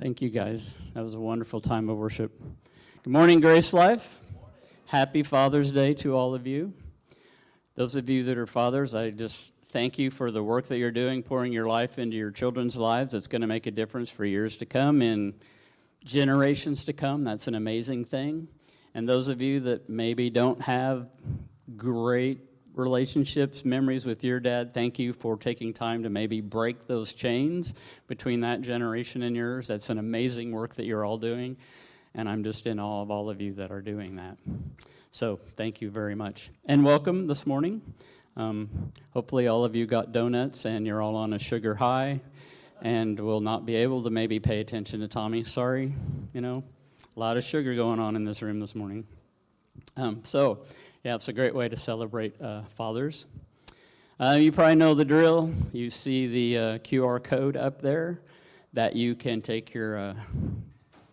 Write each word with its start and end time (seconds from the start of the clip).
Thank 0.00 0.22
you, 0.22 0.30
guys. 0.30 0.74
That 0.94 1.02
was 1.02 1.14
a 1.14 1.20
wonderful 1.20 1.60
time 1.60 1.90
of 1.90 1.98
worship. 1.98 2.32
Good 3.04 3.10
morning, 3.10 3.38
Grace 3.38 3.74
Life. 3.74 4.20
Happy 4.86 5.22
Father's 5.22 5.70
Day 5.72 5.92
to 5.96 6.16
all 6.16 6.34
of 6.34 6.46
you. 6.46 6.72
Those 7.74 7.96
of 7.96 8.08
you 8.08 8.24
that 8.24 8.38
are 8.38 8.46
fathers, 8.46 8.94
I 8.94 9.10
just 9.10 9.52
thank 9.72 9.98
you 9.98 10.10
for 10.10 10.30
the 10.30 10.42
work 10.42 10.68
that 10.68 10.78
you're 10.78 10.90
doing, 10.90 11.22
pouring 11.22 11.52
your 11.52 11.66
life 11.66 11.98
into 11.98 12.16
your 12.16 12.30
children's 12.30 12.78
lives. 12.78 13.12
It's 13.12 13.26
going 13.26 13.42
to 13.42 13.46
make 13.46 13.66
a 13.66 13.70
difference 13.70 14.08
for 14.08 14.24
years 14.24 14.56
to 14.56 14.64
come 14.64 15.02
and 15.02 15.34
generations 16.02 16.86
to 16.86 16.94
come. 16.94 17.22
That's 17.22 17.46
an 17.46 17.54
amazing 17.54 18.06
thing. 18.06 18.48
And 18.94 19.06
those 19.06 19.28
of 19.28 19.42
you 19.42 19.60
that 19.60 19.90
maybe 19.90 20.30
don't 20.30 20.62
have 20.62 21.10
great 21.76 22.49
relationships, 22.74 23.64
memories 23.64 24.04
with 24.04 24.24
your 24.24 24.40
dad. 24.40 24.74
Thank 24.74 24.98
you 24.98 25.12
for 25.12 25.36
taking 25.36 25.72
time 25.72 26.02
to 26.02 26.10
maybe 26.10 26.40
break 26.40 26.86
those 26.86 27.12
chains 27.12 27.74
between 28.06 28.40
that 28.40 28.60
generation 28.62 29.22
and 29.22 29.36
yours. 29.36 29.66
That's 29.66 29.90
an 29.90 29.98
amazing 29.98 30.52
work 30.52 30.74
that 30.76 30.84
you're 30.84 31.04
all 31.04 31.18
doing, 31.18 31.56
and 32.14 32.28
I'm 32.28 32.44
just 32.44 32.66
in 32.66 32.78
awe 32.78 33.02
of 33.02 33.10
all 33.10 33.30
of 33.30 33.40
you 33.40 33.54
that 33.54 33.70
are 33.70 33.82
doing 33.82 34.16
that. 34.16 34.38
So, 35.10 35.40
thank 35.56 35.80
you 35.80 35.90
very 35.90 36.14
much. 36.14 36.50
And 36.66 36.84
welcome 36.84 37.26
this 37.26 37.46
morning. 37.46 37.82
Um, 38.36 38.92
hopefully, 39.10 39.48
all 39.48 39.64
of 39.64 39.74
you 39.74 39.86
got 39.86 40.12
donuts 40.12 40.64
and 40.64 40.86
you're 40.86 41.02
all 41.02 41.16
on 41.16 41.32
a 41.32 41.38
sugar 41.38 41.74
high 41.74 42.20
and 42.80 43.18
will 43.18 43.40
not 43.40 43.66
be 43.66 43.74
able 43.76 44.02
to 44.04 44.10
maybe 44.10 44.38
pay 44.38 44.60
attention 44.60 45.00
to 45.00 45.08
Tommy. 45.08 45.42
Sorry, 45.44 45.92
you 46.32 46.40
know, 46.40 46.64
a 47.16 47.20
lot 47.20 47.36
of 47.36 47.44
sugar 47.44 47.74
going 47.74 47.98
on 47.98 48.16
in 48.16 48.24
this 48.24 48.40
room 48.40 48.60
this 48.60 48.74
morning. 48.74 49.06
Um, 49.96 50.22
so, 50.24 50.60
yeah, 51.02 51.14
it's 51.14 51.28
a 51.28 51.32
great 51.32 51.54
way 51.54 51.66
to 51.66 51.76
celebrate 51.78 52.40
uh, 52.42 52.62
fathers. 52.76 53.26
Uh, 54.18 54.36
you 54.38 54.52
probably 54.52 54.74
know 54.74 54.92
the 54.92 55.04
drill. 55.04 55.50
You 55.72 55.88
see 55.88 56.26
the 56.26 56.58
uh, 56.58 56.78
QR 56.78 57.24
code 57.24 57.56
up 57.56 57.80
there 57.80 58.20
that 58.74 58.94
you 58.94 59.14
can 59.14 59.40
take 59.40 59.72
your 59.72 59.96
uh, 59.96 60.14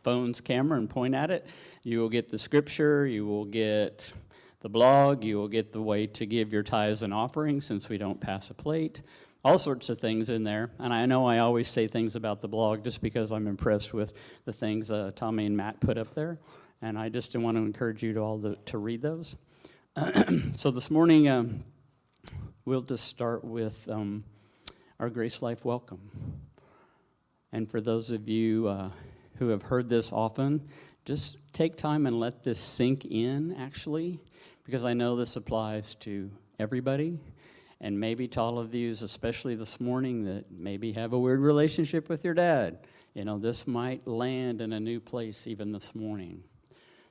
phone's 0.03 0.41
camera 0.41 0.77
and 0.77 0.89
point 0.89 1.15
at 1.15 1.31
it. 1.31 1.47
You 1.83 1.99
will 1.99 2.09
get 2.09 2.29
the 2.29 2.37
scripture, 2.37 3.07
you 3.07 3.25
will 3.25 3.45
get 3.45 4.11
the 4.59 4.67
blog, 4.67 5.23
you 5.23 5.37
will 5.37 5.47
get 5.47 5.71
the 5.71 5.81
way 5.81 6.05
to 6.07 6.25
give 6.25 6.51
your 6.51 6.63
tithes 6.63 7.03
and 7.03 7.13
offerings 7.13 7.65
since 7.65 7.87
we 7.87 7.97
don't 7.97 8.19
pass 8.19 8.49
a 8.49 8.53
plate. 8.53 9.01
All 9.45 9.57
sorts 9.57 9.89
of 9.89 9.99
things 9.99 10.29
in 10.29 10.43
there. 10.43 10.69
And 10.79 10.93
I 10.93 11.05
know 11.05 11.25
I 11.25 11.37
always 11.37 11.69
say 11.69 11.87
things 11.87 12.17
about 12.17 12.41
the 12.41 12.49
blog 12.49 12.83
just 12.83 13.01
because 13.01 13.31
I'm 13.31 13.47
impressed 13.47 13.93
with 13.93 14.19
the 14.43 14.51
things 14.51 14.91
uh, 14.91 15.11
Tommy 15.15 15.45
and 15.45 15.55
Matt 15.55 15.79
put 15.79 15.97
up 15.97 16.13
there. 16.13 16.39
And 16.81 16.99
I 16.99 17.07
just 17.07 17.33
want 17.37 17.55
to 17.55 17.63
encourage 17.63 18.03
you 18.03 18.11
to 18.13 18.19
all 18.19 18.41
to, 18.41 18.57
to 18.65 18.77
read 18.77 19.01
those. 19.01 19.37
so 20.55 20.69
this 20.69 20.91
morning, 20.91 21.27
um, 21.27 21.63
we'll 22.65 22.83
just 22.83 23.05
start 23.05 23.43
with 23.43 23.89
um, 23.89 24.23
our 24.99 25.09
Grace 25.09 25.41
Life 25.41 25.65
welcome. 25.65 26.11
And 27.51 27.67
for 27.67 27.81
those 27.81 28.11
of 28.11 28.29
you 28.29 28.67
uh, 28.67 28.89
who 29.37 29.47
have 29.47 29.63
heard 29.63 29.89
this 29.89 30.13
often, 30.13 30.67
just 31.05 31.51
take 31.51 31.77
time 31.77 32.05
and 32.05 32.19
let 32.19 32.43
this 32.43 32.59
sink 32.59 33.05
in, 33.05 33.55
actually, 33.55 34.19
because 34.65 34.85
I 34.85 34.93
know 34.93 35.15
this 35.15 35.35
applies 35.35 35.95
to 35.95 36.29
everybody. 36.59 37.17
And 37.81 37.99
maybe 37.99 38.27
to 38.29 38.41
all 38.41 38.59
of 38.59 38.75
you, 38.75 38.91
especially 38.91 39.55
this 39.55 39.79
morning, 39.81 40.25
that 40.25 40.51
maybe 40.51 40.91
have 40.91 41.13
a 41.13 41.19
weird 41.19 41.39
relationship 41.39 42.07
with 42.07 42.23
your 42.23 42.35
dad. 42.35 42.79
You 43.15 43.25
know, 43.25 43.39
this 43.39 43.65
might 43.65 44.05
land 44.05 44.61
in 44.61 44.73
a 44.73 44.79
new 44.79 44.99
place 44.99 45.47
even 45.47 45.71
this 45.71 45.95
morning. 45.95 46.43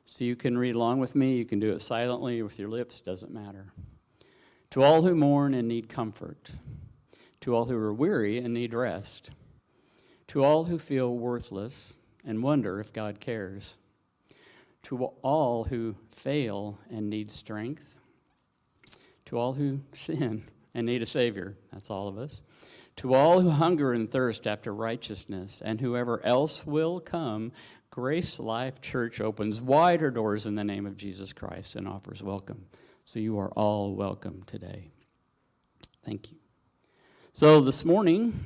So 0.06 0.24
you 0.24 0.36
can 0.36 0.56
read 0.56 0.76
along 0.76 1.00
with 1.00 1.14
me. 1.14 1.36
You 1.36 1.44
can 1.44 1.60
do 1.60 1.72
it 1.72 1.82
silently 1.82 2.40
with 2.42 2.58
your 2.58 2.68
lips, 2.68 3.00
doesn't 3.00 3.32
matter. 3.32 3.66
To 4.70 4.82
all 4.82 5.02
who 5.02 5.14
mourn 5.14 5.52
and 5.52 5.68
need 5.68 5.88
comfort, 5.88 6.52
to 7.42 7.54
all 7.54 7.66
who 7.66 7.76
are 7.76 7.92
weary 7.92 8.38
and 8.38 8.54
need 8.54 8.72
rest, 8.72 9.30
to 10.28 10.42
all 10.42 10.64
who 10.64 10.78
feel 10.78 11.14
worthless 11.14 11.94
and 12.24 12.42
wonder 12.42 12.80
if 12.80 12.92
God 12.92 13.20
cares, 13.20 13.76
to 14.84 15.04
all 15.22 15.64
who 15.64 15.96
fail 16.12 16.78
and 16.91 17.10
need 17.10 17.30
strength, 17.30 17.96
to 19.26 19.38
all 19.38 19.52
who 19.52 19.81
sin 19.92 20.44
and 20.75 20.86
need 20.86 21.02
a 21.02 21.06
Savior, 21.06 21.56
that's 21.72 21.91
all 21.91 22.08
of 22.08 22.19
us, 22.19 22.42
to 22.97 23.14
all 23.14 23.41
who 23.41 23.50
hunger 23.50 23.92
and 23.92 24.10
thirst 24.10 24.47
after 24.47 24.72
righteousness, 24.72 25.62
and 25.64 25.81
whoever 25.81 26.25
else 26.25 26.66
will 26.66 27.00
come 27.00 27.52
Grace 27.96 28.38
Life 28.38 28.82
Church 28.82 29.22
opens 29.22 29.58
wider 29.58 30.10
doors 30.10 30.44
in 30.44 30.54
the 30.54 30.62
name 30.62 30.84
of 30.84 30.98
Jesus 30.98 31.32
Christ 31.32 31.76
and 31.76 31.88
offers 31.88 32.22
welcome. 32.22 32.66
So 33.06 33.18
you 33.20 33.38
are 33.38 33.48
all 33.52 33.94
welcome 33.94 34.42
today. 34.46 34.90
Thank 36.04 36.30
you. 36.30 36.36
So 37.32 37.62
this 37.62 37.86
morning, 37.86 38.38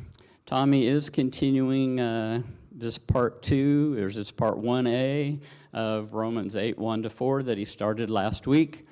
Tommy 0.47 0.87
is 0.87 1.11
continuing 1.11 1.99
uh, 1.99 2.43
this 2.71 2.97
part 2.97 3.43
two, 3.43 3.97
there's 3.97 4.15
this 4.15 4.31
part 4.31 4.63
1A 4.63 5.41
of 5.73 6.15
Romans 6.15 6.55
8 6.55 6.79
1 6.79 7.03
to 7.03 7.11
4 7.11 7.43
that 7.43 7.59
he 7.59 7.65
started 7.65 8.09
last 8.09 8.47
week. 8.47 8.87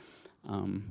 Um, 0.49 0.91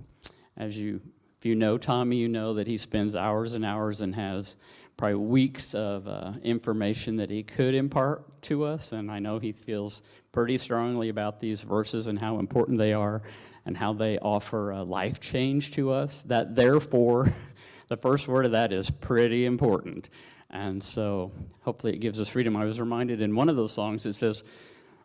as 0.56 0.78
you, 0.78 1.02
if 1.38 1.46
you 1.46 1.56
know 1.56 1.78
Tommy, 1.78 2.16
you 2.16 2.30
know 2.30 2.54
that 2.54 2.68
he 2.68 2.78
spends 2.78 3.18
hours 3.18 3.54
and 3.54 3.66
hours 3.66 4.00
and 4.00 4.16
has 4.16 4.56
probably 4.98 5.16
weeks 5.16 5.76
of 5.76 6.08
uh, 6.08 6.34
information 6.44 7.18
that 7.18 7.30
he 7.30 7.44
could 7.44 7.76
impart 7.76 8.42
to 8.44 8.64
us. 8.66 8.92
And 8.92 9.12
I 9.12 9.20
know 9.20 9.38
he 9.38 9.52
feels 9.52 10.02
pretty 10.32 10.58
strongly 10.58 11.10
about 11.10 11.40
these 11.40 11.62
verses 11.62 12.08
and 12.08 12.18
how 12.18 12.40
important 12.40 12.80
they 12.80 12.94
are 12.94 13.22
and 13.66 13.78
how 13.78 13.94
they 13.94 14.18
offer 14.18 14.72
a 14.72 14.84
life 14.84 15.20
change 15.20 15.72
to 15.74 15.92
us. 15.92 16.24
That, 16.24 16.56
therefore, 16.56 17.32
the 17.88 17.98
first 17.98 18.28
word 18.28 18.46
of 18.46 18.52
that 18.54 18.74
is 18.74 18.90
pretty 18.90 19.46
important. 19.46 20.10
And 20.50 20.84
so 20.84 21.32
hopefully 21.62 21.94
it 21.94 22.00
gives 22.00 22.20
us 22.20 22.30
freedom. 22.30 22.56
I 22.56 22.66
was 22.66 22.80
reminded 22.80 23.22
in 23.22 23.36
one 23.36 23.50
of 23.50 23.56
those 23.56 23.74
songs, 23.74 24.06
it 24.06 24.14
says, 24.14 24.44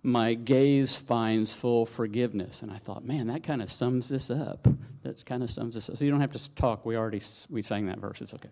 My 0.02 0.34
gaze 0.34 0.96
finds 0.96 1.52
full 1.52 1.84
forgiveness. 1.84 2.62
And 2.62 2.70
I 2.70 2.78
thought, 2.78 3.04
man, 3.04 3.26
that 3.26 3.42
kind 3.42 3.60
of 3.60 3.70
sums 3.70 4.08
this 4.08 4.30
up. 4.30 4.66
That 5.02 5.22
kind 5.26 5.42
of 5.42 5.50
sums 5.50 5.74
this 5.74 5.90
up. 5.90 5.96
So 5.96 6.04
you 6.04 6.10
don't 6.10 6.20
have 6.20 6.32
to 6.32 6.54
talk. 6.54 6.86
We 6.86 6.96
already 6.96 7.20
we 7.50 7.60
sang 7.60 7.86
that 7.86 7.98
verse. 7.98 8.22
It's 8.22 8.32
okay. 8.32 8.50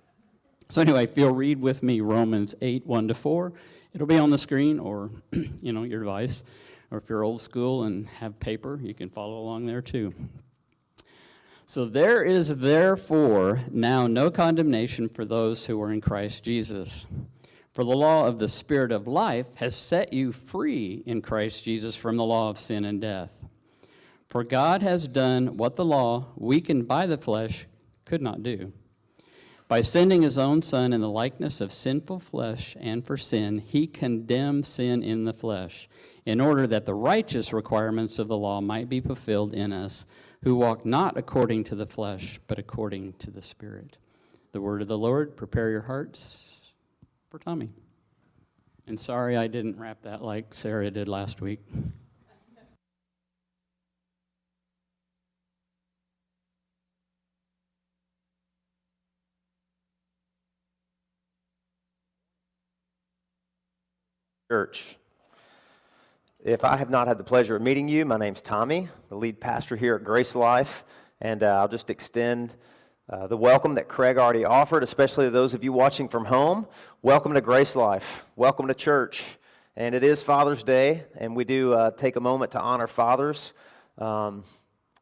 So 0.70 0.80
anyway, 0.80 1.02
if 1.02 1.18
you'll 1.18 1.34
read 1.34 1.60
with 1.60 1.82
me 1.82 2.00
Romans 2.00 2.54
8, 2.62 2.86
1 2.86 3.08
to 3.08 3.14
4, 3.14 3.52
it'll 3.92 4.06
be 4.06 4.18
on 4.18 4.30
the 4.30 4.38
screen 4.38 4.78
or, 4.78 5.10
you 5.60 5.72
know, 5.72 5.82
your 5.82 5.98
device. 5.98 6.44
Or 6.92 6.98
if 6.98 7.08
you're 7.08 7.24
old 7.24 7.40
school 7.40 7.82
and 7.82 8.06
have 8.06 8.38
paper, 8.38 8.78
you 8.80 8.94
can 8.94 9.10
follow 9.10 9.40
along 9.40 9.66
there 9.66 9.82
too. 9.82 10.14
So 11.66 11.86
there 11.86 12.22
is 12.22 12.58
therefore 12.58 13.62
now 13.72 14.06
no 14.06 14.30
condemnation 14.30 15.08
for 15.08 15.24
those 15.24 15.66
who 15.66 15.82
are 15.82 15.92
in 15.92 16.00
Christ 16.00 16.44
Jesus. 16.44 17.04
For 17.72 17.82
the 17.82 17.96
law 17.96 18.28
of 18.28 18.38
the 18.38 18.48
Spirit 18.48 18.92
of 18.92 19.08
life 19.08 19.52
has 19.56 19.74
set 19.74 20.12
you 20.12 20.30
free 20.30 21.02
in 21.04 21.20
Christ 21.20 21.64
Jesus 21.64 21.96
from 21.96 22.16
the 22.16 22.24
law 22.24 22.48
of 22.48 22.60
sin 22.60 22.84
and 22.84 23.00
death. 23.00 23.30
For 24.28 24.44
God 24.44 24.82
has 24.82 25.08
done 25.08 25.56
what 25.56 25.74
the 25.74 25.84
law, 25.84 26.28
weakened 26.36 26.86
by 26.86 27.06
the 27.06 27.18
flesh, 27.18 27.66
could 28.04 28.22
not 28.22 28.44
do. 28.44 28.72
By 29.70 29.82
sending 29.82 30.22
his 30.22 30.36
own 30.36 30.62
Son 30.62 30.92
in 30.92 31.00
the 31.00 31.08
likeness 31.08 31.60
of 31.60 31.72
sinful 31.72 32.18
flesh 32.18 32.76
and 32.80 33.06
for 33.06 33.16
sin, 33.16 33.58
he 33.58 33.86
condemned 33.86 34.66
sin 34.66 35.00
in 35.00 35.22
the 35.22 35.32
flesh, 35.32 35.88
in 36.26 36.40
order 36.40 36.66
that 36.66 36.86
the 36.86 36.94
righteous 36.94 37.52
requirements 37.52 38.18
of 38.18 38.26
the 38.26 38.36
law 38.36 38.60
might 38.60 38.88
be 38.88 39.00
fulfilled 39.00 39.54
in 39.54 39.72
us, 39.72 40.06
who 40.42 40.56
walk 40.56 40.84
not 40.84 41.16
according 41.16 41.62
to 41.62 41.76
the 41.76 41.86
flesh, 41.86 42.40
but 42.48 42.58
according 42.58 43.12
to 43.20 43.30
the 43.30 43.42
Spirit. 43.42 43.96
The 44.50 44.60
word 44.60 44.82
of 44.82 44.88
the 44.88 44.98
Lord, 44.98 45.36
prepare 45.36 45.70
your 45.70 45.82
hearts 45.82 46.72
for 47.30 47.38
Tommy. 47.38 47.70
And 48.88 48.98
sorry 48.98 49.36
I 49.36 49.46
didn't 49.46 49.78
wrap 49.78 50.02
that 50.02 50.20
like 50.20 50.52
Sarah 50.52 50.90
did 50.90 51.08
last 51.08 51.40
week. 51.40 51.60
Church. 64.70 64.96
If 66.44 66.64
I 66.64 66.76
have 66.76 66.90
not 66.90 67.08
had 67.08 67.18
the 67.18 67.24
pleasure 67.24 67.56
of 67.56 67.62
meeting 67.62 67.88
you, 67.88 68.04
my 68.04 68.16
name's 68.16 68.40
Tommy, 68.40 68.88
the 69.08 69.16
lead 69.16 69.40
pastor 69.40 69.74
here 69.74 69.96
at 69.96 70.04
Grace 70.04 70.36
Life, 70.36 70.84
and 71.20 71.42
uh, 71.42 71.58
I'll 71.58 71.66
just 71.66 71.90
extend 71.90 72.54
uh, 73.08 73.26
the 73.26 73.36
welcome 73.36 73.74
that 73.74 73.88
Craig 73.88 74.16
already 74.16 74.44
offered, 74.44 74.84
especially 74.84 75.24
to 75.24 75.30
those 75.32 75.54
of 75.54 75.64
you 75.64 75.72
watching 75.72 76.08
from 76.08 76.24
home. 76.24 76.68
Welcome 77.02 77.34
to 77.34 77.40
Grace 77.40 77.74
Life. 77.74 78.24
Welcome 78.36 78.68
to 78.68 78.74
church. 78.74 79.38
And 79.74 79.92
it 79.92 80.04
is 80.04 80.22
Father's 80.22 80.62
Day, 80.62 81.02
and 81.18 81.34
we 81.34 81.42
do 81.42 81.72
uh, 81.72 81.90
take 81.90 82.14
a 82.14 82.20
moment 82.20 82.52
to 82.52 82.60
honor 82.60 82.86
fathers, 82.86 83.54
um, 83.98 84.44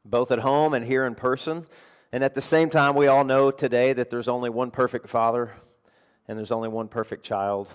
both 0.03 0.31
at 0.31 0.39
home 0.39 0.73
and 0.73 0.83
here 0.83 1.05
in 1.05 1.15
person. 1.15 1.67
And 2.11 2.25
at 2.25 2.35
the 2.35 2.41
same 2.41 2.71
time, 2.71 2.95
we 2.95 3.07
all 3.07 3.25
know 3.25 3.51
today 3.51 3.93
that 3.93 4.09
there's 4.09 4.29
only 4.29 4.49
one 4.49 4.71
perfect 4.71 5.11
father 5.11 5.53
and 6.27 6.39
there's 6.39 6.53
only 6.53 6.71
one 6.71 6.89
perfect 6.89 7.23
child 7.23 7.69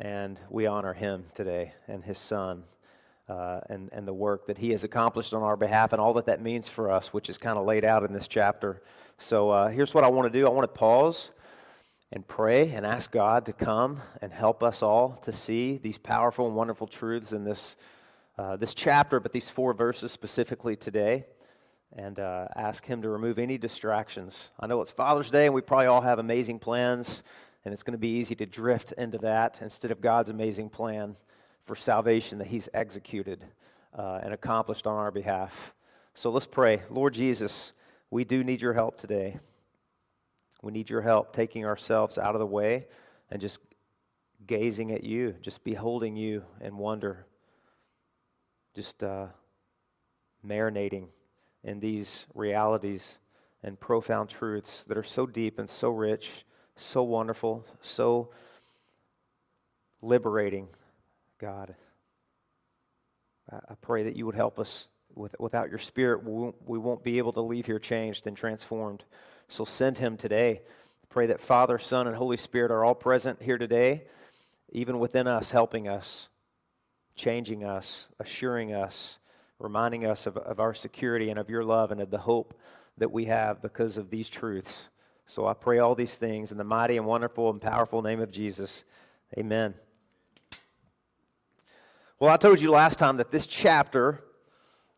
and 0.00 0.40
we 0.48 0.66
honor 0.66 0.94
him 0.94 1.26
today 1.34 1.74
and 1.86 2.02
his 2.02 2.18
son 2.18 2.64
uh, 3.28 3.60
and, 3.68 3.90
and 3.92 4.08
the 4.08 4.14
work 4.14 4.46
that 4.46 4.58
he 4.58 4.70
has 4.70 4.82
accomplished 4.82 5.34
on 5.34 5.42
our 5.42 5.56
behalf 5.56 5.92
and 5.92 6.00
all 6.00 6.14
that 6.14 6.26
that 6.26 6.40
means 6.40 6.68
for 6.68 6.90
us, 6.90 7.12
which 7.12 7.28
is 7.28 7.36
kind 7.36 7.58
of 7.58 7.66
laid 7.66 7.84
out 7.84 8.02
in 8.02 8.12
this 8.12 8.26
chapter. 8.26 8.82
So 9.18 9.50
uh, 9.50 9.68
here's 9.68 9.92
what 9.92 10.02
I 10.02 10.08
want 10.08 10.32
to 10.32 10.36
do 10.36 10.46
I 10.46 10.50
want 10.50 10.64
to 10.64 10.78
pause 10.78 11.30
and 12.10 12.26
pray 12.26 12.70
and 12.70 12.84
ask 12.84 13.12
God 13.12 13.44
to 13.46 13.52
come 13.52 14.00
and 14.22 14.32
help 14.32 14.62
us 14.62 14.82
all 14.82 15.10
to 15.22 15.32
see 15.32 15.76
these 15.76 15.98
powerful 15.98 16.46
and 16.46 16.56
wonderful 16.56 16.86
truths 16.86 17.32
in 17.32 17.44
this, 17.44 17.76
uh, 18.38 18.56
this 18.56 18.74
chapter, 18.74 19.20
but 19.20 19.32
these 19.32 19.50
four 19.50 19.74
verses 19.74 20.10
specifically 20.10 20.74
today, 20.74 21.26
and 21.94 22.18
uh, 22.18 22.48
ask 22.56 22.84
Him 22.84 23.02
to 23.02 23.08
remove 23.08 23.38
any 23.38 23.58
distractions. 23.58 24.50
I 24.58 24.66
know 24.66 24.80
it's 24.80 24.90
Father's 24.90 25.30
Day, 25.30 25.46
and 25.46 25.54
we 25.54 25.60
probably 25.60 25.86
all 25.86 26.00
have 26.00 26.18
amazing 26.18 26.58
plans, 26.58 27.22
and 27.64 27.72
it's 27.72 27.82
going 27.82 27.92
to 27.92 27.98
be 27.98 28.08
easy 28.08 28.34
to 28.36 28.46
drift 28.46 28.92
into 28.92 29.18
that 29.18 29.58
instead 29.60 29.90
of 29.90 30.00
God's 30.00 30.30
amazing 30.30 30.70
plan 30.70 31.16
for 31.64 31.76
salvation 31.76 32.38
that 32.38 32.46
He's 32.48 32.68
executed 32.72 33.44
uh, 33.96 34.20
and 34.22 34.32
accomplished 34.32 34.86
on 34.86 34.96
our 34.96 35.10
behalf. 35.10 35.74
So 36.14 36.30
let's 36.30 36.46
pray. 36.46 36.82
Lord 36.90 37.14
Jesus, 37.14 37.72
we 38.10 38.24
do 38.24 38.42
need 38.42 38.60
your 38.60 38.72
help 38.72 38.98
today. 38.98 39.38
We 40.62 40.72
need 40.72 40.90
your 40.90 41.02
help 41.02 41.32
taking 41.32 41.64
ourselves 41.64 42.18
out 42.18 42.34
of 42.34 42.38
the 42.38 42.46
way 42.46 42.86
and 43.30 43.40
just 43.40 43.60
gazing 44.46 44.92
at 44.92 45.04
you, 45.04 45.34
just 45.40 45.64
beholding 45.64 46.16
you 46.16 46.42
in 46.60 46.76
wonder, 46.76 47.26
just 48.74 49.02
uh, 49.02 49.26
marinating 50.46 51.08
in 51.62 51.80
these 51.80 52.26
realities 52.34 53.18
and 53.62 53.78
profound 53.78 54.28
truths 54.28 54.84
that 54.84 54.96
are 54.96 55.02
so 55.02 55.26
deep 55.26 55.58
and 55.58 55.68
so 55.68 55.90
rich, 55.90 56.44
so 56.80 57.02
wonderful, 57.02 57.64
so 57.80 58.30
liberating, 60.02 60.68
God. 61.38 61.74
I 63.50 63.74
pray 63.80 64.04
that 64.04 64.16
you 64.16 64.26
would 64.26 64.34
help 64.34 64.58
us. 64.58 64.88
With, 65.16 65.34
without 65.40 65.70
your 65.70 65.78
spirit, 65.80 66.22
we 66.22 66.30
won't, 66.30 66.54
we 66.64 66.78
won't 66.78 67.02
be 67.02 67.18
able 67.18 67.32
to 67.32 67.40
leave 67.40 67.66
here 67.66 67.80
changed 67.80 68.28
and 68.28 68.36
transformed. 68.36 69.02
So 69.48 69.64
send 69.64 69.98
him 69.98 70.16
today. 70.16 70.60
Pray 71.08 71.26
that 71.26 71.40
Father, 71.40 71.78
Son, 71.80 72.06
and 72.06 72.14
Holy 72.14 72.36
Spirit 72.36 72.70
are 72.70 72.84
all 72.84 72.94
present 72.94 73.42
here 73.42 73.58
today, 73.58 74.04
even 74.70 75.00
within 75.00 75.26
us, 75.26 75.50
helping 75.50 75.88
us, 75.88 76.28
changing 77.16 77.64
us, 77.64 78.08
assuring 78.20 78.72
us, 78.72 79.18
reminding 79.58 80.06
us 80.06 80.28
of, 80.28 80.36
of 80.36 80.60
our 80.60 80.72
security 80.72 81.28
and 81.28 81.38
of 81.40 81.50
your 81.50 81.64
love 81.64 81.90
and 81.90 82.00
of 82.00 82.10
the 82.10 82.18
hope 82.18 82.54
that 82.96 83.10
we 83.10 83.24
have 83.24 83.60
because 83.60 83.96
of 83.96 84.10
these 84.10 84.28
truths. 84.28 84.90
So 85.30 85.46
I 85.46 85.54
pray 85.54 85.78
all 85.78 85.94
these 85.94 86.16
things 86.16 86.50
in 86.50 86.58
the 86.58 86.64
mighty 86.64 86.96
and 86.96 87.06
wonderful 87.06 87.50
and 87.50 87.60
powerful 87.60 88.02
name 88.02 88.20
of 88.20 88.32
Jesus. 88.32 88.82
Amen. 89.38 89.74
Well, 92.18 92.32
I 92.32 92.36
told 92.36 92.60
you 92.60 92.72
last 92.72 92.98
time 92.98 93.18
that 93.18 93.30
this 93.30 93.46
chapter 93.46 94.24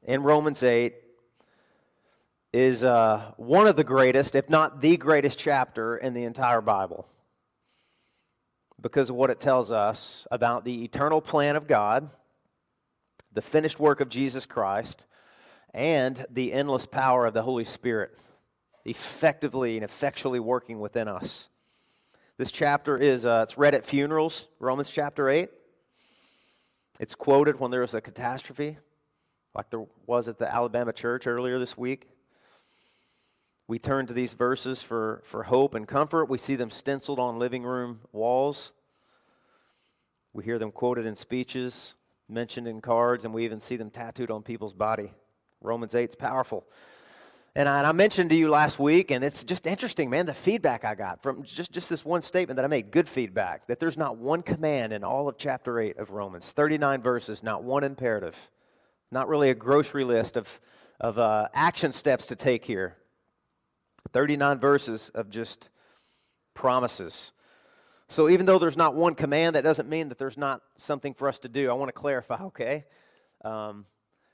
in 0.02 0.22
Romans 0.22 0.62
8 0.62 0.94
is 2.50 2.82
uh, 2.82 3.32
one 3.36 3.66
of 3.66 3.76
the 3.76 3.84
greatest, 3.84 4.34
if 4.34 4.48
not 4.48 4.80
the 4.80 4.96
greatest 4.96 5.38
chapter 5.38 5.98
in 5.98 6.14
the 6.14 6.24
entire 6.24 6.62
Bible 6.62 7.06
because 8.80 9.10
of 9.10 9.16
what 9.16 9.28
it 9.28 9.38
tells 9.38 9.70
us 9.70 10.26
about 10.30 10.64
the 10.64 10.82
eternal 10.82 11.20
plan 11.20 11.56
of 11.56 11.66
God, 11.66 12.08
the 13.34 13.42
finished 13.42 13.78
work 13.78 14.00
of 14.00 14.08
Jesus 14.08 14.46
Christ, 14.46 15.04
and 15.74 16.24
the 16.30 16.54
endless 16.54 16.86
power 16.86 17.26
of 17.26 17.34
the 17.34 17.42
Holy 17.42 17.64
Spirit 17.64 18.16
effectively 18.84 19.76
and 19.76 19.84
effectually 19.84 20.40
working 20.40 20.80
within 20.80 21.08
us. 21.08 21.48
This 22.38 22.50
chapter 22.50 22.96
is 22.96 23.26
uh, 23.26 23.40
it's 23.44 23.58
read 23.58 23.74
at 23.74 23.84
funerals, 23.84 24.48
Romans 24.58 24.90
chapter 24.90 25.28
8. 25.28 25.50
It's 26.98 27.14
quoted 27.14 27.58
when 27.58 27.70
there 27.70 27.82
is 27.82 27.94
a 27.94 28.00
catastrophe, 28.00 28.78
like 29.54 29.70
there 29.70 29.84
was 30.06 30.28
at 30.28 30.38
the 30.38 30.52
Alabama 30.52 30.92
church 30.92 31.26
earlier 31.26 31.58
this 31.58 31.76
week. 31.76 32.08
We 33.68 33.78
turn 33.78 34.06
to 34.06 34.12
these 34.12 34.34
verses 34.34 34.82
for, 34.82 35.22
for 35.24 35.44
hope 35.44 35.74
and 35.74 35.86
comfort. 35.86 36.28
We 36.28 36.38
see 36.38 36.56
them 36.56 36.70
stenciled 36.70 37.18
on 37.18 37.38
living 37.38 37.62
room 37.62 38.00
walls. 38.12 38.72
We 40.32 40.44
hear 40.44 40.58
them 40.58 40.72
quoted 40.72 41.06
in 41.06 41.14
speeches, 41.14 41.94
mentioned 42.28 42.66
in 42.66 42.80
cards, 42.80 43.24
and 43.24 43.32
we 43.32 43.44
even 43.44 43.60
see 43.60 43.76
them 43.76 43.90
tattooed 43.90 44.30
on 44.30 44.42
people's 44.42 44.74
body. 44.74 45.12
Romans 45.60 45.94
8 45.94 46.10
is 46.10 46.14
powerful. 46.16 46.66
And 47.54 47.68
I, 47.68 47.78
and 47.78 47.86
I, 47.86 47.92
mentioned 47.92 48.30
to 48.30 48.36
you 48.36 48.48
last 48.48 48.78
week, 48.78 49.10
and 49.10 49.22
it's 49.22 49.44
just 49.44 49.66
interesting, 49.66 50.08
man, 50.08 50.24
the 50.24 50.32
feedback 50.32 50.86
I 50.86 50.94
got 50.94 51.22
from 51.22 51.42
just, 51.42 51.70
just 51.70 51.90
this 51.90 52.02
one 52.02 52.22
statement 52.22 52.56
that 52.56 52.64
I 52.64 52.68
made, 52.68 52.90
good 52.90 53.06
feedback, 53.06 53.66
that 53.66 53.78
there's 53.78 53.98
not 53.98 54.16
one 54.16 54.42
command 54.42 54.94
in 54.94 55.04
all 55.04 55.28
of 55.28 55.36
chapter 55.36 55.78
8 55.78 55.98
of 55.98 56.10
Romans, 56.10 56.50
39 56.52 57.02
verses, 57.02 57.42
not 57.42 57.62
one 57.62 57.84
imperative, 57.84 58.36
not 59.10 59.28
really 59.28 59.50
a 59.50 59.54
grocery 59.54 60.04
list 60.04 60.38
of, 60.38 60.60
of 60.98 61.18
uh, 61.18 61.48
action 61.52 61.92
steps 61.92 62.26
to 62.26 62.36
take 62.36 62.64
here. 62.64 62.96
39 64.12 64.58
verses 64.58 65.10
of 65.10 65.28
just 65.28 65.68
promises. 66.54 67.32
So 68.08 68.30
even 68.30 68.46
though 68.46 68.58
there's 68.58 68.76
not 68.76 68.94
one 68.94 69.14
command, 69.14 69.56
that 69.56 69.64
doesn't 69.64 69.88
mean 69.88 70.08
that 70.08 70.18
there's 70.18 70.38
not 70.38 70.62
something 70.78 71.12
for 71.14 71.28
us 71.28 71.38
to 71.40 71.48
do. 71.48 71.70
I 71.70 71.74
want 71.74 71.88
to 71.88 71.92
clarify, 71.92 72.42
okay? 72.44 72.84
Um, 73.44 73.84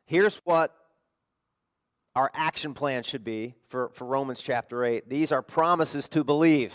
here's 0.06 0.36
what 0.44 0.74
our 2.18 2.32
action 2.34 2.74
plan 2.74 3.04
should 3.04 3.22
be 3.22 3.54
for, 3.68 3.90
for 3.90 4.04
Romans 4.04 4.42
chapter 4.42 4.84
8. 4.84 5.08
These 5.08 5.30
are 5.30 5.40
promises 5.40 6.08
to 6.08 6.24
believe. 6.24 6.74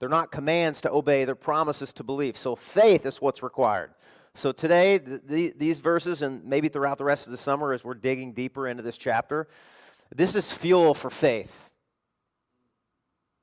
They're 0.00 0.08
not 0.08 0.32
commands 0.32 0.80
to 0.80 0.90
obey, 0.90 1.24
they're 1.24 1.36
promises 1.36 1.92
to 1.92 2.02
believe. 2.02 2.36
So 2.36 2.56
faith 2.56 3.06
is 3.06 3.22
what's 3.22 3.40
required. 3.40 3.94
So 4.34 4.50
today, 4.50 4.98
the, 4.98 5.22
the, 5.24 5.54
these 5.56 5.78
verses, 5.78 6.22
and 6.22 6.44
maybe 6.44 6.66
throughout 6.66 6.98
the 6.98 7.04
rest 7.04 7.26
of 7.26 7.30
the 7.30 7.36
summer 7.36 7.72
as 7.72 7.84
we're 7.84 7.94
digging 7.94 8.32
deeper 8.32 8.66
into 8.66 8.82
this 8.82 8.98
chapter, 8.98 9.46
this 10.12 10.34
is 10.34 10.50
fuel 10.50 10.92
for 10.92 11.08
faith. 11.08 11.70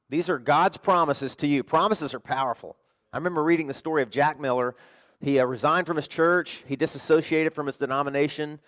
These 0.09 0.27
are 0.27 0.37
God's 0.37 0.75
promises 0.75 1.33
to 1.37 1.47
you. 1.47 1.63
Promises 1.63 2.13
are 2.13 2.19
powerful. 2.19 2.75
I 3.13 3.17
remember 3.17 3.41
reading 3.41 3.67
the 3.67 3.73
story 3.73 4.03
of 4.03 4.09
Jack 4.09 4.37
Miller. 4.37 4.75
He 5.21 5.39
uh, 5.39 5.45
resigned 5.45 5.87
from 5.87 5.95
his 5.95 6.09
church, 6.09 6.65
he 6.67 6.75
disassociated 6.75 7.53
from 7.53 7.67
his 7.67 7.77
denomination. 7.77 8.59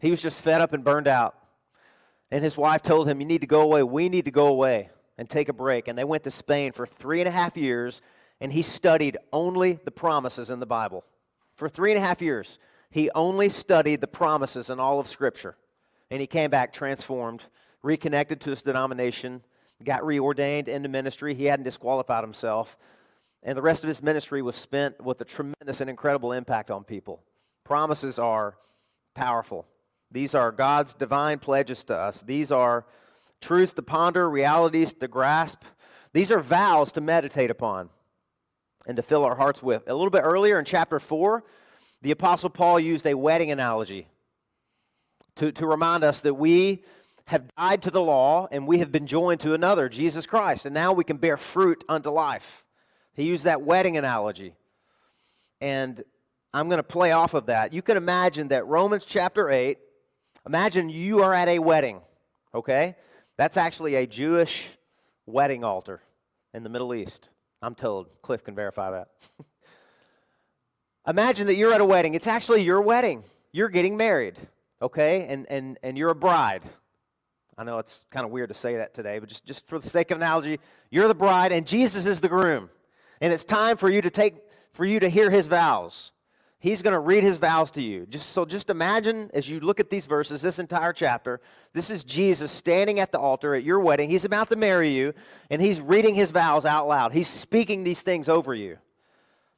He 0.00 0.10
was 0.10 0.22
just 0.22 0.42
fed 0.42 0.60
up 0.60 0.72
and 0.72 0.84
burned 0.84 1.08
out. 1.08 1.36
And 2.30 2.44
his 2.44 2.56
wife 2.56 2.82
told 2.82 3.08
him, 3.08 3.20
You 3.20 3.26
need 3.26 3.42
to 3.42 3.46
go 3.46 3.60
away. 3.60 3.82
We 3.82 4.08
need 4.08 4.24
to 4.24 4.30
go 4.30 4.46
away 4.46 4.90
and 5.18 5.28
take 5.28 5.48
a 5.48 5.52
break. 5.52 5.88
And 5.88 5.98
they 5.98 6.04
went 6.04 6.24
to 6.24 6.30
Spain 6.30 6.72
for 6.72 6.86
three 6.86 7.20
and 7.20 7.28
a 7.28 7.32
half 7.32 7.56
years, 7.56 8.00
and 8.40 8.52
he 8.52 8.62
studied 8.62 9.18
only 9.32 9.78
the 9.84 9.90
promises 9.90 10.50
in 10.50 10.60
the 10.60 10.66
Bible. 10.66 11.04
For 11.56 11.68
three 11.68 11.92
and 11.92 11.98
a 11.98 12.06
half 12.06 12.22
years, 12.22 12.58
he 12.90 13.10
only 13.14 13.48
studied 13.48 14.00
the 14.00 14.06
promises 14.06 14.70
in 14.70 14.80
all 14.80 14.98
of 14.98 15.08
Scripture. 15.08 15.56
And 16.10 16.20
he 16.20 16.26
came 16.26 16.50
back 16.50 16.72
transformed, 16.72 17.44
reconnected 17.82 18.40
to 18.42 18.50
his 18.50 18.62
denomination, 18.62 19.42
got 19.84 20.02
reordained 20.02 20.68
into 20.68 20.88
ministry. 20.88 21.34
He 21.34 21.44
hadn't 21.44 21.64
disqualified 21.64 22.24
himself. 22.24 22.76
And 23.42 23.56
the 23.56 23.62
rest 23.62 23.84
of 23.84 23.88
his 23.88 24.02
ministry 24.02 24.42
was 24.42 24.56
spent 24.56 25.00
with 25.02 25.20
a 25.20 25.24
tremendous 25.24 25.80
and 25.80 25.88
incredible 25.88 26.32
impact 26.32 26.70
on 26.70 26.84
people. 26.84 27.22
Promises 27.64 28.18
are 28.18 28.56
powerful. 29.14 29.66
These 30.10 30.34
are 30.34 30.50
God's 30.50 30.94
divine 30.94 31.38
pledges 31.38 31.84
to 31.84 31.96
us. 31.96 32.22
These 32.22 32.50
are 32.50 32.84
truths 33.40 33.72
to 33.74 33.82
ponder, 33.82 34.28
realities 34.28 34.92
to 34.94 35.08
grasp. 35.08 35.62
These 36.12 36.32
are 36.32 36.40
vows 36.40 36.92
to 36.92 37.00
meditate 37.00 37.50
upon 37.50 37.90
and 38.86 38.96
to 38.96 39.02
fill 39.02 39.24
our 39.24 39.36
hearts 39.36 39.62
with. 39.62 39.88
A 39.88 39.94
little 39.94 40.10
bit 40.10 40.22
earlier 40.22 40.58
in 40.58 40.64
chapter 40.64 40.98
4, 40.98 41.44
the 42.02 42.10
Apostle 42.10 42.50
Paul 42.50 42.80
used 42.80 43.06
a 43.06 43.14
wedding 43.14 43.50
analogy 43.50 44.08
to, 45.36 45.52
to 45.52 45.66
remind 45.66 46.02
us 46.02 46.20
that 46.22 46.34
we 46.34 46.84
have 47.26 47.46
died 47.56 47.82
to 47.82 47.90
the 47.90 48.00
law 48.00 48.48
and 48.50 48.66
we 48.66 48.78
have 48.78 48.90
been 48.90 49.06
joined 49.06 49.40
to 49.40 49.54
another, 49.54 49.88
Jesus 49.88 50.26
Christ, 50.26 50.66
and 50.66 50.74
now 50.74 50.92
we 50.92 51.04
can 51.04 51.18
bear 51.18 51.36
fruit 51.36 51.84
unto 51.88 52.10
life. 52.10 52.66
He 53.14 53.24
used 53.24 53.44
that 53.44 53.62
wedding 53.62 53.96
analogy. 53.96 54.54
And 55.60 56.02
I'm 56.52 56.68
going 56.68 56.78
to 56.78 56.82
play 56.82 57.12
off 57.12 57.34
of 57.34 57.46
that. 57.46 57.72
You 57.72 57.82
can 57.82 57.96
imagine 57.96 58.48
that 58.48 58.66
Romans 58.66 59.04
chapter 59.04 59.50
8, 59.50 59.78
imagine 60.46 60.88
you 60.88 61.22
are 61.22 61.34
at 61.34 61.48
a 61.48 61.58
wedding, 61.58 62.00
okay? 62.54 62.96
That's 63.36 63.56
actually 63.56 63.94
a 63.94 64.06
Jewish 64.06 64.76
wedding 65.26 65.64
altar 65.64 66.00
in 66.54 66.62
the 66.62 66.68
Middle 66.68 66.94
East. 66.94 67.28
I'm 67.62 67.74
told. 67.74 68.08
Cliff 68.22 68.44
can 68.44 68.54
verify 68.54 68.90
that. 68.90 69.08
imagine 71.06 71.46
that 71.46 71.56
you're 71.56 71.72
at 71.72 71.80
a 71.80 71.84
wedding. 71.84 72.14
It's 72.14 72.26
actually 72.26 72.62
your 72.62 72.80
wedding. 72.80 73.24
You're 73.52 73.68
getting 73.68 73.96
married 73.96 74.38
okay? 74.82 75.26
And, 75.28 75.46
and, 75.50 75.78
and 75.82 75.98
you're 75.98 76.10
a 76.10 76.14
bride. 76.14 76.62
I 77.56 77.64
know 77.64 77.78
it's 77.78 78.04
kind 78.10 78.24
of 78.24 78.32
weird 78.32 78.48
to 78.48 78.54
say 78.54 78.76
that 78.76 78.94
today, 78.94 79.18
but 79.18 79.28
just, 79.28 79.44
just 79.44 79.68
for 79.68 79.78
the 79.78 79.90
sake 79.90 80.10
of 80.10 80.18
analogy, 80.18 80.58
you're 80.90 81.08
the 81.08 81.14
bride 81.14 81.52
and 81.52 81.66
Jesus 81.66 82.06
is 82.06 82.20
the 82.20 82.28
groom. 82.28 82.70
And 83.20 83.32
it's 83.32 83.44
time 83.44 83.76
for 83.76 83.90
you 83.90 84.00
to 84.00 84.10
take 84.10 84.36
for 84.72 84.84
you 84.84 85.00
to 85.00 85.08
hear 85.08 85.30
his 85.30 85.46
vows. 85.46 86.12
He's 86.60 86.82
going 86.82 86.92
to 86.92 87.00
read 87.00 87.24
his 87.24 87.38
vows 87.38 87.70
to 87.72 87.82
you. 87.82 88.06
Just 88.06 88.30
so 88.30 88.44
just 88.44 88.68
imagine 88.68 89.30
as 89.32 89.48
you 89.48 89.60
look 89.60 89.80
at 89.80 89.88
these 89.88 90.06
verses, 90.06 90.42
this 90.42 90.58
entire 90.58 90.92
chapter, 90.92 91.40
this 91.72 91.90
is 91.90 92.04
Jesus 92.04 92.52
standing 92.52 93.00
at 93.00 93.12
the 93.12 93.18
altar 93.18 93.54
at 93.54 93.64
your 93.64 93.80
wedding. 93.80 94.10
He's 94.10 94.26
about 94.26 94.50
to 94.50 94.56
marry 94.56 94.90
you 94.90 95.14
and 95.48 95.62
he's 95.62 95.80
reading 95.80 96.14
his 96.14 96.30
vows 96.30 96.66
out 96.66 96.86
loud. 96.86 97.12
He's 97.12 97.28
speaking 97.28 97.82
these 97.82 98.02
things 98.02 98.28
over 98.28 98.54
you. 98.54 98.76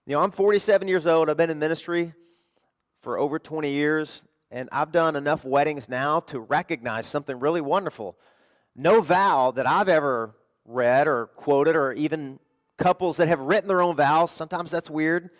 You 0.07 0.15
know, 0.15 0.21
I'm 0.21 0.31
47 0.31 0.87
years 0.87 1.07
old. 1.07 1.29
I've 1.29 1.37
been 1.37 1.51
in 1.51 1.59
ministry 1.59 2.15
for 3.01 3.19
over 3.19 3.39
20 3.39 3.71
years. 3.71 4.25
And 4.53 4.69
I've 4.71 4.93
done 4.93 5.17
enough 5.17 5.47
weddings 5.47 5.89
now 5.89 6.21
to 6.21 6.39
recognize 6.39 7.07
something 7.07 7.41
really 7.41 7.63
wonderful. 7.63 8.19
No 8.77 9.01
vow 9.01 9.51
that 9.53 9.67
I've 9.67 9.89
ever 9.89 10.35
read 10.67 11.09
or 11.09 11.27
quoted, 11.27 11.75
or 11.75 11.93
even 11.93 12.39
couples 12.77 13.17
that 13.17 13.29
have 13.29 13.41
written 13.41 13.67
their 13.67 13.81
own 13.81 13.97
vows. 13.97 14.31
Sometimes 14.31 14.71
that's 14.71 14.91
weird, 14.91 15.31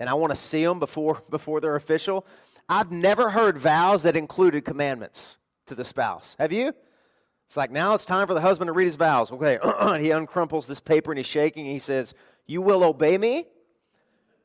and 0.00 0.08
I 0.08 0.14
want 0.14 0.30
to 0.30 0.36
see 0.36 0.64
them 0.64 0.80
before, 0.80 1.22
before 1.30 1.60
they're 1.60 1.76
official. 1.76 2.26
I've 2.68 2.90
never 2.90 3.30
heard 3.30 3.58
vows 3.58 4.02
that 4.02 4.16
included 4.16 4.64
commandments 4.64 5.36
to 5.66 5.76
the 5.76 5.84
spouse. 5.84 6.34
Have 6.38 6.52
you? 6.52 6.72
It's 7.46 7.56
like 7.56 7.70
now 7.70 7.94
it's 7.94 8.04
time 8.04 8.26
for 8.26 8.34
the 8.34 8.40
husband 8.40 8.68
to 8.68 8.72
read 8.72 8.84
his 8.84 8.96
vows. 8.96 9.30
Okay, 9.30 9.58
he 10.02 10.10
uncrumples 10.10 10.66
this 10.66 10.80
paper 10.80 11.10
and 11.12 11.18
he's 11.18 11.26
shaking. 11.26 11.66
And 11.66 11.72
he 11.72 11.78
says, 11.80 12.14
You 12.46 12.62
will 12.62 12.82
obey 12.82 13.18
me. 13.18 13.46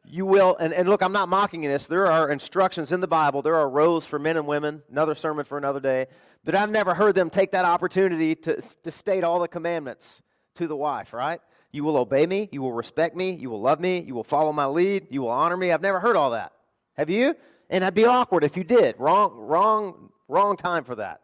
You 0.07 0.25
will, 0.25 0.55
and, 0.57 0.71
and 0.71 0.87
look, 0.87 1.01
I'm 1.01 1.11
not 1.11 1.29
mocking 1.29 1.61
this. 1.61 1.87
There 1.87 2.05
are 2.05 2.29
instructions 2.29 2.91
in 2.91 2.99
the 2.99 3.07
Bible. 3.07 3.41
There 3.41 3.55
are 3.55 3.67
rows 3.67 4.05
for 4.05 4.19
men 4.19 4.37
and 4.37 4.45
women, 4.45 4.83
another 4.91 5.15
sermon 5.15 5.45
for 5.45 5.57
another 5.57 5.79
day. 5.79 6.05
But 6.43 6.53
I've 6.53 6.69
never 6.69 6.93
heard 6.93 7.15
them 7.15 7.31
take 7.31 7.51
that 7.51 7.65
opportunity 7.65 8.35
to, 8.35 8.61
to 8.83 8.91
state 8.91 9.23
all 9.23 9.39
the 9.39 9.47
commandments 9.47 10.21
to 10.55 10.67
the 10.67 10.75
wife, 10.75 11.11
right? 11.11 11.41
You 11.75 11.83
will 11.83 11.97
obey 11.97 12.25
me. 12.25 12.47
You 12.53 12.61
will 12.61 12.71
respect 12.71 13.17
me. 13.17 13.31
You 13.31 13.49
will 13.49 13.59
love 13.59 13.81
me. 13.81 13.99
You 13.99 14.15
will 14.15 14.23
follow 14.23 14.53
my 14.53 14.65
lead. 14.65 15.07
You 15.09 15.23
will 15.23 15.29
honor 15.29 15.57
me. 15.57 15.73
I've 15.73 15.81
never 15.81 15.99
heard 15.99 16.15
all 16.15 16.31
that. 16.31 16.53
Have 16.95 17.09
you? 17.09 17.35
And 17.69 17.83
I'd 17.83 17.93
be 17.93 18.05
awkward 18.05 18.45
if 18.45 18.55
you 18.55 18.63
did. 18.63 18.95
Wrong, 18.97 19.33
wrong, 19.35 20.09
wrong 20.29 20.55
time 20.55 20.85
for 20.85 20.95
that. 20.95 21.19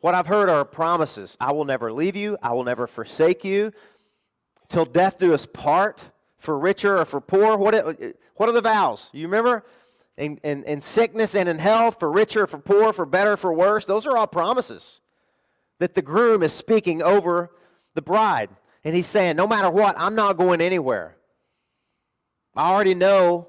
What 0.00 0.16
I've 0.16 0.26
heard 0.26 0.50
are 0.50 0.64
promises. 0.64 1.36
I 1.40 1.52
will 1.52 1.64
never 1.64 1.92
leave 1.92 2.16
you. 2.16 2.38
I 2.42 2.54
will 2.54 2.64
never 2.64 2.88
forsake 2.88 3.44
you. 3.44 3.72
Till 4.68 4.84
death 4.84 5.20
do 5.20 5.32
us 5.32 5.46
part, 5.46 6.02
for 6.38 6.58
richer 6.58 6.98
or 6.98 7.04
for 7.04 7.20
poor. 7.20 7.56
What, 7.56 7.74
what 8.34 8.48
are 8.48 8.52
the 8.52 8.60
vows? 8.60 9.10
You 9.12 9.26
remember? 9.26 9.64
In, 10.16 10.38
in, 10.42 10.64
in 10.64 10.80
sickness 10.80 11.36
and 11.36 11.48
in 11.48 11.60
health, 11.60 12.00
for 12.00 12.10
richer, 12.10 12.48
for 12.48 12.58
poor, 12.58 12.92
for 12.92 13.06
better, 13.06 13.36
for 13.36 13.52
worse. 13.52 13.84
Those 13.84 14.08
are 14.08 14.16
all 14.16 14.26
promises 14.26 15.00
that 15.78 15.94
the 15.94 16.02
groom 16.02 16.42
is 16.42 16.52
speaking 16.52 17.00
over 17.00 17.52
the 17.94 18.02
bride. 18.02 18.50
And 18.84 18.94
he's 18.94 19.06
saying, 19.06 19.36
no 19.36 19.46
matter 19.46 19.70
what, 19.70 19.94
I'm 19.98 20.14
not 20.14 20.36
going 20.36 20.60
anywhere. 20.60 21.16
I 22.54 22.70
already 22.70 22.94
know 22.94 23.48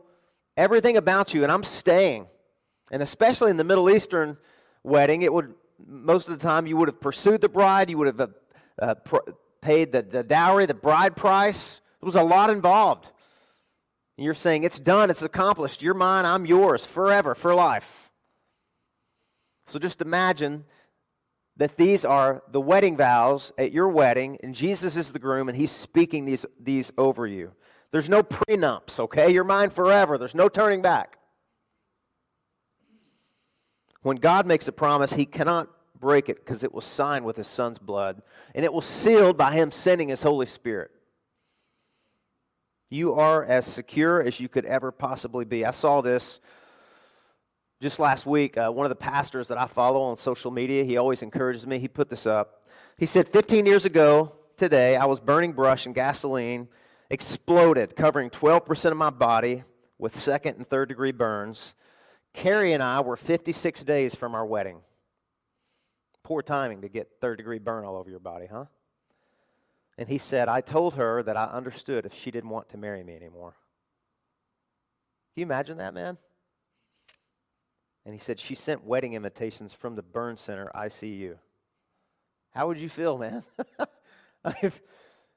everything 0.58 0.98
about 0.98 1.34
you, 1.34 1.44
and 1.44 1.52
I'm 1.52 1.64
staying. 1.64 2.28
And 2.92 3.02
especially 3.02 3.52
in 3.52 3.58
the 3.58 3.64
Middle 3.64 3.90
Eastern 3.90 4.38
wedding, 4.84 5.22
it 5.22 5.34
would 5.34 5.54
most 5.88 6.28
of 6.28 6.38
the 6.38 6.44
time 6.44 6.68
you 6.68 6.78
would 6.78 6.88
have 6.88 7.02
pursued 7.02 7.42
the 7.42 7.50
bride, 7.50 7.90
you 7.90 7.98
would 7.98 8.08
have 8.08 8.20
uh, 8.20 8.28
uh 8.80 8.94
pr- 8.96 9.32
paid 9.62 9.92
the, 9.92 10.02
the 10.02 10.24
dowry, 10.24 10.66
the 10.66 10.74
bride 10.74 11.16
price. 11.16 11.82
There 12.00 12.06
was 12.06 12.16
a 12.16 12.24
lot 12.24 12.50
involved. 12.50 13.10
And 14.18 14.26
you're 14.26 14.34
saying, 14.34 14.64
it's 14.64 14.80
done, 14.80 15.10
it's 15.10 15.24
accomplished. 15.24 15.82
You're 15.82 15.94
mine, 15.94 16.26
I'm 16.26 16.46
yours, 16.46 16.86
forever, 16.86 17.34
for 17.36 17.56
life. 17.56 18.12
So 19.68 19.80
just 19.80 20.02
imagine 20.02 20.66
that 21.62 21.77
these 21.77 22.03
are 22.03 22.41
the 22.51 22.60
wedding 22.60 22.98
vows 22.98 23.53
at 23.56 23.72
your 23.72 23.88
wedding, 23.88 24.36
and 24.41 24.56
Jesus 24.56 24.98
is 24.98 25.12
the 25.12 25.20
groom, 25.20 25.48
and 25.48 25.56
he's 25.56 25.70
speaking 25.70 26.25
these, 26.25 26.44
these 26.60 26.91
over 26.98 27.27
you. 27.27 27.51
There's 27.91 28.10
no 28.10 28.24
prenups, 28.24 29.00
okay? 29.00 29.32
You're 29.32 29.44
mine 29.44 29.70
forever. 29.70 30.18
There's 30.18 30.34
no 30.34 30.50
turning 30.50 30.82
back. 30.82 31.20
When 34.01 34.18
God 34.18 34.48
makes 34.48 34.68
a 34.68 34.72
promise, 34.72 35.13
he 35.13 35.27
cannot 35.27 35.70
break 36.00 36.30
it 36.30 36.38
because 36.38 36.63
it 36.63 36.74
was 36.74 36.84
signed 36.84 37.25
with 37.25 37.38
his 37.38 37.46
son's 37.46 37.77
blood, 37.77 38.24
and 38.56 38.65
it 38.65 38.74
was 38.74 38.88
sealed 38.88 39.38
by 39.38 39.53
him 39.53 39.70
sending 39.70 40.10
his 40.10 40.24
Holy 40.24 40.48
Spirit. 40.48 40.89
You 42.89 43.13
are 43.13 43.44
as 43.44 43.68
secure 43.68 44.20
as 44.20 44.39
you 44.39 44.50
could 44.50 44.65
ever 44.65 44.91
possibly 44.91 45.46
be. 45.46 45.63
I 45.63 45.70
saw 45.70 46.01
this 46.01 46.41
just 47.82 48.00
last 48.00 48.28
week. 48.28 48.58
Uh, 48.58 48.70
one 48.70 48.86
of 48.86 48.90
the 48.90 48.96
pastors 48.96 49.48
that 49.48 49.58
I 49.58 49.66
follow 49.66 50.02
on 50.04 50.16
social 50.16 50.52
media, 50.52 50.84
he 50.84 50.98
always 50.98 51.24
encourages 51.24 51.66
me. 51.66 51.80
He 51.80 51.88
put 51.88 52.10
this 52.10 52.28
up. 52.28 52.68
He 52.98 53.08
said, 53.08 53.28
15 53.28 53.66
years 53.66 53.86
ago 53.86 54.34
today, 54.56 54.96
I 54.96 55.06
was 55.06 55.20
burning 55.20 55.54
brush 55.54 55.88
and 55.88 55.96
gasoline, 55.96 56.68
exploded, 57.10 57.96
covering 57.96 58.30
12% 58.30 58.92
of 58.92 58.98
my 58.98 59.10
body 59.10 59.64
with 59.98 60.16
second 60.16 60.58
and 60.58 60.68
third 60.68 60.90
degree 60.90 61.12
burns. 61.12 61.74
Carrie 62.34 62.74
and 62.74 62.84
I 62.84 63.02
were 63.02 63.18
56 63.18 63.84
days 63.84 64.14
from 64.14 64.36
our 64.36 64.46
wedding. 64.46 64.82
Poor 66.24 66.44
timing 66.44 66.82
to 66.82 66.90
get 66.90 67.10
third 67.20 67.38
degree 67.38 67.58
burn 67.58 67.84
all 67.84 67.98
over 67.98 68.10
your 68.10 68.20
body, 68.20 68.46
huh? 68.46 68.66
And 69.98 70.08
he 70.08 70.20
said, 70.20 70.48
I 70.48 70.62
told 70.62 70.94
her 70.96 71.24
that 71.24 71.36
I 71.36 71.46
understood 71.46 72.06
if 72.06 72.14
she 72.14 72.30
didn't 72.30 72.52
want 72.52 72.70
to 72.70 72.78
marry 72.78 73.04
me 73.04 73.16
anymore. 73.16 73.56
Can 75.34 75.42
you 75.42 75.46
imagine 75.46 75.78
that, 75.78 75.94
man? 75.94 76.18
And 78.05 78.13
he 78.13 78.20
said, 78.20 78.39
She 78.39 78.55
sent 78.55 78.84
wedding 78.84 79.13
invitations 79.13 79.74
from 79.74 79.96
the 79.96 80.01
burn 80.01 80.38
center 80.38 80.72
ICU. 80.75 81.36
How 82.51 82.67
would 82.67 82.77
you 82.77 82.89
feel, 82.89 83.17
man? 83.17 83.43
Isn't 84.63 84.74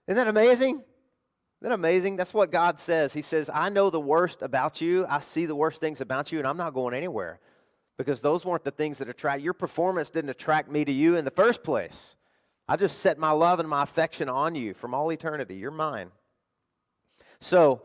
that 0.06 0.28
amazing? 0.28 0.76
Isn't 0.76 0.84
that 1.60 1.72
amazing? 1.72 2.16
That's 2.16 2.34
what 2.34 2.50
God 2.50 2.78
says. 2.78 3.12
He 3.12 3.22
says, 3.22 3.50
I 3.52 3.68
know 3.68 3.90
the 3.90 4.00
worst 4.00 4.42
about 4.42 4.80
you. 4.80 5.06
I 5.08 5.20
see 5.20 5.46
the 5.46 5.54
worst 5.54 5.80
things 5.80 6.00
about 6.00 6.32
you, 6.32 6.38
and 6.38 6.48
I'm 6.48 6.56
not 6.56 6.74
going 6.74 6.94
anywhere 6.94 7.40
because 7.96 8.20
those 8.20 8.44
weren't 8.44 8.64
the 8.64 8.70
things 8.70 8.98
that 8.98 9.08
attract 9.08 9.42
your 9.42 9.52
performance 9.52 10.10
didn't 10.10 10.30
attract 10.30 10.70
me 10.70 10.84
to 10.84 10.92
you 10.92 11.16
in 11.16 11.24
the 11.24 11.30
first 11.30 11.62
place. 11.62 12.16
I 12.66 12.76
just 12.76 12.98
set 12.98 13.18
my 13.18 13.30
love 13.30 13.60
and 13.60 13.68
my 13.68 13.82
affection 13.82 14.28
on 14.28 14.54
you 14.54 14.74
from 14.74 14.94
all 14.94 15.12
eternity. 15.12 15.56
You're 15.56 15.70
mine. 15.70 16.10
So, 17.40 17.82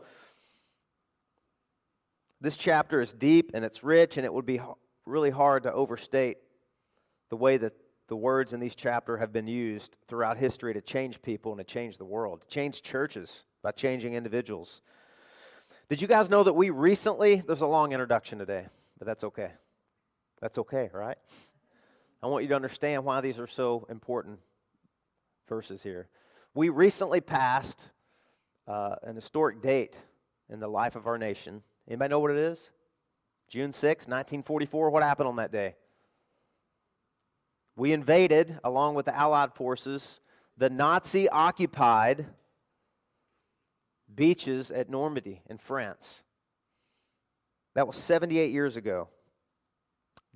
this 2.40 2.56
chapter 2.56 3.00
is 3.00 3.12
deep 3.12 3.50
and 3.54 3.64
it's 3.64 3.84
rich, 3.84 4.16
and 4.16 4.24
it 4.24 4.32
would 4.32 4.46
be 4.46 4.60
really 5.06 5.30
hard 5.30 5.64
to 5.64 5.72
overstate 5.72 6.38
the 7.28 7.36
way 7.36 7.56
that 7.56 7.72
the 8.08 8.16
words 8.16 8.52
in 8.52 8.60
these 8.60 8.74
chapter 8.74 9.16
have 9.16 9.32
been 9.32 9.46
used 9.46 9.96
throughout 10.08 10.36
history 10.36 10.74
to 10.74 10.80
change 10.80 11.22
people 11.22 11.52
and 11.52 11.58
to 11.58 11.64
change 11.64 11.96
the 11.96 12.04
world, 12.04 12.42
to 12.42 12.48
change 12.48 12.82
churches 12.82 13.44
by 13.62 13.70
changing 13.70 14.14
individuals. 14.14 14.82
Did 15.88 16.00
you 16.00 16.08
guys 16.08 16.28
know 16.30 16.42
that 16.42 16.52
we 16.52 16.70
recently, 16.70 17.42
there's 17.46 17.60
a 17.60 17.66
long 17.66 17.92
introduction 17.92 18.38
today, 18.38 18.66
but 18.98 19.06
that's 19.06 19.24
okay. 19.24 19.50
That's 20.40 20.58
okay, 20.58 20.90
right? 20.92 21.18
I 22.22 22.26
want 22.26 22.42
you 22.42 22.48
to 22.48 22.56
understand 22.56 23.04
why 23.04 23.20
these 23.20 23.38
are 23.38 23.46
so 23.46 23.86
important 23.88 24.38
verses 25.48 25.82
here. 25.82 26.08
We 26.54 26.68
recently 26.68 27.20
passed 27.20 27.88
uh, 28.66 28.96
an 29.02 29.14
historic 29.14 29.62
date 29.62 29.96
in 30.48 30.60
the 30.60 30.68
life 30.68 30.96
of 30.96 31.06
our 31.06 31.18
nation. 31.18 31.62
Anybody 31.90 32.10
know 32.10 32.20
what 32.20 32.30
it 32.30 32.36
is? 32.36 32.70
June 33.48 33.72
6, 33.72 34.06
1944. 34.06 34.90
What 34.90 35.02
happened 35.02 35.28
on 35.28 35.36
that 35.36 35.50
day? 35.50 35.74
We 37.74 37.92
invaded, 37.92 38.60
along 38.62 38.94
with 38.94 39.06
the 39.06 39.16
Allied 39.16 39.54
forces, 39.54 40.20
the 40.56 40.70
Nazi 40.70 41.28
occupied 41.28 42.26
beaches 44.14 44.70
at 44.70 44.88
Normandy 44.88 45.42
in 45.50 45.58
France. 45.58 46.22
That 47.74 47.88
was 47.88 47.96
78 47.96 48.52
years 48.52 48.76
ago. 48.76 49.08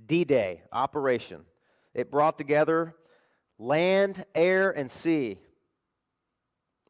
D 0.04 0.24
Day 0.24 0.62
operation. 0.72 1.42
It 1.94 2.10
brought 2.10 2.36
together 2.36 2.96
land, 3.58 4.24
air, 4.34 4.72
and 4.72 4.90
sea, 4.90 5.38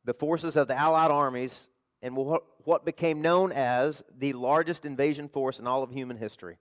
the 0.07 0.15
forces 0.15 0.57
of 0.57 0.69
the 0.69 0.75
Allied 0.75 1.11
armies, 1.11 1.69
and 2.01 2.17
what 2.65 2.85
became 2.85 3.21
known 3.21 3.53
as 3.53 4.03
the 4.19 4.33
largest 4.33 4.85
invasion 4.85 5.29
force 5.29 5.61
in 5.61 5.67
all 5.67 5.83
of 5.83 5.91
human 5.91 6.17
history. 6.17 6.57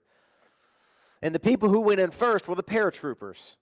And 1.22 1.34
the 1.34 1.40
people 1.40 1.70
who 1.70 1.82
went 1.82 2.00
in 2.00 2.12
first 2.12 2.48
were 2.48 2.56
the 2.56 2.64
paratroopers. 2.64 3.56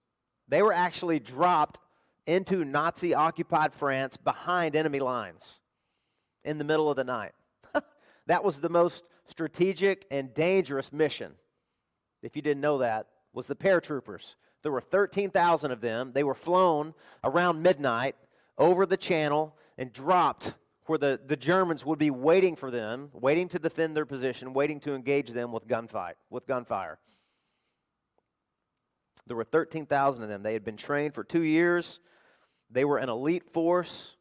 They 0.47 0.61
were 0.61 0.73
actually 0.73 1.19
dropped 1.19 1.79
into 2.25 2.65
Nazi 2.65 3.13
occupied 3.13 3.73
France 3.73 4.17
behind 4.17 4.75
enemy 4.75 4.99
lines 4.99 5.61
in 6.43 6.57
the 6.57 6.63
middle 6.63 6.89
of 6.89 6.95
the 6.95 7.03
night. 7.03 7.33
that 8.27 8.43
was 8.43 8.59
the 8.59 8.69
most 8.69 9.05
strategic 9.25 10.05
and 10.11 10.33
dangerous 10.33 10.91
mission. 10.91 11.33
If 12.21 12.35
you 12.35 12.41
didn't 12.41 12.61
know 12.61 12.79
that, 12.79 13.07
was 13.33 13.47
the 13.47 13.55
paratroopers. 13.55 14.35
There 14.63 14.71
were 14.71 14.81
13,000 14.81 15.71
of 15.71 15.81
them. 15.81 16.11
They 16.13 16.23
were 16.23 16.35
flown 16.35 16.93
around 17.23 17.63
midnight 17.63 18.15
over 18.57 18.85
the 18.85 18.97
channel 18.97 19.55
and 19.77 19.91
dropped 19.91 20.53
where 20.91 20.97
the, 20.97 21.21
the 21.25 21.37
Germans 21.37 21.85
would 21.85 21.99
be 21.99 22.11
waiting 22.11 22.57
for 22.57 22.69
them, 22.69 23.11
waiting 23.13 23.47
to 23.47 23.57
defend 23.57 23.95
their 23.95 24.05
position, 24.05 24.51
waiting 24.51 24.77
to 24.81 24.93
engage 24.93 25.29
them 25.29 25.53
with 25.53 25.65
gunfight, 25.65 26.15
with 26.29 26.45
gunfire. 26.45 26.99
There 29.25 29.37
were 29.37 29.45
13,000 29.45 30.21
of 30.21 30.27
them. 30.27 30.43
They 30.43 30.51
had 30.51 30.65
been 30.65 30.75
trained 30.75 31.13
for 31.13 31.23
two 31.23 31.43
years. 31.43 32.01
They 32.69 32.83
were 32.83 32.97
an 32.97 33.07
elite 33.07 33.49
force 33.53 34.17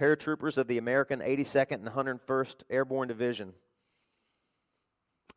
paratroopers 0.00 0.58
of 0.58 0.66
the 0.66 0.78
American 0.78 1.20
82nd 1.20 1.74
and 1.74 1.86
101st 1.86 2.64
Airborne 2.68 3.06
Division. 3.06 3.52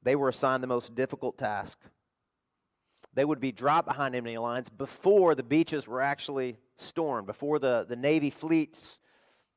They 0.01 0.15
were 0.15 0.29
assigned 0.29 0.63
the 0.63 0.67
most 0.67 0.95
difficult 0.95 1.37
task. 1.37 1.77
They 3.13 3.23
would 3.23 3.39
be 3.39 3.51
dropped 3.51 3.87
behind 3.87 4.15
enemy 4.15 4.39
lines 4.39 4.69
before 4.69 5.35
the 5.35 5.43
beaches 5.43 5.87
were 5.87 6.01
actually 6.01 6.57
stormed, 6.77 7.27
before 7.27 7.59
the, 7.59 7.85
the 7.87 7.95
Navy 7.95 8.29
fleets 8.29 8.99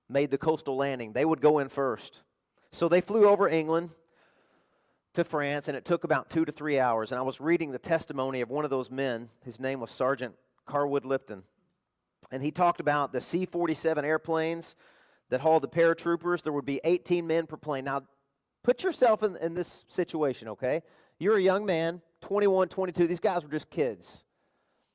made 0.08 0.30
the 0.30 0.38
coastal 0.38 0.76
landing. 0.76 1.12
They 1.12 1.24
would 1.24 1.40
go 1.40 1.58
in 1.58 1.68
first. 1.68 2.22
So 2.70 2.88
they 2.88 3.00
flew 3.00 3.28
over 3.28 3.48
England 3.48 3.90
to 5.14 5.24
France, 5.24 5.68
and 5.68 5.76
it 5.76 5.84
took 5.84 6.04
about 6.04 6.30
two 6.30 6.44
to 6.44 6.52
three 6.52 6.78
hours. 6.78 7.12
And 7.12 7.18
I 7.18 7.22
was 7.22 7.40
reading 7.40 7.72
the 7.72 7.78
testimony 7.78 8.40
of 8.40 8.50
one 8.50 8.64
of 8.64 8.70
those 8.70 8.90
men. 8.90 9.28
His 9.44 9.58
name 9.58 9.80
was 9.80 9.90
Sergeant 9.90 10.34
Carwood 10.66 11.04
Lipton. 11.04 11.42
And 12.30 12.42
he 12.42 12.50
talked 12.50 12.80
about 12.80 13.12
the 13.12 13.20
C 13.20 13.46
47 13.46 14.04
airplanes 14.04 14.76
that 15.30 15.40
hauled 15.40 15.62
the 15.62 15.68
paratroopers. 15.68 16.42
There 16.42 16.52
would 16.52 16.66
be 16.66 16.80
18 16.84 17.26
men 17.26 17.46
per 17.46 17.56
plane. 17.56 17.84
Now, 17.84 18.02
put 18.62 18.82
yourself 18.82 19.22
in, 19.22 19.36
in 19.36 19.54
this 19.54 19.84
situation, 19.88 20.48
okay? 20.48 20.82
You're 21.18 21.36
a 21.36 21.42
young 21.42 21.66
man, 21.66 22.00
21, 22.20 22.68
22. 22.68 23.06
These 23.06 23.20
guys 23.20 23.42
were 23.42 23.50
just 23.50 23.70
kids. 23.70 24.24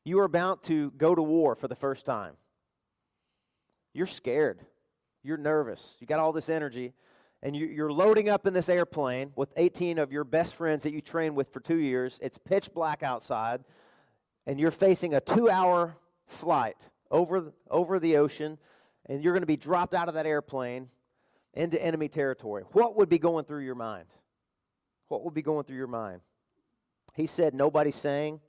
You 0.03 0.19
are 0.19 0.25
about 0.25 0.63
to 0.63 0.91
go 0.91 1.15
to 1.15 1.21
war 1.21 1.55
for 1.55 1.67
the 1.67 1.75
first 1.75 2.05
time. 2.05 2.33
You're 3.93 4.07
scared. 4.07 4.59
You're 5.23 5.37
nervous. 5.37 5.97
You 5.99 6.07
got 6.07 6.19
all 6.19 6.33
this 6.33 6.49
energy. 6.49 6.93
And 7.41 7.55
you, 7.55 7.83
are 7.83 7.91
loading 7.91 8.29
up 8.29 8.47
in 8.47 8.53
this 8.53 8.69
airplane 8.69 9.31
with 9.35 9.51
18 9.57 9.99
of 9.99 10.11
your 10.11 10.23
best 10.23 10.55
friends 10.55 10.83
that 10.83 10.93
you 10.93 11.01
trained 11.01 11.35
with 11.35 11.51
for 11.51 11.59
two 11.59 11.77
years. 11.77 12.19
It's 12.21 12.37
pitch 12.37 12.73
black 12.73 13.03
outside. 13.03 13.63
And 14.45 14.59
you're 14.59 14.71
facing 14.71 15.13
a 15.13 15.21
two 15.21 15.49
hour 15.49 15.95
flight 16.25 16.77
over, 17.11 17.53
over 17.69 17.99
the 17.99 18.17
ocean. 18.17 18.57
And 19.05 19.23
you're 19.23 19.33
going 19.33 19.41
to 19.41 19.47
be 19.47 19.57
dropped 19.57 19.93
out 19.93 20.07
of 20.07 20.15
that 20.15 20.25
airplane 20.25 20.89
into 21.53 21.81
enemy 21.81 22.07
territory. 22.07 22.63
What 22.71 22.97
would 22.97 23.09
be 23.09 23.19
going 23.19 23.45
through 23.45 23.63
your 23.63 23.75
mind? 23.75 24.05
What 25.07 25.23
would 25.23 25.33
be 25.33 25.41
going 25.41 25.65
through 25.65 25.77
your 25.77 25.87
mind? 25.87 26.21
He 27.13 27.27
said, 27.27 27.53
Nobody 27.53 27.91
sang, 27.91 28.39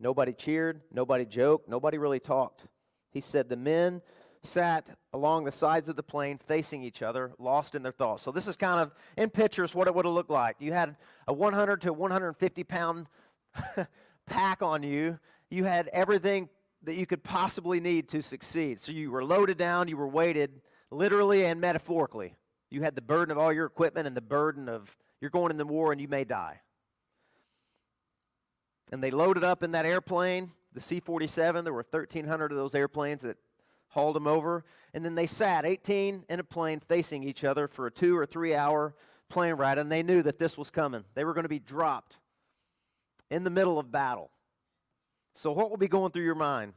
nobody 0.00 0.32
cheered, 0.32 0.80
nobody 0.92 1.24
joked, 1.24 1.68
nobody 1.68 1.98
really 1.98 2.20
talked. 2.20 2.66
He 3.10 3.20
said, 3.20 3.48
The 3.48 3.56
men 3.56 4.02
sat 4.42 4.88
along 5.12 5.44
the 5.44 5.52
sides 5.52 5.88
of 5.88 5.96
the 5.96 6.02
plane 6.02 6.38
facing 6.38 6.82
each 6.82 7.02
other, 7.02 7.32
lost 7.38 7.74
in 7.74 7.82
their 7.82 7.92
thoughts. 7.92 8.22
So, 8.22 8.30
this 8.30 8.46
is 8.46 8.56
kind 8.56 8.80
of 8.80 8.92
in 9.16 9.30
pictures 9.30 9.74
what 9.74 9.88
it 9.88 9.94
would 9.94 10.04
have 10.04 10.14
looked 10.14 10.30
like. 10.30 10.56
You 10.58 10.72
had 10.72 10.96
a 11.26 11.32
100 11.32 11.82
to 11.82 11.92
150 11.92 12.64
pound 12.64 13.06
pack 14.26 14.62
on 14.62 14.82
you, 14.82 15.18
you 15.50 15.64
had 15.64 15.88
everything 15.88 16.48
that 16.84 16.94
you 16.94 17.06
could 17.06 17.24
possibly 17.24 17.80
need 17.80 18.08
to 18.08 18.22
succeed. 18.22 18.78
So, 18.78 18.92
you 18.92 19.10
were 19.10 19.24
loaded 19.24 19.58
down, 19.58 19.88
you 19.88 19.96
were 19.96 20.08
weighted 20.08 20.60
literally 20.90 21.44
and 21.44 21.60
metaphorically. 21.60 22.34
You 22.70 22.82
had 22.82 22.94
the 22.94 23.02
burden 23.02 23.32
of 23.32 23.38
all 23.38 23.52
your 23.52 23.66
equipment 23.66 24.06
and 24.06 24.16
the 24.16 24.20
burden 24.20 24.68
of 24.68 24.94
you're 25.20 25.30
going 25.30 25.50
in 25.50 25.56
the 25.56 25.66
war 25.66 25.90
and 25.90 26.00
you 26.00 26.08
may 26.08 26.24
die. 26.24 26.60
And 28.90 29.02
they 29.02 29.10
loaded 29.10 29.44
up 29.44 29.62
in 29.62 29.72
that 29.72 29.84
airplane, 29.84 30.52
the 30.72 30.80
C 30.80 31.00
47. 31.00 31.64
There 31.64 31.72
were 31.72 31.86
1,300 31.90 32.52
of 32.52 32.58
those 32.58 32.74
airplanes 32.74 33.22
that 33.22 33.36
hauled 33.88 34.16
them 34.16 34.26
over. 34.26 34.64
And 34.94 35.04
then 35.04 35.14
they 35.14 35.26
sat, 35.26 35.64
18 35.64 36.24
in 36.28 36.40
a 36.40 36.44
plane, 36.44 36.80
facing 36.80 37.22
each 37.22 37.44
other 37.44 37.68
for 37.68 37.86
a 37.86 37.90
two 37.90 38.16
or 38.16 38.26
three 38.26 38.54
hour 38.54 38.94
plane 39.28 39.54
ride. 39.54 39.78
And 39.78 39.92
they 39.92 40.02
knew 40.02 40.22
that 40.22 40.38
this 40.38 40.56
was 40.56 40.70
coming. 40.70 41.04
They 41.14 41.24
were 41.24 41.34
going 41.34 41.44
to 41.44 41.48
be 41.48 41.58
dropped 41.58 42.18
in 43.30 43.44
the 43.44 43.50
middle 43.50 43.78
of 43.78 43.90
battle. 43.90 44.30
So, 45.34 45.52
what 45.52 45.70
will 45.70 45.76
be 45.76 45.88
going 45.88 46.12
through 46.12 46.24
your 46.24 46.34
mind? 46.34 46.72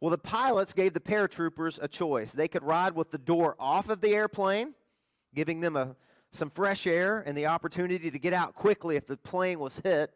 Well, 0.00 0.10
the 0.10 0.18
pilots 0.18 0.72
gave 0.72 0.94
the 0.94 1.00
paratroopers 1.00 1.78
a 1.80 1.86
choice. 1.86 2.32
They 2.32 2.48
could 2.48 2.64
ride 2.64 2.94
with 2.94 3.10
the 3.10 3.18
door 3.18 3.54
off 3.58 3.88
of 3.88 4.00
the 4.00 4.14
airplane, 4.14 4.74
giving 5.34 5.60
them 5.60 5.76
a, 5.76 5.94
some 6.32 6.50
fresh 6.50 6.86
air 6.86 7.22
and 7.24 7.36
the 7.36 7.46
opportunity 7.46 8.10
to 8.10 8.18
get 8.18 8.32
out 8.32 8.54
quickly 8.54 8.96
if 8.96 9.06
the 9.06 9.16
plane 9.16 9.60
was 9.60 9.80
hit, 9.84 10.10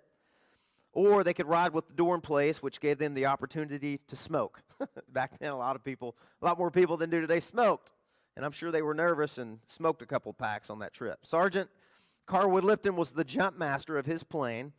or 0.97 1.23
they 1.23 1.35
could 1.35 1.47
ride 1.47 1.73
with 1.73 1.87
the 1.87 1.95
door 1.95 2.15
in 2.15 2.21
place, 2.21 2.62
which 2.62 2.81
gave 2.81 2.99
them 2.99 3.15
the 3.15 3.26
opportunity 3.26 4.00
to 4.09 4.17
smoke. 4.17 4.62
Back 5.12 5.38
then, 5.38 5.50
a 5.50 5.57
lot 5.57 5.76
of 5.76 5.85
people, 5.85 6.17
a 6.41 6.45
lot 6.45 6.59
more 6.59 6.71
people 6.71 6.97
than 6.97 7.11
do 7.11 7.21
today, 7.21 7.38
smoked. 7.38 7.91
And 8.35 8.45
I'm 8.45 8.53
sure 8.53 8.71
they 8.71 8.83
were 8.83 8.95
nervous 8.95 9.38
and 9.38 9.59
smoked 9.67 10.03
a 10.03 10.07
couple 10.07 10.33
packs 10.33 10.71
on 10.71 10.79
that 10.81 10.93
trip. 10.93 11.21
Sergeant 11.23 11.71
Carwood 12.26 12.65
Lipton 12.65 12.97
was 12.97 13.12
the 13.12 13.25
jump 13.25 13.57
master 13.57 13.99
of 13.99 14.07
his 14.07 14.25
plane, 14.25 14.73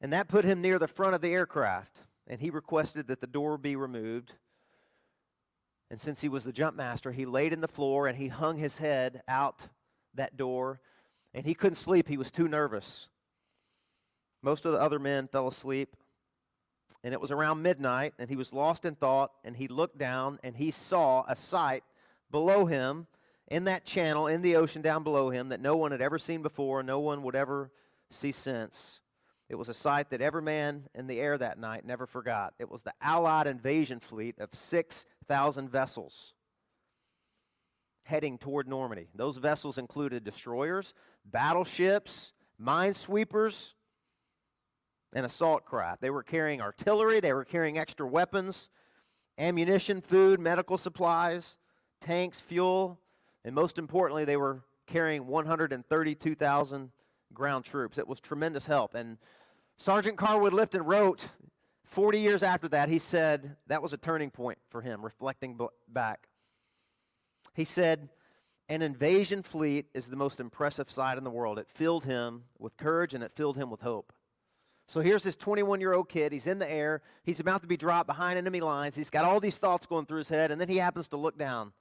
and 0.00 0.12
that 0.12 0.28
put 0.28 0.44
him 0.44 0.60
near 0.60 0.78
the 0.78 0.88
front 0.88 1.14
of 1.14 1.22
the 1.22 1.32
aircraft 1.32 2.00
and 2.26 2.40
he 2.40 2.50
requested 2.50 3.06
that 3.08 3.20
the 3.20 3.26
door 3.26 3.58
be 3.58 3.76
removed. 3.76 4.32
And 5.90 6.00
since 6.00 6.20
he 6.20 6.28
was 6.28 6.44
the 6.44 6.52
jump 6.52 6.76
master, 6.76 7.12
he 7.12 7.26
laid 7.26 7.52
in 7.52 7.60
the 7.60 7.68
floor 7.68 8.06
and 8.06 8.16
he 8.16 8.28
hung 8.28 8.56
his 8.56 8.78
head 8.78 9.22
out 9.28 9.68
that 10.14 10.36
door, 10.36 10.80
and 11.34 11.44
he 11.44 11.54
couldn't 11.54 11.74
sleep. 11.74 12.08
He 12.08 12.16
was 12.16 12.30
too 12.30 12.48
nervous. 12.48 13.08
Most 14.44 14.66
of 14.66 14.72
the 14.72 14.80
other 14.80 14.98
men 14.98 15.26
fell 15.26 15.48
asleep, 15.48 15.96
and 17.02 17.14
it 17.14 17.20
was 17.20 17.30
around 17.30 17.62
midnight, 17.62 18.12
and 18.18 18.28
he 18.28 18.36
was 18.36 18.52
lost 18.52 18.84
in 18.84 18.94
thought, 18.94 19.32
and 19.42 19.56
he 19.56 19.68
looked 19.68 19.96
down 19.96 20.38
and 20.42 20.54
he 20.54 20.70
saw 20.70 21.24
a 21.26 21.34
sight 21.34 21.82
below 22.30 22.66
him 22.66 23.06
in 23.48 23.64
that 23.64 23.86
channel 23.86 24.26
in 24.26 24.42
the 24.42 24.56
ocean 24.56 24.82
down 24.82 25.02
below 25.02 25.30
him 25.30 25.48
that 25.48 25.60
no 25.60 25.76
one 25.76 25.92
had 25.92 26.02
ever 26.02 26.18
seen 26.18 26.42
before, 26.42 26.80
and 26.80 26.86
no 26.86 27.00
one 27.00 27.22
would 27.22 27.34
ever 27.34 27.70
see 28.10 28.32
since. 28.32 29.00
It 29.48 29.54
was 29.54 29.70
a 29.70 29.74
sight 29.74 30.10
that 30.10 30.20
every 30.20 30.42
man 30.42 30.84
in 30.94 31.06
the 31.06 31.20
air 31.20 31.38
that 31.38 31.58
night 31.58 31.86
never 31.86 32.06
forgot. 32.06 32.52
It 32.58 32.70
was 32.70 32.82
the 32.82 32.92
Allied 33.00 33.46
invasion 33.46 33.98
fleet 33.98 34.38
of 34.38 34.54
6,000 34.54 35.70
vessels 35.70 36.34
heading 38.02 38.36
toward 38.36 38.68
Normandy. 38.68 39.08
Those 39.14 39.38
vessels 39.38 39.78
included 39.78 40.22
destroyers, 40.22 40.92
battleships, 41.24 42.34
minesweepers, 42.60 43.72
and 45.14 45.24
assault 45.24 45.64
craft. 45.64 46.00
They 46.00 46.10
were 46.10 46.22
carrying 46.22 46.60
artillery, 46.60 47.20
they 47.20 47.32
were 47.32 47.44
carrying 47.44 47.78
extra 47.78 48.06
weapons, 48.06 48.70
ammunition, 49.38 50.00
food, 50.00 50.40
medical 50.40 50.76
supplies, 50.76 51.56
tanks, 52.00 52.40
fuel, 52.40 52.98
and 53.44 53.54
most 53.54 53.78
importantly, 53.78 54.24
they 54.24 54.36
were 54.36 54.62
carrying 54.86 55.26
132,000 55.26 56.90
ground 57.32 57.64
troops. 57.64 57.98
It 57.98 58.06
was 58.06 58.20
tremendous 58.20 58.66
help. 58.66 58.94
And 58.94 59.18
Sergeant 59.76 60.16
Carwood 60.16 60.52
Lipton 60.52 60.82
wrote 60.82 61.28
40 61.84 62.20
years 62.20 62.42
after 62.42 62.68
that, 62.68 62.88
he 62.88 62.98
said 62.98 63.56
that 63.66 63.82
was 63.82 63.92
a 63.92 63.96
turning 63.96 64.30
point 64.30 64.58
for 64.68 64.80
him, 64.80 65.04
reflecting 65.04 65.58
back. 65.88 66.28
He 67.54 67.64
said, 67.64 68.08
An 68.68 68.82
invasion 68.82 69.42
fleet 69.42 69.86
is 69.94 70.06
the 70.06 70.16
most 70.16 70.40
impressive 70.40 70.90
sight 70.90 71.18
in 71.18 71.24
the 71.24 71.30
world. 71.30 71.58
It 71.58 71.68
filled 71.68 72.04
him 72.04 72.44
with 72.58 72.76
courage 72.76 73.14
and 73.14 73.22
it 73.22 73.32
filled 73.32 73.56
him 73.56 73.70
with 73.70 73.80
hope. 73.80 74.12
So 74.86 75.00
here's 75.00 75.22
this 75.22 75.36
21 75.36 75.80
year 75.80 75.94
old 75.94 76.08
kid. 76.08 76.32
He's 76.32 76.46
in 76.46 76.58
the 76.58 76.70
air. 76.70 77.02
He's 77.22 77.40
about 77.40 77.62
to 77.62 77.68
be 77.68 77.76
dropped 77.76 78.06
behind 78.06 78.38
enemy 78.38 78.60
lines. 78.60 78.96
He's 78.96 79.10
got 79.10 79.24
all 79.24 79.40
these 79.40 79.58
thoughts 79.58 79.86
going 79.86 80.06
through 80.06 80.18
his 80.18 80.28
head, 80.28 80.50
and 80.50 80.60
then 80.60 80.68
he 80.68 80.76
happens 80.76 81.08
to 81.08 81.16
look 81.16 81.38
down 81.38 81.72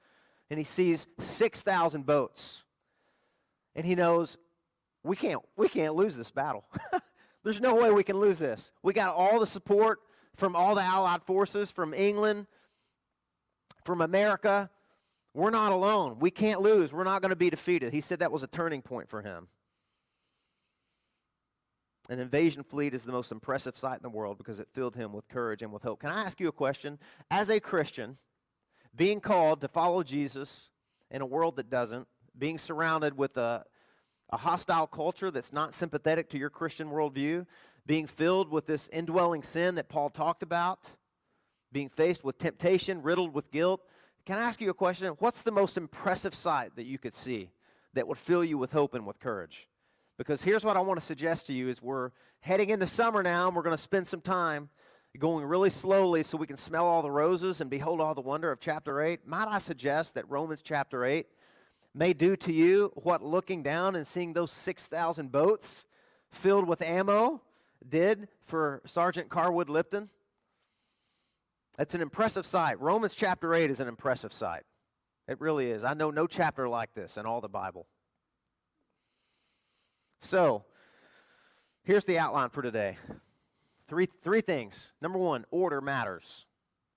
and 0.49 0.57
he 0.59 0.63
sees 0.63 1.07
6,000 1.19 2.05
boats. 2.05 2.63
And 3.75 3.85
he 3.85 3.95
knows 3.95 4.37
we 5.03 5.15
can't, 5.15 5.41
we 5.57 5.67
can't 5.67 5.95
lose 5.95 6.15
this 6.15 6.31
battle. 6.31 6.63
There's 7.43 7.59
no 7.59 7.75
way 7.75 7.91
we 7.91 8.03
can 8.03 8.19
lose 8.19 8.39
this. 8.39 8.71
We 8.83 8.93
got 8.93 9.15
all 9.15 9.39
the 9.39 9.47
support 9.47 9.99
from 10.35 10.55
all 10.55 10.75
the 10.75 10.81
Allied 10.81 11.23
forces, 11.23 11.71
from 11.71 11.93
England, 11.93 12.47
from 13.83 14.01
America. 14.01 14.69
We're 15.33 15.49
not 15.49 15.71
alone. 15.71 16.19
We 16.19 16.31
can't 16.31 16.61
lose. 16.61 16.93
We're 16.93 17.03
not 17.03 17.21
going 17.21 17.31
to 17.31 17.35
be 17.35 17.49
defeated. 17.49 17.91
He 17.91 18.01
said 18.01 18.19
that 18.19 18.31
was 18.31 18.43
a 18.43 18.47
turning 18.47 18.81
point 18.81 19.09
for 19.09 19.21
him. 19.21 19.47
An 22.09 22.19
invasion 22.19 22.63
fleet 22.63 22.93
is 22.93 23.05
the 23.05 23.13
most 23.13 23.31
impressive 23.31 23.77
sight 23.77 23.95
in 23.95 24.03
the 24.03 24.09
world 24.09 24.37
because 24.37 24.59
it 24.59 24.67
filled 24.73 24.95
him 24.95 25.13
with 25.13 25.27
courage 25.29 25.61
and 25.61 25.71
with 25.71 25.83
hope. 25.83 26.01
Can 26.01 26.09
I 26.09 26.23
ask 26.23 26.39
you 26.39 26.49
a 26.49 26.53
question? 26.53 26.99
As 27.31 27.49
a 27.49 27.61
Christian, 27.61 28.17
being 28.95 29.21
called 29.21 29.61
to 29.61 29.69
follow 29.69 30.03
Jesus 30.03 30.69
in 31.09 31.21
a 31.21 31.25
world 31.25 31.55
that 31.55 31.69
doesn't, 31.69 32.07
being 32.37 32.57
surrounded 32.57 33.17
with 33.17 33.37
a, 33.37 33.63
a 34.31 34.37
hostile 34.37 34.87
culture 34.87 35.31
that's 35.31 35.53
not 35.53 35.73
sympathetic 35.73 36.29
to 36.31 36.37
your 36.37 36.49
Christian 36.49 36.89
worldview, 36.89 37.45
being 37.85 38.07
filled 38.07 38.49
with 38.49 38.65
this 38.65 38.89
indwelling 38.89 39.43
sin 39.43 39.75
that 39.75 39.87
Paul 39.87 40.09
talked 40.09 40.43
about, 40.43 40.79
being 41.71 41.89
faced 41.89 42.23
with 42.23 42.37
temptation, 42.37 43.01
riddled 43.01 43.33
with 43.33 43.49
guilt. 43.49 43.81
Can 44.25 44.37
I 44.37 44.41
ask 44.41 44.59
you 44.59 44.69
a 44.69 44.73
question? 44.73 45.13
What's 45.19 45.43
the 45.43 45.51
most 45.51 45.77
impressive 45.77 46.35
sight 46.35 46.75
that 46.75 46.85
you 46.85 46.97
could 46.97 47.13
see 47.13 47.49
that 47.93 48.07
would 48.07 48.17
fill 48.17 48.43
you 48.43 48.57
with 48.57 48.71
hope 48.71 48.93
and 48.93 49.05
with 49.05 49.19
courage? 49.19 49.67
Because 50.17 50.43
here's 50.43 50.63
what 50.63 50.77
I 50.77 50.79
want 50.81 50.99
to 50.99 51.05
suggest 51.05 51.47
to 51.47 51.53
you 51.53 51.69
is 51.69 51.81
we're 51.81 52.11
heading 52.41 52.69
into 52.69 52.85
summer 52.85 53.23
now 53.23 53.47
and 53.47 53.55
we're 53.55 53.63
going 53.63 53.75
to 53.75 53.81
spend 53.81 54.07
some 54.07 54.21
time 54.21 54.69
going 55.19 55.45
really 55.45 55.69
slowly 55.69 56.23
so 56.23 56.37
we 56.37 56.47
can 56.47 56.57
smell 56.57 56.85
all 56.85 57.01
the 57.01 57.11
roses 57.11 57.61
and 57.61 57.69
behold 57.69 58.01
all 58.01 58.15
the 58.15 58.21
wonder 58.21 58.51
of 58.51 58.59
chapter 58.59 59.01
8. 59.01 59.27
Might 59.27 59.47
I 59.47 59.59
suggest 59.59 60.15
that 60.15 60.29
Romans 60.29 60.61
chapter 60.61 61.05
8 61.05 61.27
may 61.93 62.13
do 62.13 62.35
to 62.35 62.51
you 62.51 62.91
what 62.95 63.23
looking 63.23 63.63
down 63.63 63.95
and 63.95 64.05
seeing 64.05 64.33
those 64.33 64.51
6,000 64.51 65.31
boats 65.31 65.85
filled 66.31 66.67
with 66.67 66.81
ammo 66.81 67.41
did 67.87 68.27
for 68.45 68.81
Sergeant 68.85 69.29
Carwood 69.29 69.69
Lipton. 69.69 70.09
It's 71.77 71.95
an 71.95 72.01
impressive 72.01 72.45
sight. 72.45 72.79
Romans 72.79 73.15
chapter 73.15 73.53
8 73.53 73.69
is 73.69 73.79
an 73.79 73.87
impressive 73.87 74.33
sight. 74.33 74.63
It 75.27 75.39
really 75.39 75.71
is. 75.71 75.83
I 75.83 75.93
know 75.93 76.11
no 76.11 76.27
chapter 76.27 76.67
like 76.67 76.93
this 76.93 77.17
in 77.17 77.25
all 77.25 77.41
the 77.41 77.49
Bible. 77.49 77.87
So, 80.23 80.63
here's 81.83 82.05
the 82.05 82.17
outline 82.17 82.49
for 82.49 82.61
today. 82.61 82.97
Three, 83.89 84.07
three 84.23 84.39
things. 84.39 84.93
Number 85.01 85.19
one, 85.19 85.43
order 85.51 85.81
matters. 85.81 86.45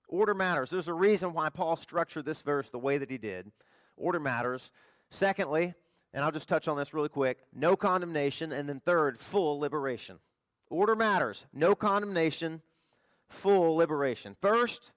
Order 0.07 0.33
matters. 0.33 0.69
There's 0.69 0.87
a 0.87 0.93
reason 0.93 1.33
why 1.33 1.49
Paul 1.49 1.75
structured 1.75 2.23
this 2.23 2.41
verse 2.41 2.69
the 2.69 2.79
way 2.79 2.97
that 2.97 3.11
he 3.11 3.17
did. 3.17 3.51
Order 3.97 4.21
matters. 4.21 4.71
Secondly, 5.09 5.73
and 6.13 6.23
I'll 6.23 6.31
just 6.31 6.47
touch 6.47 6.69
on 6.69 6.77
this 6.77 6.93
really 6.93 7.09
quick 7.09 7.39
no 7.53 7.75
condemnation. 7.75 8.53
And 8.53 8.69
then 8.69 8.79
third, 8.79 9.19
full 9.19 9.59
liberation. 9.59 10.19
Order 10.69 10.95
matters. 10.95 11.45
No 11.51 11.75
condemnation, 11.75 12.61
full 13.27 13.75
liberation. 13.75 14.37
First, 14.41 14.93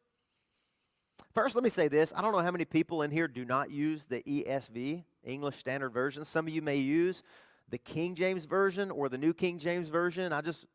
First, 1.35 1.55
let 1.55 1.63
me 1.63 1.71
say 1.71 1.87
this. 1.87 2.13
I 2.17 2.23
don't 2.23 2.33
know 2.33 2.39
how 2.39 2.51
many 2.51 2.65
people 2.65 3.03
in 3.03 3.13
here 3.13 3.29
do 3.29 3.45
not 3.45 3.71
use 3.71 4.05
the 4.05 4.21
ESV, 4.23 5.05
English 5.23 5.57
Standard 5.59 5.91
Version. 5.91 6.25
Some 6.25 6.49
of 6.49 6.53
you 6.53 6.61
may 6.61 6.79
use 6.79 7.23
the 7.71 7.79
King 7.79 8.15
James 8.15 8.45
Version 8.45 8.91
or 8.91 9.09
the 9.09 9.19
New 9.19 9.33
King 9.33 9.59
James 9.59 9.89
Version. 9.89 10.33
I 10.33 10.41
just, 10.41 10.67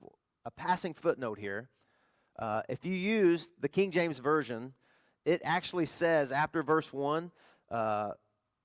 a 0.45 0.51
passing 0.51 0.93
footnote 0.93 1.37
here. 1.37 1.69
Uh, 2.37 2.61
if 2.69 2.85
you 2.85 2.93
use 2.93 3.49
the 3.61 3.69
King 3.69 3.91
James 3.91 4.19
Version, 4.19 4.73
it 5.25 5.41
actually 5.43 5.85
says 5.85 6.31
after 6.31 6.63
verse 6.63 6.91
1, 6.91 7.31
uh, 7.71 8.11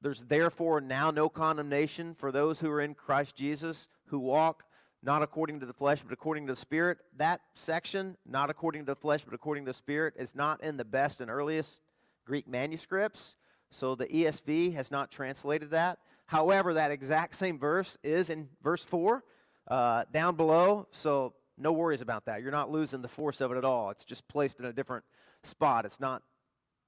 there's 0.02 0.22
therefore 0.22 0.80
now 0.80 1.10
no 1.10 1.28
condemnation 1.28 2.14
for 2.14 2.32
those 2.32 2.60
who 2.60 2.70
are 2.70 2.80
in 2.80 2.94
Christ 2.94 3.36
Jesus, 3.36 3.88
who 4.06 4.18
walk 4.18 4.64
not 5.02 5.22
according 5.22 5.60
to 5.60 5.66
the 5.66 5.72
flesh, 5.72 6.02
but 6.02 6.12
according 6.12 6.46
to 6.46 6.52
the 6.52 6.58
Spirit. 6.58 6.98
That 7.16 7.40
section, 7.54 8.16
not 8.26 8.50
according 8.50 8.82
to 8.82 8.92
the 8.92 9.00
flesh, 9.00 9.24
but 9.24 9.34
according 9.34 9.64
to 9.64 9.70
the 9.70 9.74
Spirit, 9.74 10.14
is 10.18 10.34
not 10.34 10.62
in 10.62 10.76
the 10.76 10.84
best 10.84 11.20
and 11.20 11.30
earliest 11.30 11.80
Greek 12.26 12.46
manuscripts. 12.46 13.36
So 13.70 13.94
the 13.94 14.06
ESV 14.06 14.74
has 14.74 14.90
not 14.90 15.10
translated 15.10 15.70
that. 15.70 15.98
However, 16.30 16.74
that 16.74 16.92
exact 16.92 17.34
same 17.34 17.58
verse 17.58 17.98
is 18.04 18.30
in 18.30 18.48
verse 18.62 18.84
4 18.84 19.24
uh, 19.66 20.04
down 20.12 20.36
below. 20.36 20.86
So 20.92 21.34
no 21.58 21.72
worries 21.72 22.02
about 22.02 22.26
that. 22.26 22.40
You're 22.40 22.52
not 22.52 22.70
losing 22.70 23.02
the 23.02 23.08
force 23.08 23.40
of 23.40 23.50
it 23.50 23.58
at 23.58 23.64
all. 23.64 23.90
It's 23.90 24.04
just 24.04 24.28
placed 24.28 24.60
in 24.60 24.66
a 24.66 24.72
different 24.72 25.04
spot. 25.42 25.84
It's 25.84 25.98
not, 25.98 26.22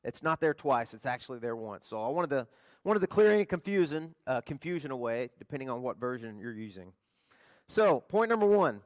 it's 0.04 0.22
not 0.22 0.40
there 0.40 0.54
twice. 0.54 0.94
It's 0.94 1.06
actually 1.06 1.40
there 1.40 1.56
once. 1.56 1.88
So 1.88 2.00
I 2.00 2.06
wanted 2.10 2.30
to, 2.30 2.46
wanted 2.84 3.00
to 3.00 3.08
clear 3.08 3.32
any 3.32 3.44
confusion, 3.44 4.14
uh, 4.28 4.42
confusion 4.42 4.92
away, 4.92 5.30
depending 5.40 5.68
on 5.68 5.82
what 5.82 5.98
version 5.98 6.38
you're 6.38 6.52
using. 6.54 6.92
So, 7.66 7.98
point 7.98 8.28
number 8.28 8.46
one 8.46 8.80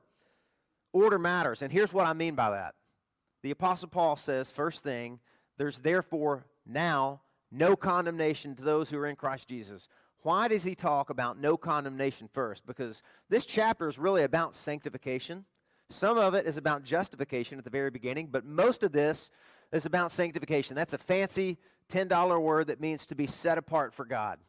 order 0.95 1.19
matters. 1.19 1.61
And 1.61 1.71
here's 1.71 1.93
what 1.93 2.07
I 2.07 2.15
mean 2.15 2.35
by 2.35 2.49
that. 2.53 2.77
The 3.43 3.51
Apostle 3.51 3.91
Paul 3.91 4.17
says, 4.17 4.53
first 4.53 4.83
thing, 4.83 5.21
there's 5.59 5.81
therefore 5.81 6.47
now 6.65 7.21
no 7.53 7.77
condemnation 7.77 8.55
to 8.57 8.63
those 8.63 8.89
who 8.89 8.97
are 8.97 9.07
in 9.07 9.17
Christ 9.17 9.49
Jesus. 9.49 9.89
Why 10.27 10.49
does 10.49 10.65
he 10.65 10.75
talk 10.75 11.11
about 11.11 11.39
no 11.39 11.57
condemnation 11.57 12.29
first? 12.33 12.67
Because 12.67 13.05
this 13.31 13.47
chapter 13.47 13.87
is 13.87 13.97
really 13.97 14.25
about 14.25 14.57
sanctification. 14.57 15.45
Some 15.89 16.19
of 16.19 16.35
it 16.35 16.47
is 16.47 16.57
about 16.57 16.83
justification 16.83 17.59
at 17.59 17.65
the 17.65 17.71
very 17.71 17.91
beginning, 17.91 18.31
but 18.33 18.45
most 18.45 18.83
of 18.83 18.91
this 18.91 19.31
is 19.71 19.87
about 19.87 20.11
sanctification. 20.11 20.75
That's 20.75 20.95
a 20.95 20.99
fancy 20.99 21.59
$10 21.93 22.43
word 22.43 22.67
that 22.67 22.81
means 22.81 23.07
to 23.07 23.15
be 23.15 23.29
set 23.29 23.57
apart 23.57 23.95
for 23.95 24.05
God. 24.05 24.41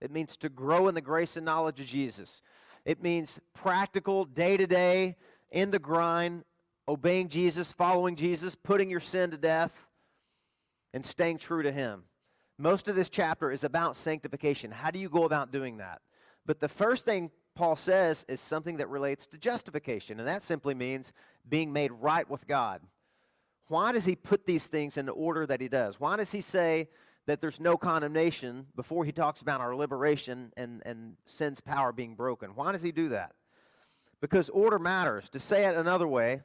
It 0.00 0.12
means 0.12 0.36
to 0.36 0.48
grow 0.48 0.86
in 0.86 0.94
the 0.94 1.00
grace 1.00 1.36
and 1.36 1.44
knowledge 1.44 1.80
of 1.80 1.86
Jesus. 1.86 2.40
It 2.84 3.02
means 3.02 3.40
practical, 3.54 4.26
day 4.26 4.56
to 4.56 4.68
day, 4.68 5.16
in 5.50 5.72
the 5.72 5.80
grind, 5.80 6.44
obeying 6.86 7.28
Jesus, 7.28 7.72
following 7.72 8.14
Jesus, 8.14 8.54
putting 8.54 8.88
your 8.88 9.00
sin 9.00 9.32
to 9.32 9.36
death, 9.36 9.88
and 10.92 11.04
staying 11.04 11.38
true 11.38 11.64
to 11.64 11.72
Him. 11.72 12.04
Most 12.58 12.86
of 12.88 12.94
this 12.94 13.08
chapter 13.08 13.50
is 13.50 13.64
about 13.64 13.96
sanctification. 13.96 14.70
How 14.70 14.90
do 14.90 14.98
you 14.98 15.08
go 15.08 15.24
about 15.24 15.50
doing 15.50 15.78
that? 15.78 16.02
But 16.46 16.60
the 16.60 16.68
first 16.68 17.04
thing 17.04 17.30
Paul 17.54 17.76
says 17.76 18.24
is 18.28 18.40
something 18.40 18.76
that 18.76 18.88
relates 18.88 19.26
to 19.28 19.38
justification, 19.38 20.18
and 20.18 20.28
that 20.28 20.42
simply 20.42 20.74
means 20.74 21.12
being 21.48 21.72
made 21.72 21.90
right 21.92 22.28
with 22.28 22.46
God. 22.46 22.80
Why 23.68 23.92
does 23.92 24.04
he 24.04 24.14
put 24.14 24.46
these 24.46 24.66
things 24.66 24.96
in 24.96 25.06
the 25.06 25.12
order 25.12 25.46
that 25.46 25.60
he 25.60 25.68
does? 25.68 25.98
Why 25.98 26.16
does 26.16 26.30
he 26.30 26.40
say 26.40 26.88
that 27.26 27.40
there's 27.40 27.60
no 27.60 27.76
condemnation 27.76 28.66
before 28.76 29.04
he 29.04 29.12
talks 29.12 29.40
about 29.40 29.60
our 29.60 29.74
liberation 29.74 30.52
and, 30.56 30.82
and 30.84 31.16
sin's 31.24 31.60
power 31.60 31.90
being 31.92 32.14
broken? 32.14 32.50
Why 32.54 32.72
does 32.72 32.82
he 32.82 32.92
do 32.92 33.08
that? 33.10 33.32
Because 34.20 34.50
order 34.50 34.78
matters. 34.78 35.30
To 35.30 35.40
say 35.40 35.64
it 35.64 35.76
another 35.76 36.06
way, 36.06 36.42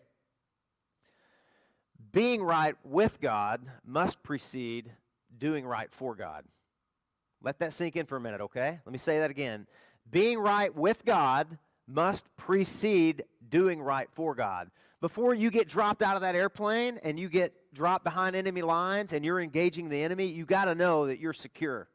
being 2.11 2.41
right 2.41 2.75
with 2.83 3.19
God 3.19 3.61
must 3.85 4.23
precede 4.23 4.91
doing 5.37 5.65
right 5.65 5.91
for 5.91 6.15
God. 6.15 6.45
Let 7.41 7.59
that 7.59 7.73
sink 7.73 7.95
in 7.95 8.05
for 8.05 8.17
a 8.17 8.19
minute, 8.21 8.41
okay? 8.41 8.79
Let 8.85 8.91
me 8.91 8.97
say 8.97 9.19
that 9.19 9.31
again. 9.31 9.67
Being 10.09 10.39
right 10.39 10.73
with 10.75 11.05
God 11.05 11.57
must 11.87 12.25
precede 12.35 13.23
doing 13.49 13.81
right 13.81 14.09
for 14.11 14.35
God. 14.35 14.69
Before 15.01 15.33
you 15.33 15.49
get 15.49 15.69
dropped 15.69 16.01
out 16.01 16.15
of 16.15 16.21
that 16.21 16.35
airplane 16.35 16.99
and 17.03 17.19
you 17.19 17.29
get 17.29 17.53
dropped 17.73 18.03
behind 18.03 18.35
enemy 18.35 18.61
lines 18.61 19.13
and 19.13 19.23
you're 19.23 19.39
engaging 19.39 19.87
the 19.87 20.03
enemy, 20.03 20.25
you 20.25 20.45
got 20.45 20.65
to 20.65 20.75
know 20.75 21.07
that 21.07 21.19
you're 21.19 21.33
secure. 21.33 21.87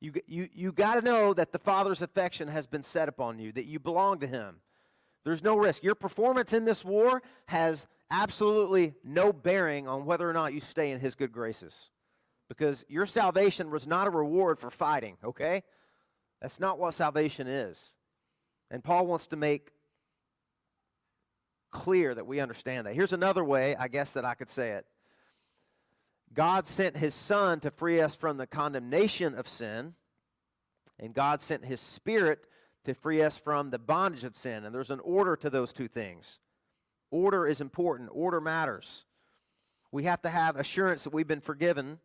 You, 0.00 0.12
you, 0.26 0.48
you 0.52 0.72
got 0.72 0.96
to 0.96 1.02
know 1.02 1.32
that 1.32 1.52
the 1.52 1.58
Father's 1.58 2.02
affection 2.02 2.48
has 2.48 2.66
been 2.66 2.82
set 2.82 3.08
upon 3.08 3.38
you, 3.38 3.50
that 3.52 3.64
you 3.64 3.78
belong 3.78 4.20
to 4.20 4.26
Him. 4.26 4.56
There's 5.24 5.42
no 5.42 5.56
risk. 5.56 5.82
Your 5.82 5.94
performance 5.94 6.52
in 6.52 6.66
this 6.66 6.84
war 6.84 7.22
has 7.46 7.86
absolutely 8.10 8.94
no 9.02 9.32
bearing 9.32 9.88
on 9.88 10.04
whether 10.04 10.28
or 10.28 10.34
not 10.34 10.52
you 10.52 10.60
stay 10.60 10.90
in 10.90 11.00
His 11.00 11.14
good 11.14 11.32
graces. 11.32 11.88
Because 12.48 12.84
your 12.88 13.06
salvation 13.06 13.70
was 13.70 13.86
not 13.86 14.06
a 14.06 14.10
reward 14.10 14.58
for 14.58 14.70
fighting, 14.70 15.16
okay? 15.24 15.62
That's 16.40 16.60
not 16.60 16.78
what 16.78 16.94
salvation 16.94 17.46
is. 17.46 17.94
And 18.70 18.84
Paul 18.84 19.06
wants 19.06 19.28
to 19.28 19.36
make 19.36 19.70
clear 21.70 22.14
that 22.14 22.26
we 22.26 22.40
understand 22.40 22.86
that. 22.86 22.94
Here's 22.94 23.12
another 23.12 23.44
way, 23.44 23.76
I 23.76 23.88
guess, 23.88 24.12
that 24.12 24.24
I 24.24 24.34
could 24.34 24.48
say 24.48 24.72
it 24.72 24.86
God 26.32 26.66
sent 26.66 26.96
his 26.96 27.14
Son 27.14 27.60
to 27.60 27.70
free 27.70 28.00
us 28.00 28.14
from 28.14 28.36
the 28.36 28.46
condemnation 28.46 29.34
of 29.34 29.48
sin, 29.48 29.94
and 30.98 31.14
God 31.14 31.42
sent 31.42 31.64
his 31.64 31.80
Spirit 31.80 32.46
to 32.84 32.94
free 32.94 33.22
us 33.22 33.36
from 33.36 33.70
the 33.70 33.78
bondage 33.78 34.24
of 34.24 34.36
sin. 34.36 34.64
And 34.64 34.74
there's 34.74 34.90
an 34.90 35.00
order 35.00 35.36
to 35.36 35.50
those 35.50 35.72
two 35.72 35.88
things. 35.88 36.40
Order 37.10 37.46
is 37.46 37.60
important, 37.60 38.10
order 38.12 38.40
matters. 38.40 39.04
We 39.92 40.04
have 40.04 40.22
to 40.22 40.28
have 40.28 40.56
assurance 40.56 41.04
that 41.04 41.12
we've 41.12 41.26
been 41.26 41.40
forgiven 41.40 41.98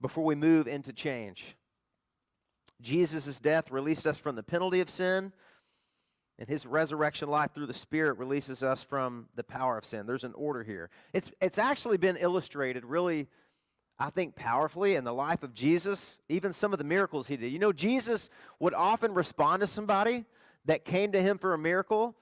before 0.00 0.24
we 0.24 0.34
move 0.34 0.66
into 0.68 0.92
change. 0.92 1.56
Jesus' 2.80 3.38
death 3.40 3.70
released 3.70 4.06
us 4.06 4.18
from 4.18 4.36
the 4.36 4.42
penalty 4.42 4.80
of 4.80 4.90
sin, 4.90 5.32
and 6.38 6.48
his 6.48 6.66
resurrection 6.66 7.28
life 7.28 7.52
through 7.54 7.66
the 7.66 7.72
Spirit 7.72 8.18
releases 8.18 8.62
us 8.62 8.82
from 8.82 9.28
the 9.36 9.44
power 9.44 9.78
of 9.78 9.84
sin. 9.84 10.06
There's 10.06 10.24
an 10.24 10.34
order 10.34 10.62
here. 10.62 10.90
It's, 11.12 11.30
it's 11.40 11.58
actually 11.58 11.96
been 11.96 12.16
illustrated 12.16 12.84
really, 12.84 13.28
I 13.98 14.10
think, 14.10 14.34
powerfully 14.34 14.96
in 14.96 15.04
the 15.04 15.14
life 15.14 15.44
of 15.44 15.54
Jesus, 15.54 16.20
even 16.28 16.52
some 16.52 16.72
of 16.72 16.78
the 16.78 16.84
miracles 16.84 17.28
he 17.28 17.36
did. 17.36 17.52
You 17.52 17.60
know, 17.60 17.72
Jesus 17.72 18.30
would 18.58 18.74
often 18.74 19.14
respond 19.14 19.60
to 19.60 19.68
somebody 19.68 20.24
that 20.64 20.84
came 20.84 21.12
to 21.12 21.22
him 21.22 21.38
for 21.38 21.54
a 21.54 21.58
miracle. 21.58 22.16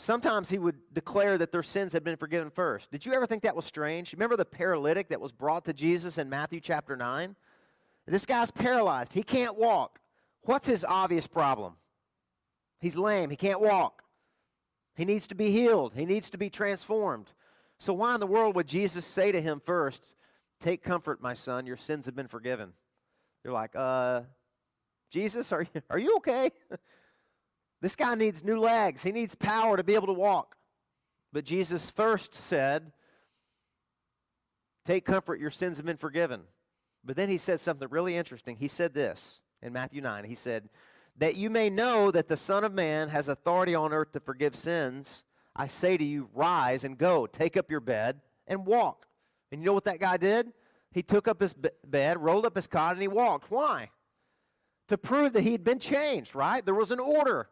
Sometimes 0.00 0.48
he 0.48 0.58
would 0.58 0.78
declare 0.94 1.36
that 1.36 1.52
their 1.52 1.62
sins 1.62 1.92
had 1.92 2.02
been 2.02 2.16
forgiven 2.16 2.48
first. 2.48 2.90
Did 2.90 3.04
you 3.04 3.12
ever 3.12 3.26
think 3.26 3.42
that 3.42 3.54
was 3.54 3.66
strange? 3.66 4.14
Remember 4.14 4.34
the 4.34 4.46
paralytic 4.46 5.10
that 5.10 5.20
was 5.20 5.30
brought 5.30 5.66
to 5.66 5.74
Jesus 5.74 6.16
in 6.16 6.30
Matthew 6.30 6.58
chapter 6.58 6.96
9? 6.96 7.36
This 8.06 8.24
guy's 8.24 8.50
paralyzed. 8.50 9.12
He 9.12 9.22
can't 9.22 9.58
walk. 9.58 10.00
What's 10.40 10.66
his 10.66 10.86
obvious 10.86 11.26
problem? 11.26 11.74
He's 12.80 12.96
lame. 12.96 13.28
He 13.28 13.36
can't 13.36 13.60
walk. 13.60 14.02
He 14.96 15.04
needs 15.04 15.26
to 15.26 15.34
be 15.34 15.50
healed. 15.50 15.92
He 15.94 16.06
needs 16.06 16.30
to 16.30 16.38
be 16.38 16.48
transformed. 16.48 17.34
So, 17.78 17.92
why 17.92 18.14
in 18.14 18.20
the 18.20 18.26
world 18.26 18.56
would 18.56 18.66
Jesus 18.66 19.04
say 19.04 19.30
to 19.32 19.40
him 19.40 19.60
first, 19.62 20.14
Take 20.60 20.82
comfort, 20.82 21.20
my 21.20 21.34
son, 21.34 21.66
your 21.66 21.76
sins 21.76 22.06
have 22.06 22.16
been 22.16 22.26
forgiven? 22.26 22.72
You're 23.44 23.52
like, 23.52 23.76
uh, 23.76 24.22
Jesus, 25.10 25.52
are 25.52 25.62
you, 25.62 25.82
are 25.90 25.98
you 25.98 26.16
okay? 26.16 26.52
this 27.80 27.96
guy 27.96 28.14
needs 28.14 28.44
new 28.44 28.58
legs. 28.58 29.02
He 29.02 29.12
needs 29.12 29.34
power 29.34 29.76
to 29.76 29.84
be 29.84 29.94
able 29.94 30.08
to 30.08 30.12
walk. 30.12 30.56
But 31.32 31.44
Jesus 31.44 31.90
first 31.90 32.34
said, 32.34 32.92
Take 34.84 35.04
comfort, 35.04 35.40
your 35.40 35.50
sins 35.50 35.76
have 35.76 35.86
been 35.86 35.96
forgiven. 35.96 36.42
But 37.04 37.16
then 37.16 37.28
he 37.28 37.36
said 37.36 37.60
something 37.60 37.88
really 37.90 38.16
interesting. 38.16 38.56
He 38.56 38.68
said 38.68 38.94
this 38.94 39.42
in 39.62 39.72
Matthew 39.72 40.00
9. 40.00 40.24
He 40.24 40.34
said, 40.34 40.68
That 41.16 41.36
you 41.36 41.50
may 41.50 41.70
know 41.70 42.10
that 42.10 42.28
the 42.28 42.36
Son 42.36 42.64
of 42.64 42.72
Man 42.72 43.08
has 43.08 43.28
authority 43.28 43.74
on 43.74 43.92
earth 43.92 44.12
to 44.12 44.20
forgive 44.20 44.54
sins, 44.54 45.24
I 45.54 45.66
say 45.66 45.96
to 45.96 46.04
you, 46.04 46.28
rise 46.32 46.84
and 46.84 46.96
go, 46.96 47.26
take 47.26 47.56
up 47.56 47.70
your 47.70 47.80
bed 47.80 48.20
and 48.46 48.66
walk. 48.66 49.06
And 49.50 49.60
you 49.60 49.66
know 49.66 49.72
what 49.72 49.84
that 49.84 50.00
guy 50.00 50.16
did? 50.16 50.52
He 50.92 51.02
took 51.02 51.28
up 51.28 51.40
his 51.40 51.54
bed, 51.84 52.18
rolled 52.18 52.46
up 52.46 52.56
his 52.56 52.66
cot, 52.66 52.92
and 52.92 53.02
he 53.02 53.08
walked. 53.08 53.50
Why? 53.50 53.90
To 54.88 54.98
prove 54.98 55.32
that 55.34 55.42
he'd 55.42 55.64
been 55.64 55.78
changed, 55.78 56.34
right? 56.34 56.64
There 56.64 56.74
was 56.74 56.90
an 56.90 57.00
order. 57.00 57.48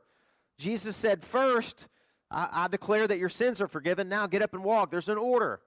Jesus 0.59 0.97
said, 0.97 1.23
First, 1.23 1.87
I, 2.31 2.49
I 2.53 2.69
declare 2.69 3.07
that 3.07 3.19
your 3.19 3.29
sins 3.29 3.61
are 3.61 3.69
forgiven. 3.69 4.09
Now 4.09 4.27
get 4.27 4.43
up 4.43 4.55
and 4.55 4.65
walk. 4.65 4.91
There's 4.91 5.09
an 5.09 5.19
order. 5.19 5.61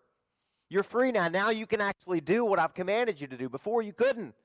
You're 0.69 0.83
free 0.83 1.11
now. 1.11 1.27
Now 1.27 1.49
you 1.49 1.65
can 1.65 1.81
actually 1.81 2.21
do 2.21 2.45
what 2.45 2.59
I've 2.59 2.73
commanded 2.73 3.19
you 3.19 3.27
to 3.27 3.37
do. 3.37 3.49
Before 3.49 3.81
you 3.81 3.93
couldn't. 3.93 4.35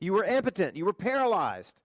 You 0.00 0.14
were 0.14 0.24
impotent. 0.24 0.76
You 0.76 0.86
were 0.86 0.92
paralyzed. 0.92 1.80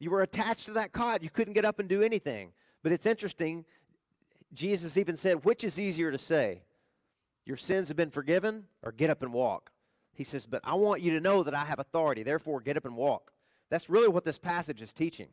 You 0.00 0.10
were 0.10 0.22
attached 0.22 0.66
to 0.66 0.72
that 0.72 0.92
cot. 0.92 1.22
You 1.22 1.30
couldn't 1.30 1.54
get 1.54 1.64
up 1.64 1.78
and 1.78 1.88
do 1.88 2.02
anything. 2.02 2.52
But 2.82 2.92
it's 2.92 3.06
interesting. 3.06 3.64
Jesus 4.52 4.96
even 4.96 5.16
said, 5.16 5.44
which 5.44 5.64
is 5.64 5.80
easier 5.80 6.10
to 6.10 6.18
say? 6.18 6.62
Your 7.46 7.56
sins 7.56 7.88
have 7.88 7.96
been 7.96 8.10
forgiven 8.10 8.64
or 8.82 8.92
get 8.92 9.10
up 9.10 9.22
and 9.22 9.32
walk? 9.32 9.70
He 10.12 10.24
says, 10.24 10.46
but 10.46 10.60
I 10.64 10.74
want 10.74 11.02
you 11.02 11.12
to 11.12 11.20
know 11.20 11.42
that 11.42 11.54
I 11.54 11.64
have 11.64 11.78
authority. 11.78 12.22
Therefore, 12.22 12.60
get 12.60 12.76
up 12.76 12.84
and 12.84 12.96
walk. 12.96 13.32
That's 13.74 13.90
really 13.90 14.06
what 14.06 14.24
this 14.24 14.38
passage 14.38 14.82
is 14.82 14.92
teaching. 14.92 15.26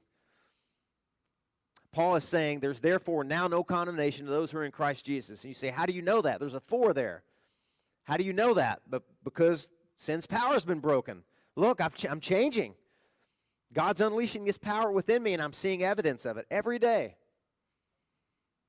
Paul 1.91 2.15
is 2.15 2.23
saying 2.23 2.59
there's 2.59 2.79
therefore 2.79 3.23
now 3.23 3.47
no 3.47 3.63
condemnation 3.63 4.25
to 4.25 4.31
those 4.31 4.49
who 4.49 4.57
are 4.57 4.65
in 4.65 4.71
Christ 4.71 5.05
Jesus. 5.05 5.43
And 5.43 5.49
you 5.49 5.53
say, 5.53 5.67
how 5.67 5.85
do 5.85 5.93
you 5.93 6.01
know 6.01 6.23
that? 6.23 6.39
There's 6.39 6.55
a 6.55 6.59
four 6.59 6.91
there. 6.91 7.21
How 8.05 8.17
do 8.17 8.23
you 8.23 8.33
know 8.33 8.55
that? 8.55 8.81
But 8.89 9.03
because 9.23 9.69
sin's 9.97 10.25
power 10.25 10.53
has 10.53 10.65
been 10.65 10.79
broken. 10.79 11.21
Look, 11.55 11.81
i 11.81 11.87
am 12.09 12.19
changing. 12.19 12.73
God's 13.73 14.01
unleashing 14.01 14.45
this 14.45 14.57
power 14.57 14.91
within 14.91 15.21
me, 15.21 15.33
and 15.33 15.43
I'm 15.43 15.53
seeing 15.53 15.83
evidence 15.83 16.25
of 16.25 16.37
it 16.37 16.47
every 16.49 16.79
day. 16.79 17.17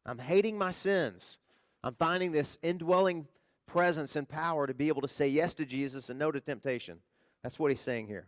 I'm 0.05 0.19
hating 0.19 0.59
my 0.59 0.73
sins. 0.73 1.39
I'm 1.83 1.95
finding 1.95 2.31
this 2.31 2.59
indwelling 2.63 3.27
presence 3.67 4.17
and 4.17 4.29
power 4.29 4.67
to 4.67 4.75
be 4.75 4.89
able 4.89 5.01
to 5.01 5.09
say 5.09 5.29
yes 5.29 5.55
to 5.55 5.65
Jesus 5.65 6.11
and 6.11 6.19
no 6.19 6.31
to 6.31 6.43
temptation. 6.43 6.99
That's 7.43 7.59
what 7.59 7.71
he's 7.71 7.81
saying 7.81 8.09
here. 8.09 8.27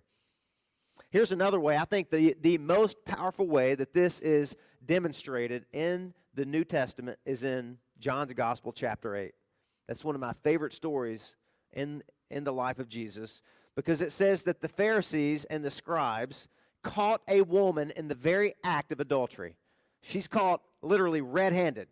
Here's 1.10 1.32
another 1.32 1.60
way. 1.60 1.76
I 1.76 1.84
think 1.84 2.10
the, 2.10 2.36
the 2.40 2.58
most 2.58 3.04
powerful 3.04 3.46
way 3.46 3.74
that 3.74 3.94
this 3.94 4.20
is 4.20 4.56
demonstrated 4.84 5.64
in 5.72 6.12
the 6.34 6.44
New 6.44 6.64
Testament 6.64 7.18
is 7.24 7.44
in 7.44 7.78
John's 7.98 8.32
Gospel, 8.32 8.72
chapter 8.72 9.14
8. 9.16 9.32
That's 9.86 10.04
one 10.04 10.14
of 10.14 10.20
my 10.20 10.32
favorite 10.42 10.72
stories 10.72 11.36
in, 11.72 12.02
in 12.30 12.44
the 12.44 12.52
life 12.52 12.78
of 12.78 12.88
Jesus 12.88 13.42
because 13.76 14.02
it 14.02 14.12
says 14.12 14.42
that 14.42 14.60
the 14.60 14.68
Pharisees 14.68 15.44
and 15.46 15.64
the 15.64 15.70
scribes 15.70 16.48
caught 16.82 17.22
a 17.28 17.42
woman 17.42 17.92
in 17.92 18.08
the 18.08 18.14
very 18.14 18.54
act 18.62 18.92
of 18.92 19.00
adultery. 19.00 19.56
She's 20.02 20.28
caught 20.28 20.60
literally 20.82 21.20
red 21.20 21.52
handed. 21.52 21.88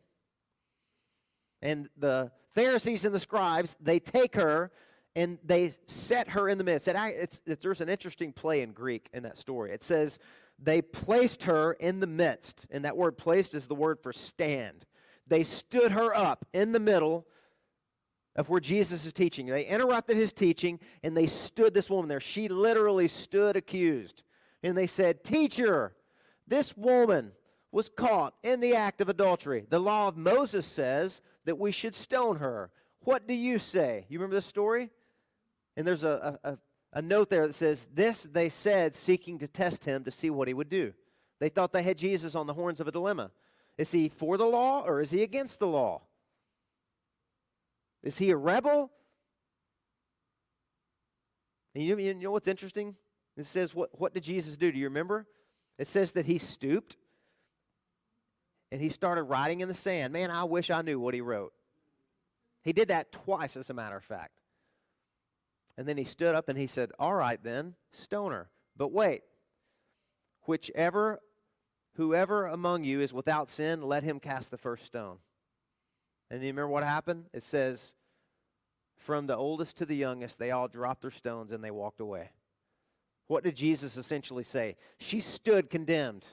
And 1.60 1.88
the 1.96 2.30
Pharisees 2.54 3.04
and 3.04 3.14
the 3.14 3.20
scribes, 3.20 3.76
they 3.80 3.98
take 3.98 4.34
her 4.34 4.70
and 5.14 5.38
they 5.44 5.72
set 5.86 6.28
her 6.30 6.48
in 6.48 6.58
the 6.58 6.64
midst. 6.64 6.88
It's, 6.88 7.40
it's, 7.46 7.62
there's 7.62 7.80
an 7.80 7.88
interesting 7.88 8.32
play 8.32 8.62
in 8.62 8.72
Greek 8.72 9.08
in 9.12 9.22
that 9.24 9.36
story. 9.36 9.72
It 9.72 9.82
says 9.82 10.18
they 10.58 10.80
placed 10.80 11.42
her 11.44 11.72
in 11.74 12.00
the 12.00 12.06
midst, 12.06 12.66
and 12.70 12.84
that 12.84 12.96
word 12.96 13.18
placed 13.18 13.54
is 13.54 13.66
the 13.66 13.74
word 13.74 13.98
for 14.02 14.12
stand. 14.12 14.86
They 15.26 15.42
stood 15.42 15.92
her 15.92 16.14
up 16.16 16.46
in 16.52 16.72
the 16.72 16.80
middle 16.80 17.26
of 18.36 18.48
where 18.48 18.60
Jesus 18.60 19.04
is 19.04 19.12
teaching. 19.12 19.46
They 19.46 19.66
interrupted 19.66 20.16
his 20.16 20.32
teaching 20.32 20.80
and 21.02 21.16
they 21.16 21.26
stood 21.26 21.74
this 21.74 21.90
woman 21.90 22.08
there. 22.08 22.20
She 22.20 22.48
literally 22.48 23.08
stood 23.08 23.56
accused. 23.56 24.22
And 24.62 24.76
they 24.76 24.86
said, 24.86 25.22
Teacher, 25.22 25.94
this 26.46 26.76
woman 26.76 27.32
was 27.72 27.88
caught 27.88 28.34
in 28.42 28.60
the 28.60 28.74
act 28.74 29.00
of 29.00 29.08
adultery. 29.08 29.64
The 29.68 29.78
law 29.78 30.08
of 30.08 30.16
Moses 30.16 30.66
says 30.66 31.20
that 31.44 31.58
we 31.58 31.72
should 31.72 31.94
stone 31.94 32.36
her. 32.36 32.70
What 33.00 33.26
do 33.26 33.34
you 33.34 33.58
say? 33.58 34.06
You 34.08 34.18
remember 34.18 34.36
this 34.36 34.46
story? 34.46 34.90
And 35.76 35.86
there's 35.86 36.04
a, 36.04 36.38
a, 36.44 36.58
a 36.92 37.02
note 37.02 37.30
there 37.30 37.46
that 37.46 37.54
says, 37.54 37.86
This 37.92 38.22
they 38.22 38.48
said, 38.48 38.94
seeking 38.94 39.38
to 39.38 39.48
test 39.48 39.84
him 39.84 40.04
to 40.04 40.10
see 40.10 40.30
what 40.30 40.48
he 40.48 40.54
would 40.54 40.68
do. 40.68 40.92
They 41.40 41.48
thought 41.48 41.72
they 41.72 41.82
had 41.82 41.98
Jesus 41.98 42.34
on 42.34 42.46
the 42.46 42.54
horns 42.54 42.80
of 42.80 42.88
a 42.88 42.92
dilemma. 42.92 43.30
Is 43.78 43.90
he 43.90 44.08
for 44.08 44.36
the 44.36 44.44
law 44.44 44.82
or 44.82 45.00
is 45.00 45.10
he 45.10 45.22
against 45.22 45.58
the 45.58 45.66
law? 45.66 46.02
Is 48.02 48.18
he 48.18 48.30
a 48.30 48.36
rebel? 48.36 48.90
And 51.74 51.82
you, 51.82 51.96
you 51.98 52.14
know 52.14 52.30
what's 52.30 52.48
interesting? 52.48 52.94
It 53.36 53.46
says, 53.46 53.74
what, 53.74 53.98
what 53.98 54.12
did 54.12 54.22
Jesus 54.22 54.56
do? 54.56 54.70
Do 54.70 54.78
you 54.78 54.84
remember? 54.84 55.26
It 55.78 55.88
says 55.88 56.12
that 56.12 56.26
he 56.26 56.38
stooped 56.38 56.96
and 58.70 58.80
he 58.80 58.88
started 58.88 59.24
writing 59.24 59.60
in 59.60 59.68
the 59.68 59.74
sand. 59.74 60.12
Man, 60.12 60.30
I 60.30 60.44
wish 60.44 60.70
I 60.70 60.82
knew 60.82 61.00
what 61.00 61.14
he 61.14 61.20
wrote. 61.20 61.52
He 62.62 62.72
did 62.72 62.88
that 62.88 63.10
twice, 63.10 63.56
as 63.56 63.70
a 63.70 63.74
matter 63.74 63.96
of 63.96 64.04
fact. 64.04 64.41
And 65.76 65.88
then 65.88 65.96
he 65.96 66.04
stood 66.04 66.34
up 66.34 66.48
and 66.48 66.58
he 66.58 66.66
said, 66.66 66.92
All 66.98 67.14
right, 67.14 67.42
then, 67.42 67.74
stoner. 67.92 68.50
But 68.76 68.92
wait, 68.92 69.22
whichever, 70.46 71.20
whoever 71.96 72.46
among 72.46 72.84
you 72.84 73.00
is 73.00 73.12
without 73.12 73.48
sin, 73.48 73.82
let 73.82 74.02
him 74.02 74.20
cast 74.20 74.50
the 74.50 74.58
first 74.58 74.84
stone. 74.84 75.18
And 76.30 76.40
you 76.42 76.48
remember 76.48 76.68
what 76.68 76.84
happened? 76.84 77.26
It 77.32 77.42
says, 77.42 77.94
From 78.96 79.26
the 79.26 79.36
oldest 79.36 79.78
to 79.78 79.86
the 79.86 79.96
youngest, 79.96 80.38
they 80.38 80.50
all 80.50 80.68
dropped 80.68 81.02
their 81.02 81.10
stones 81.10 81.52
and 81.52 81.62
they 81.62 81.70
walked 81.70 82.00
away. 82.00 82.30
What 83.28 83.44
did 83.44 83.56
Jesus 83.56 83.96
essentially 83.96 84.44
say? 84.44 84.76
She 84.98 85.20
stood 85.20 85.70
condemned. 85.70 86.26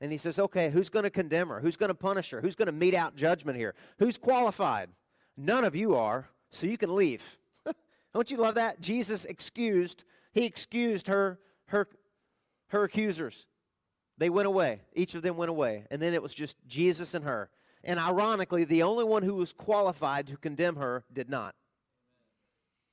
And 0.00 0.10
he 0.10 0.18
says, 0.18 0.40
okay, 0.40 0.68
who's 0.68 0.88
going 0.88 1.04
to 1.04 1.10
condemn 1.10 1.48
her? 1.48 1.60
Who's 1.60 1.76
going 1.76 1.90
to 1.90 1.94
punish 1.94 2.30
her? 2.30 2.40
Who's 2.40 2.56
going 2.56 2.66
to 2.66 2.72
mete 2.72 2.94
out 2.94 3.14
judgment 3.14 3.56
here? 3.56 3.76
Who's 4.00 4.18
qualified? 4.18 4.88
None 5.36 5.62
of 5.64 5.76
you 5.76 5.94
are, 5.94 6.28
so 6.50 6.66
you 6.66 6.76
can 6.76 6.92
leave. 6.92 7.22
Don't 8.14 8.30
you 8.30 8.36
love 8.36 8.56
that? 8.56 8.80
Jesus 8.80 9.24
excused, 9.24 10.04
he 10.32 10.44
excused 10.44 11.06
her, 11.08 11.38
her, 11.66 11.88
her 12.68 12.84
accusers. 12.84 13.46
They 14.18 14.30
went 14.30 14.46
away. 14.46 14.82
Each 14.94 15.14
of 15.14 15.22
them 15.22 15.36
went 15.36 15.50
away. 15.50 15.84
And 15.90 16.00
then 16.00 16.14
it 16.14 16.22
was 16.22 16.34
just 16.34 16.56
Jesus 16.66 17.14
and 17.14 17.24
her. 17.24 17.50
And 17.82 17.98
ironically, 17.98 18.64
the 18.64 18.82
only 18.82 19.04
one 19.04 19.22
who 19.22 19.34
was 19.34 19.52
qualified 19.52 20.26
to 20.28 20.36
condemn 20.36 20.76
her 20.76 21.04
did 21.12 21.28
not. 21.28 21.54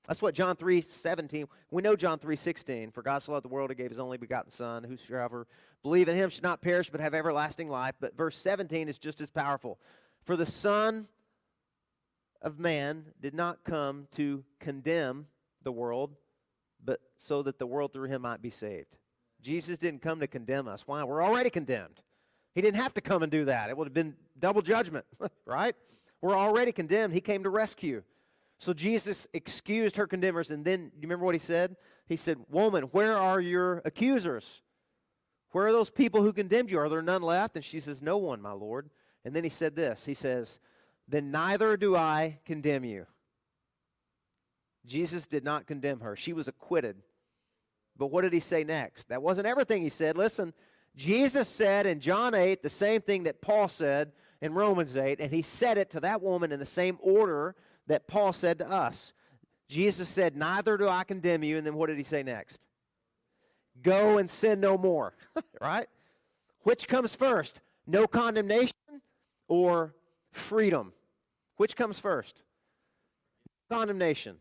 That's 0.07 0.23
what 0.23 0.33
John 0.33 0.55
3 0.55 0.81
17. 0.81 1.47
We 1.69 1.83
know 1.83 1.95
John 1.95 2.17
3 2.17 2.35
16. 2.35 2.89
For 2.89 3.03
God 3.03 3.21
so 3.21 3.33
loved 3.33 3.45
the 3.45 3.49
world, 3.49 3.69
he 3.69 3.75
gave 3.75 3.91
his 3.91 3.99
only 3.99 4.17
begotten 4.17 4.49
Son. 4.49 4.83
Whosoever 4.83 5.45
believe 5.83 6.09
in 6.09 6.15
him 6.15 6.31
should 6.31 6.41
not 6.41 6.61
perish, 6.61 6.89
but 6.89 6.99
have 6.99 7.13
everlasting 7.13 7.69
life. 7.69 7.93
But 7.99 8.17
verse 8.17 8.35
17 8.37 8.89
is 8.89 8.97
just 8.97 9.21
as 9.21 9.29
powerful. 9.29 9.77
For 10.23 10.35
the 10.35 10.47
Son 10.47 11.07
of 12.41 12.59
Man 12.59 13.05
did 13.21 13.33
not 13.33 13.63
come 13.63 14.07
to 14.15 14.43
condemn 14.59 15.27
the 15.63 15.71
world, 15.71 16.15
but 16.83 17.01
so 17.17 17.41
that 17.43 17.59
the 17.59 17.67
world 17.67 17.93
through 17.93 18.07
him 18.07 18.21
might 18.21 18.41
be 18.41 18.49
saved. 18.49 18.97
Jesus 19.41 19.77
didn't 19.77 20.01
come 20.01 20.19
to 20.19 20.27
condemn 20.27 20.67
us. 20.67 20.87
Why? 20.87 21.03
We're 21.03 21.23
already 21.23 21.49
condemned. 21.49 22.01
He 22.55 22.61
didn't 22.61 22.81
have 22.81 22.93
to 22.95 23.01
come 23.01 23.23
and 23.23 23.31
do 23.31 23.45
that. 23.45 23.69
It 23.69 23.77
would 23.77 23.87
have 23.87 23.93
been 23.93 24.15
double 24.37 24.61
judgment, 24.61 25.05
right? 25.45 25.75
We're 26.21 26.35
already 26.35 26.71
condemned. 26.71 27.13
He 27.13 27.21
came 27.21 27.43
to 27.43 27.49
rescue. 27.49 28.03
So 28.57 28.73
Jesus 28.73 29.27
excused 29.33 29.95
her 29.95 30.07
condemners, 30.07 30.51
and 30.51 30.65
then 30.65 30.91
you 30.95 31.03
remember 31.03 31.25
what 31.25 31.35
he 31.35 31.39
said? 31.39 31.77
He 32.07 32.17
said, 32.17 32.37
Woman, 32.49 32.83
where 32.85 33.17
are 33.17 33.39
your 33.39 33.81
accusers? 33.85 34.61
Where 35.51 35.65
are 35.65 35.71
those 35.71 35.89
people 35.89 36.21
who 36.21 36.33
condemned 36.33 36.69
you? 36.69 36.79
Are 36.79 36.89
there 36.89 37.01
none 37.01 37.21
left? 37.21 37.55
And 37.55 37.63
she 37.63 37.79
says, 37.79 38.01
No 38.01 38.17
one, 38.17 38.41
my 38.41 38.51
Lord. 38.51 38.89
And 39.23 39.35
then 39.35 39.43
he 39.43 39.49
said 39.49 39.75
this 39.75 40.05
He 40.05 40.13
says, 40.13 40.59
Then 41.09 41.31
neither 41.31 41.75
do 41.75 41.95
I 41.95 42.39
condemn 42.45 42.85
you. 42.85 43.07
Jesus 44.85 45.25
did 45.25 45.43
not 45.43 45.65
condemn 45.65 46.01
her. 46.01 46.15
She 46.15 46.33
was 46.33 46.47
acquitted. 46.47 46.97
But 47.97 48.07
what 48.07 48.21
did 48.21 48.31
he 48.31 48.39
say 48.39 48.63
next? 48.63 49.09
That 49.09 49.21
wasn't 49.21 49.47
everything 49.47 49.81
he 49.81 49.89
said. 49.89 50.15
Listen, 50.15 50.53
Jesus 50.95 51.49
said 51.49 51.87
in 51.87 51.99
John 51.99 52.35
8 52.35 52.61
the 52.61 52.69
same 52.69 53.01
thing 53.01 53.23
that 53.23 53.41
Paul 53.41 53.67
said 53.67 54.11
in 54.41 54.53
Romans 54.53 54.95
8, 54.95 55.19
and 55.19 55.33
he 55.33 55.41
said 55.41 55.77
it 55.77 55.89
to 55.91 55.99
that 56.01 56.21
woman 56.21 56.51
in 56.51 56.59
the 56.59 56.65
same 56.65 56.97
order 57.01 57.55
that 57.87 58.07
Paul 58.07 58.31
said 58.31 58.59
to 58.59 58.69
us. 58.69 59.13
Jesus 59.67 60.07
said, 60.07 60.37
Neither 60.37 60.77
do 60.77 60.87
I 60.87 61.03
condemn 61.03 61.43
you. 61.43 61.57
And 61.57 61.65
then 61.65 61.73
what 61.73 61.87
did 61.87 61.97
he 61.97 62.03
say 62.03 62.23
next? 62.23 62.67
Go 63.81 64.17
and 64.17 64.29
sin 64.29 64.59
no 64.59 64.77
more. 64.77 65.13
right? 65.61 65.87
Which 66.61 66.87
comes 66.87 67.15
first? 67.15 67.61
No 67.87 68.07
condemnation 68.07 68.75
or 69.47 69.95
freedom? 70.31 70.93
Which 71.59 71.75
comes 71.75 71.99
first? 71.99 72.41
Condemnation. 73.69 74.37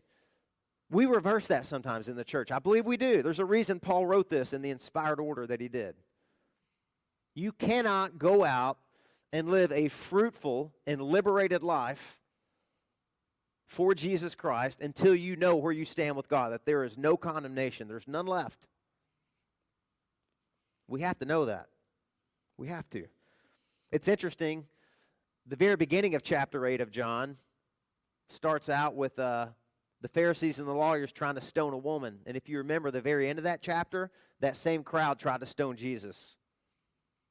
We 0.89 1.05
reverse 1.05 1.47
that 1.47 1.65
sometimes 1.65 2.07
in 2.07 2.15
the 2.15 2.23
church. 2.23 2.49
I 2.49 2.59
believe 2.59 2.85
we 2.85 2.95
do. 2.95 3.21
There's 3.21 3.39
a 3.39 3.45
reason 3.45 3.81
Paul 3.81 4.05
wrote 4.05 4.29
this 4.29 4.53
in 4.53 4.61
the 4.61 4.69
inspired 4.69 5.19
order 5.19 5.45
that 5.45 5.59
he 5.59 5.67
did. 5.67 5.95
You 7.35 7.51
cannot 7.51 8.19
go 8.19 8.45
out 8.45 8.77
and 9.33 9.49
live 9.49 9.73
a 9.73 9.89
fruitful 9.89 10.71
and 10.87 11.01
liberated 11.01 11.61
life 11.61 12.21
for 13.67 13.93
Jesus 13.93 14.33
Christ 14.33 14.79
until 14.79 15.13
you 15.13 15.35
know 15.35 15.57
where 15.57 15.73
you 15.73 15.83
stand 15.83 16.15
with 16.15 16.29
God, 16.29 16.53
that 16.53 16.65
there 16.65 16.85
is 16.85 16.97
no 16.97 17.17
condemnation, 17.17 17.89
there's 17.89 18.07
none 18.07 18.27
left. 18.27 18.65
We 20.87 21.01
have 21.01 21.19
to 21.19 21.25
know 21.25 21.43
that. 21.47 21.67
We 22.55 22.69
have 22.69 22.89
to. 22.91 23.07
It's 23.91 24.07
interesting. 24.07 24.67
The 25.49 25.55
very 25.55 25.75
beginning 25.75 26.13
of 26.13 26.21
chapter 26.21 26.67
8 26.67 26.79
of 26.79 26.91
John 26.91 27.35
starts 28.27 28.69
out 28.69 28.93
with 28.93 29.17
uh, 29.17 29.47
the 29.99 30.07
Pharisees 30.07 30.59
and 30.59 30.67
the 30.67 30.73
lawyers 30.73 31.11
trying 31.11 31.33
to 31.33 31.41
stone 31.41 31.73
a 31.73 31.77
woman. 31.77 32.19
And 32.27 32.37
if 32.37 32.47
you 32.47 32.59
remember 32.59 32.91
the 32.91 33.01
very 33.01 33.27
end 33.27 33.39
of 33.39 33.43
that 33.45 33.63
chapter, 33.63 34.11
that 34.41 34.55
same 34.55 34.83
crowd 34.83 35.17
tried 35.17 35.39
to 35.39 35.47
stone 35.47 35.75
Jesus. 35.75 36.37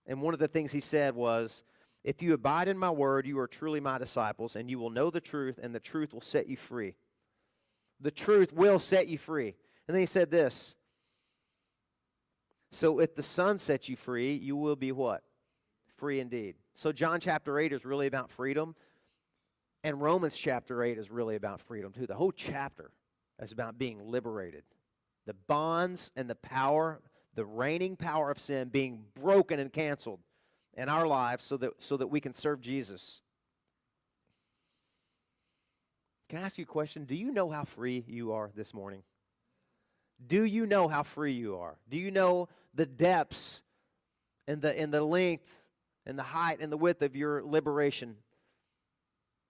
And 0.04 0.20
one 0.20 0.34
of 0.34 0.40
the 0.40 0.48
things 0.48 0.72
he 0.72 0.80
said 0.80 1.14
was, 1.14 1.62
if 2.02 2.20
you 2.20 2.34
abide 2.34 2.66
in 2.66 2.76
my 2.76 2.90
word, 2.90 3.24
you 3.24 3.38
are 3.38 3.46
truly 3.46 3.78
my 3.78 3.98
disciples, 3.98 4.56
and 4.56 4.68
you 4.68 4.80
will 4.80 4.90
know 4.90 5.10
the 5.10 5.20
truth, 5.20 5.60
and 5.62 5.72
the 5.72 5.78
truth 5.78 6.12
will 6.12 6.20
set 6.20 6.48
you 6.48 6.56
free. 6.56 6.96
The 8.00 8.10
truth 8.10 8.52
will 8.52 8.80
set 8.80 9.06
you 9.06 9.16
free. 9.16 9.54
And 9.86 9.94
then 9.94 10.00
he 10.00 10.06
said 10.06 10.32
this 10.32 10.74
So 12.72 12.98
if 12.98 13.14
the 13.14 13.22
Son 13.22 13.58
sets 13.58 13.88
you 13.88 13.94
free, 13.94 14.34
you 14.34 14.56
will 14.56 14.74
be 14.74 14.90
what? 14.90 15.22
Free 15.98 16.18
indeed. 16.18 16.56
So 16.78 16.92
John 16.92 17.18
chapter 17.18 17.58
8 17.58 17.72
is 17.72 17.84
really 17.84 18.06
about 18.06 18.30
freedom, 18.30 18.76
and 19.82 20.00
Romans 20.00 20.38
chapter 20.38 20.84
8 20.84 20.96
is 20.96 21.10
really 21.10 21.34
about 21.34 21.60
freedom 21.60 21.92
too. 21.92 22.06
The 22.06 22.14
whole 22.14 22.30
chapter 22.30 22.92
is 23.42 23.50
about 23.50 23.78
being 23.78 23.98
liberated. 24.00 24.62
The 25.26 25.34
bonds 25.48 26.12
and 26.14 26.30
the 26.30 26.36
power, 26.36 27.00
the 27.34 27.44
reigning 27.44 27.96
power 27.96 28.30
of 28.30 28.38
sin 28.38 28.68
being 28.68 29.02
broken 29.20 29.58
and 29.58 29.72
canceled 29.72 30.20
in 30.76 30.88
our 30.88 31.04
lives 31.04 31.44
so 31.44 31.56
that, 31.56 31.72
so 31.78 31.96
that 31.96 32.06
we 32.06 32.20
can 32.20 32.32
serve 32.32 32.60
Jesus. 32.60 33.22
Can 36.28 36.38
I 36.38 36.42
ask 36.42 36.58
you 36.58 36.62
a 36.62 36.64
question? 36.64 37.06
Do 37.06 37.16
you 37.16 37.32
know 37.32 37.50
how 37.50 37.64
free 37.64 38.04
you 38.06 38.30
are 38.34 38.52
this 38.54 38.72
morning? 38.72 39.02
Do 40.24 40.44
you 40.44 40.64
know 40.64 40.86
how 40.86 41.02
free 41.02 41.32
you 41.32 41.56
are? 41.56 41.76
Do 41.90 41.96
you 41.96 42.12
know 42.12 42.48
the 42.72 42.86
depths 42.86 43.62
and 44.46 44.62
the, 44.62 44.78
and 44.78 44.94
the 44.94 45.02
length 45.02 45.60
and 46.08 46.18
the 46.18 46.24
height 46.24 46.58
and 46.60 46.72
the 46.72 46.76
width 46.76 47.02
of 47.02 47.14
your 47.14 47.44
liberation 47.44 48.16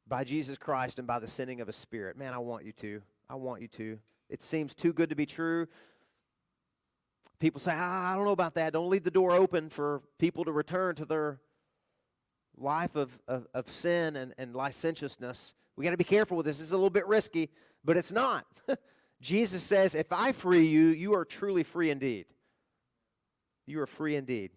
by 0.07 0.25
Jesus 0.25 0.59
Christ 0.59 0.99
and 0.99 1.07
by 1.07 1.19
the 1.19 1.29
sending 1.29 1.63
of 1.63 1.69
a 1.69 1.73
spirit? 1.73 2.19
Man, 2.19 2.35
I 2.35 2.39
want 2.39 2.67
you 2.67 2.73
to. 2.73 3.01
I 3.31 3.37
want 3.37 3.63
you 3.63 3.69
to. 3.69 3.99
It 4.29 4.43
seems 4.43 4.75
too 4.75 4.93
good 4.93 5.09
to 5.09 5.17
be 5.17 5.25
true. 5.25 5.67
People 7.39 7.61
say, 7.61 7.73
ah, 7.75 8.13
I 8.13 8.17
don't 8.17 8.25
know 8.25 8.33
about 8.33 8.55
that. 8.55 8.73
Don't 8.73 8.91
leave 8.91 9.05
the 9.05 9.11
door 9.11 9.33
open 9.33 9.71
for 9.71 10.03
people 10.19 10.45
to 10.45 10.53
return 10.53 10.97
to 10.97 11.05
their 11.05 11.41
life 12.57 12.97
of, 12.97 13.17
of, 13.29 13.47
of 13.55 13.71
sin 13.71 14.17
and, 14.17 14.35
and 14.37 14.55
licentiousness. 14.55 15.55
We 15.77 15.85
got 15.85 15.93
to 15.93 15.97
be 15.97 16.05
careful 16.05 16.37
with 16.37 16.47
this. 16.47 16.59
This 16.59 16.67
is 16.67 16.73
a 16.73 16.77
little 16.77 16.91
bit 16.91 17.07
risky, 17.07 17.51
but 17.85 17.97
it's 17.97 18.11
not. 18.11 18.45
Jesus 19.21 19.63
says, 19.63 19.95
If 19.95 20.13
I 20.13 20.33
free 20.33 20.67
you, 20.67 20.89
you 20.89 21.15
are 21.15 21.25
truly 21.25 21.63
free 21.63 21.91
indeed. 21.91 22.27
You 23.67 23.81
are 23.81 23.87
free 23.87 24.17
indeed. 24.17 24.51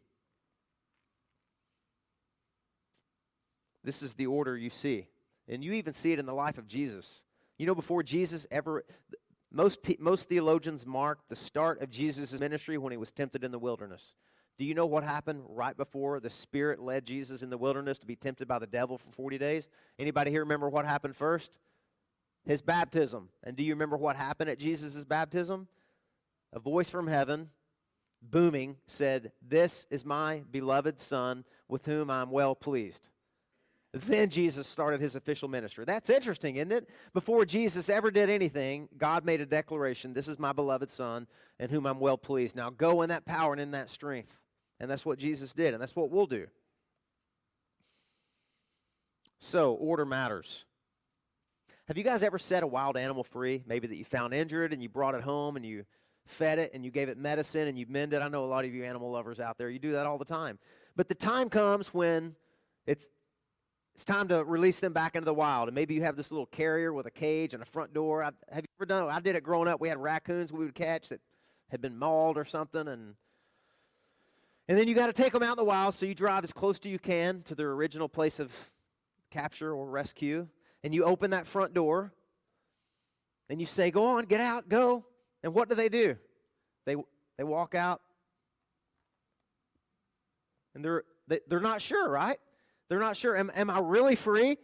This 3.83 4.01
is 4.01 4.13
the 4.13 4.27
order 4.27 4.57
you 4.57 4.69
see. 4.69 5.07
And 5.47 5.63
you 5.63 5.73
even 5.73 5.93
see 5.93 6.13
it 6.13 6.19
in 6.19 6.25
the 6.25 6.33
life 6.33 6.57
of 6.57 6.67
Jesus. 6.67 7.23
You 7.57 7.65
know, 7.65 7.75
before 7.75 8.03
Jesus 8.03 8.47
ever, 8.51 8.83
most, 9.51 9.79
most 9.99 10.29
theologians 10.29 10.85
mark 10.85 11.19
the 11.29 11.35
start 11.35 11.81
of 11.81 11.89
Jesus' 11.89 12.39
ministry 12.39 12.77
when 12.77 12.91
he 12.91 12.97
was 12.97 13.11
tempted 13.11 13.43
in 13.43 13.51
the 13.51 13.59
wilderness. 13.59 14.15
Do 14.57 14.65
you 14.65 14.73
know 14.73 14.85
what 14.85 15.03
happened 15.03 15.43
right 15.47 15.75
before 15.75 16.19
the 16.19 16.29
Spirit 16.29 16.79
led 16.79 17.05
Jesus 17.05 17.41
in 17.41 17.49
the 17.49 17.57
wilderness 17.57 17.97
to 17.99 18.05
be 18.05 18.15
tempted 18.15 18.47
by 18.47 18.59
the 18.59 18.67
devil 18.67 18.97
for 18.97 19.09
40 19.11 19.37
days? 19.37 19.69
Anybody 19.97 20.31
here 20.31 20.41
remember 20.41 20.69
what 20.69 20.85
happened 20.85 21.15
first? 21.15 21.57
his 22.45 22.61
baptism. 22.61 23.29
And 23.43 23.55
do 23.55 23.63
you 23.63 23.73
remember 23.73 23.97
what 23.97 24.15
happened 24.15 24.49
at 24.49 24.59
Jesus' 24.59 25.03
baptism? 25.03 25.67
A 26.53 26.59
voice 26.59 26.89
from 26.89 27.07
heaven, 27.07 27.49
booming, 28.21 28.77
said, 28.87 29.31
This 29.41 29.85
is 29.89 30.05
my 30.05 30.43
beloved 30.51 30.99
Son 30.99 31.45
with 31.67 31.85
whom 31.85 32.09
I'm 32.09 32.31
well 32.31 32.55
pleased. 32.55 33.09
Then 33.93 34.29
Jesus 34.29 34.67
started 34.67 35.01
his 35.01 35.15
official 35.15 35.49
ministry. 35.49 35.83
That's 35.83 36.09
interesting, 36.09 36.55
isn't 36.55 36.71
it? 36.71 36.89
Before 37.13 37.43
Jesus 37.43 37.89
ever 37.89 38.09
did 38.09 38.29
anything, 38.29 38.87
God 38.97 39.25
made 39.25 39.41
a 39.41 39.45
declaration 39.45 40.13
This 40.13 40.29
is 40.29 40.39
my 40.39 40.53
beloved 40.53 40.89
Son 40.89 41.27
in 41.59 41.69
whom 41.69 41.85
I'm 41.85 41.99
well 41.99 42.17
pleased. 42.17 42.55
Now 42.55 42.69
go 42.69 43.01
in 43.01 43.09
that 43.09 43.25
power 43.25 43.51
and 43.51 43.61
in 43.61 43.71
that 43.71 43.89
strength. 43.89 44.33
And 44.79 44.89
that's 44.89 45.05
what 45.05 45.19
Jesus 45.19 45.53
did, 45.53 45.73
and 45.73 45.81
that's 45.81 45.95
what 45.95 46.09
we'll 46.09 46.25
do. 46.25 46.47
So, 49.39 49.73
order 49.73 50.05
matters. 50.05 50.65
Have 51.87 51.97
you 51.97 52.03
guys 52.03 52.23
ever 52.23 52.39
set 52.39 52.63
a 52.63 52.67
wild 52.67 52.95
animal 52.95 53.23
free? 53.23 53.63
Maybe 53.67 53.87
that 53.87 53.95
you 53.95 54.05
found 54.05 54.33
injured 54.33 54.71
and 54.71 54.81
you 54.81 54.89
brought 54.89 55.13
it 55.13 55.21
home 55.21 55.55
and 55.55 55.65
you 55.65 55.85
fed 56.25 56.57
it 56.57 56.71
and 56.73 56.85
you 56.85 56.91
gave 56.91 57.09
it 57.09 57.17
medicine 57.17 57.67
and 57.67 57.77
you 57.77 57.85
mended. 57.89 58.21
It. 58.21 58.25
I 58.25 58.27
know 58.29 58.45
a 58.45 58.47
lot 58.47 58.65
of 58.65 58.73
you 58.73 58.85
animal 58.85 59.11
lovers 59.11 59.39
out 59.39 59.57
there. 59.57 59.69
You 59.69 59.79
do 59.79 59.91
that 59.91 60.05
all 60.05 60.17
the 60.17 60.25
time. 60.25 60.57
But 60.95 61.09
the 61.09 61.15
time 61.15 61.49
comes 61.49 61.93
when 61.93 62.35
it's 62.87 63.07
it's 63.95 64.05
time 64.05 64.27
to 64.29 64.43
release 64.43 64.79
them 64.79 64.93
back 64.93 65.15
into 65.15 65.25
the 65.25 65.33
wild. 65.33 65.67
And 65.67 65.75
maybe 65.75 65.93
you 65.93 66.01
have 66.03 66.15
this 66.15 66.31
little 66.31 66.45
carrier 66.45 66.93
with 66.93 67.05
a 67.05 67.11
cage 67.11 67.53
and 67.53 67.61
a 67.61 67.65
front 67.65 67.93
door. 67.93 68.23
I, 68.23 68.31
have 68.51 68.63
you 68.63 68.69
ever 68.79 68.85
done? 68.85 69.09
I 69.09 69.19
did 69.19 69.35
it 69.35 69.43
growing 69.43 69.67
up. 69.67 69.79
We 69.81 69.89
had 69.89 69.97
raccoons 69.97 70.51
we 70.51 70.65
would 70.65 70.75
catch 70.75 71.09
that 71.09 71.21
had 71.69 71.81
been 71.81 71.97
mauled 71.97 72.37
or 72.37 72.45
something 72.45 72.87
and 72.87 73.15
and 74.67 74.79
then 74.79 74.87
you 74.87 74.95
got 74.95 75.07
to 75.07 75.13
take 75.13 75.33
them 75.33 75.43
out 75.43 75.51
in 75.51 75.57
the 75.57 75.65
wild, 75.65 75.95
so 75.95 76.05
you 76.05 76.15
drive 76.15 76.45
as 76.45 76.53
close 76.53 76.79
to 76.79 76.89
you 76.89 76.97
can 76.97 77.41
to 77.43 77.55
their 77.55 77.71
original 77.71 78.07
place 78.07 78.39
of 78.39 78.53
capture 79.29 79.73
or 79.73 79.85
rescue 79.85 80.47
and 80.83 80.95
you 80.95 81.03
open 81.03 81.31
that 81.31 81.45
front 81.45 81.73
door 81.73 82.13
and 83.49 83.59
you 83.59 83.65
say, 83.65 83.91
Go 83.91 84.05
on, 84.05 84.25
get 84.25 84.39
out, 84.39 84.69
go. 84.69 85.05
And 85.43 85.53
what 85.53 85.69
do 85.69 85.75
they 85.75 85.89
do? 85.89 86.15
They, 86.85 86.95
they 87.37 87.43
walk 87.43 87.75
out 87.75 88.01
and 90.73 90.85
they're, 90.85 91.03
they, 91.27 91.39
they're 91.47 91.59
not 91.59 91.81
sure, 91.81 92.09
right? 92.09 92.39
They're 92.91 92.99
not 92.99 93.15
sure. 93.15 93.37
Am, 93.37 93.49
am 93.55 93.69
I 93.69 93.79
really 93.79 94.17
free? 94.17 94.57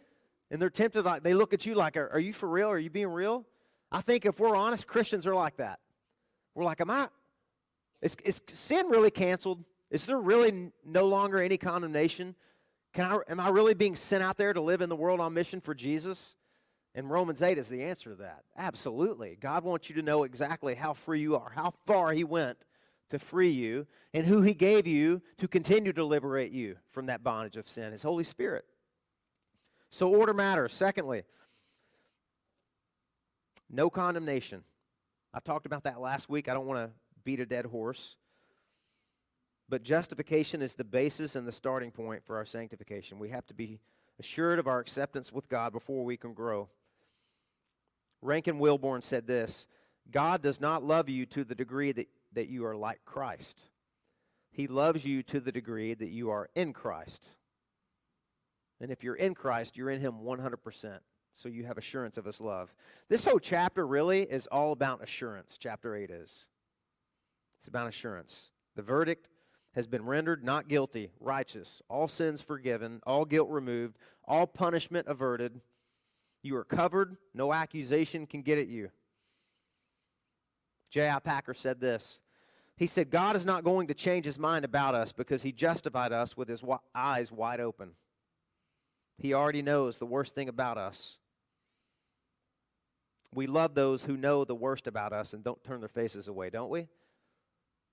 And 0.50 0.60
they're 0.60 0.68
tempted, 0.68 1.02
like, 1.02 1.22
they 1.22 1.32
look 1.32 1.54
at 1.54 1.64
you 1.64 1.74
like, 1.74 1.96
are, 1.96 2.10
are 2.12 2.20
you 2.20 2.34
for 2.34 2.46
real? 2.46 2.68
Are 2.68 2.78
you 2.78 2.90
being 2.90 3.08
real? 3.08 3.46
I 3.90 4.02
think 4.02 4.26
if 4.26 4.38
we're 4.38 4.54
honest, 4.54 4.86
Christians 4.86 5.26
are 5.26 5.34
like 5.34 5.56
that. 5.56 5.78
We're 6.54 6.64
like, 6.64 6.82
Am 6.82 6.90
I, 6.90 7.08
is, 8.02 8.18
is 8.26 8.42
sin 8.46 8.88
really 8.88 9.10
canceled? 9.10 9.64
Is 9.90 10.04
there 10.04 10.18
really 10.18 10.72
no 10.84 11.06
longer 11.06 11.40
any 11.40 11.56
condemnation? 11.56 12.34
Can 12.92 13.10
I, 13.10 13.18
am 13.30 13.40
I 13.40 13.48
really 13.48 13.72
being 13.72 13.94
sent 13.94 14.22
out 14.22 14.36
there 14.36 14.52
to 14.52 14.60
live 14.60 14.82
in 14.82 14.90
the 14.90 14.96
world 14.96 15.20
on 15.20 15.32
mission 15.32 15.62
for 15.62 15.74
Jesus? 15.74 16.36
And 16.94 17.08
Romans 17.08 17.40
8 17.40 17.56
is 17.56 17.68
the 17.68 17.84
answer 17.84 18.10
to 18.10 18.16
that. 18.16 18.42
Absolutely. 18.58 19.38
God 19.40 19.64
wants 19.64 19.88
you 19.88 19.94
to 19.94 20.02
know 20.02 20.24
exactly 20.24 20.74
how 20.74 20.92
free 20.92 21.20
you 21.20 21.36
are, 21.36 21.50
how 21.54 21.72
far 21.86 22.12
He 22.12 22.24
went 22.24 22.66
to 23.10 23.18
free 23.18 23.50
you, 23.50 23.86
and 24.12 24.26
who 24.26 24.42
He 24.42 24.54
gave 24.54 24.86
you 24.86 25.22
to 25.38 25.48
continue 25.48 25.92
to 25.92 26.04
liberate 26.04 26.52
you 26.52 26.76
from 26.90 27.06
that 27.06 27.22
bondage 27.22 27.56
of 27.56 27.68
sin 27.68 27.92
His 27.92 28.02
Holy 28.02 28.24
Spirit. 28.24 28.64
So, 29.90 30.08
order 30.08 30.34
matters. 30.34 30.74
Secondly, 30.74 31.22
no 33.70 33.90
condemnation. 33.90 34.62
I 35.32 35.40
talked 35.40 35.66
about 35.66 35.84
that 35.84 36.00
last 36.00 36.28
week. 36.28 36.48
I 36.48 36.54
don't 36.54 36.66
want 36.66 36.86
to 36.86 36.90
beat 37.24 37.40
a 37.40 37.46
dead 37.46 37.66
horse. 37.66 38.16
But 39.68 39.82
justification 39.82 40.62
is 40.62 40.74
the 40.74 40.84
basis 40.84 41.36
and 41.36 41.46
the 41.46 41.52
starting 41.52 41.90
point 41.90 42.24
for 42.24 42.36
our 42.36 42.46
sanctification. 42.46 43.18
We 43.18 43.28
have 43.28 43.46
to 43.46 43.54
be 43.54 43.80
assured 44.18 44.58
of 44.58 44.66
our 44.66 44.80
acceptance 44.80 45.32
with 45.32 45.48
God 45.48 45.72
before 45.72 46.04
we 46.04 46.16
can 46.16 46.32
grow. 46.32 46.68
Rankin 48.22 48.58
Wilbourne 48.58 49.02
said 49.02 49.26
this 49.26 49.66
God 50.10 50.42
does 50.42 50.60
not 50.60 50.82
love 50.82 51.08
you 51.08 51.26
to 51.26 51.44
the 51.44 51.54
degree 51.54 51.92
that, 51.92 52.08
that 52.38 52.48
you 52.48 52.64
are 52.64 52.76
like 52.76 53.00
Christ, 53.04 53.60
He 54.52 54.68
loves 54.68 55.04
you 55.04 55.24
to 55.24 55.40
the 55.40 55.50
degree 55.50 55.92
that 55.92 56.10
you 56.10 56.30
are 56.30 56.48
in 56.54 56.72
Christ. 56.72 57.26
And 58.80 58.92
if 58.92 59.02
you're 59.02 59.16
in 59.16 59.34
Christ, 59.34 59.76
you're 59.76 59.90
in 59.90 60.00
Him 60.00 60.20
100%. 60.24 60.98
So 61.32 61.48
you 61.48 61.64
have 61.64 61.78
assurance 61.78 62.16
of 62.16 62.24
His 62.24 62.40
love. 62.40 62.72
This 63.08 63.24
whole 63.24 63.40
chapter 63.40 63.84
really 63.84 64.22
is 64.22 64.46
all 64.46 64.70
about 64.70 65.02
assurance. 65.02 65.56
Chapter 65.58 65.96
8 65.96 66.10
is. 66.10 66.46
It's 67.58 67.66
about 67.66 67.88
assurance. 67.88 68.52
The 68.76 68.82
verdict 68.82 69.28
has 69.74 69.88
been 69.88 70.04
rendered 70.04 70.44
not 70.44 70.68
guilty, 70.68 71.10
righteous, 71.18 71.82
all 71.88 72.06
sins 72.06 72.40
forgiven, 72.40 73.00
all 73.04 73.24
guilt 73.24 73.50
removed, 73.50 73.98
all 74.24 74.46
punishment 74.46 75.08
averted. 75.08 75.60
You 76.44 76.54
are 76.54 76.64
covered, 76.64 77.16
no 77.34 77.52
accusation 77.52 78.28
can 78.28 78.42
get 78.42 78.58
at 78.58 78.68
you. 78.68 78.90
J.I. 80.90 81.18
Packer 81.18 81.52
said 81.52 81.80
this. 81.80 82.20
He 82.78 82.86
said, 82.86 83.10
God 83.10 83.34
is 83.34 83.44
not 83.44 83.64
going 83.64 83.88
to 83.88 83.94
change 83.94 84.24
his 84.24 84.38
mind 84.38 84.64
about 84.64 84.94
us 84.94 85.10
because 85.10 85.42
he 85.42 85.50
justified 85.50 86.12
us 86.12 86.36
with 86.36 86.48
his 86.48 86.62
eyes 86.94 87.32
wide 87.32 87.58
open. 87.58 87.90
He 89.18 89.34
already 89.34 89.62
knows 89.62 89.98
the 89.98 90.06
worst 90.06 90.36
thing 90.36 90.48
about 90.48 90.78
us. 90.78 91.18
We 93.34 93.48
love 93.48 93.74
those 93.74 94.04
who 94.04 94.16
know 94.16 94.44
the 94.44 94.54
worst 94.54 94.86
about 94.86 95.12
us 95.12 95.34
and 95.34 95.42
don't 95.42 95.62
turn 95.64 95.80
their 95.80 95.88
faces 95.88 96.28
away, 96.28 96.50
don't 96.50 96.70
we? 96.70 96.86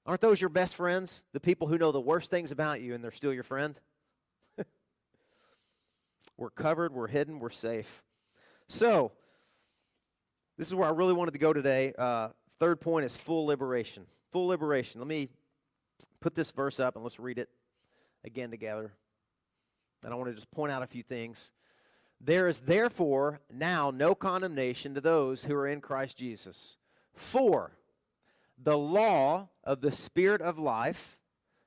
Aren't 0.05 0.21
those 0.21 0.39
your 0.39 0.51
best 0.51 0.75
friends? 0.75 1.23
The 1.33 1.39
people 1.39 1.67
who 1.67 1.79
know 1.79 1.91
the 1.91 1.99
worst 1.99 2.29
things 2.29 2.51
about 2.51 2.79
you 2.79 2.93
and 2.93 3.03
they're 3.03 3.09
still 3.09 3.33
your 3.33 3.43
friend? 3.43 3.79
we're 6.37 6.51
covered, 6.51 6.93
we're 6.93 7.07
hidden, 7.07 7.39
we're 7.39 7.49
safe. 7.49 8.03
So, 8.67 9.13
this 10.59 10.67
is 10.67 10.75
where 10.75 10.87
I 10.87 10.91
really 10.91 11.13
wanted 11.13 11.31
to 11.31 11.39
go 11.39 11.53
today. 11.53 11.91
Uh, 11.97 12.29
third 12.59 12.79
point 12.81 13.05
is 13.05 13.17
full 13.17 13.45
liberation. 13.45 14.05
Full 14.31 14.47
liberation. 14.47 15.01
Let 15.01 15.07
me 15.07 15.29
put 16.19 16.35
this 16.35 16.51
verse 16.51 16.79
up 16.79 16.95
and 16.95 17.03
let's 17.03 17.19
read 17.19 17.37
it 17.37 17.49
again 18.23 18.51
together. 18.51 18.91
And 20.03 20.13
I 20.13 20.17
want 20.17 20.29
to 20.29 20.35
just 20.35 20.51
point 20.51 20.71
out 20.71 20.83
a 20.83 20.87
few 20.87 21.03
things. 21.03 21.51
There 22.21 22.47
is 22.47 22.61
therefore 22.61 23.41
now 23.53 23.91
no 23.91 24.15
condemnation 24.15 24.93
to 24.95 25.01
those 25.01 25.43
who 25.43 25.55
are 25.55 25.67
in 25.67 25.81
Christ 25.81 26.17
Jesus. 26.17 26.77
For 27.13 27.71
the 28.61 28.77
law 28.77 29.49
of 29.63 29.81
the 29.81 29.91
Spirit 29.91 30.41
of 30.41 30.57
life 30.57 31.17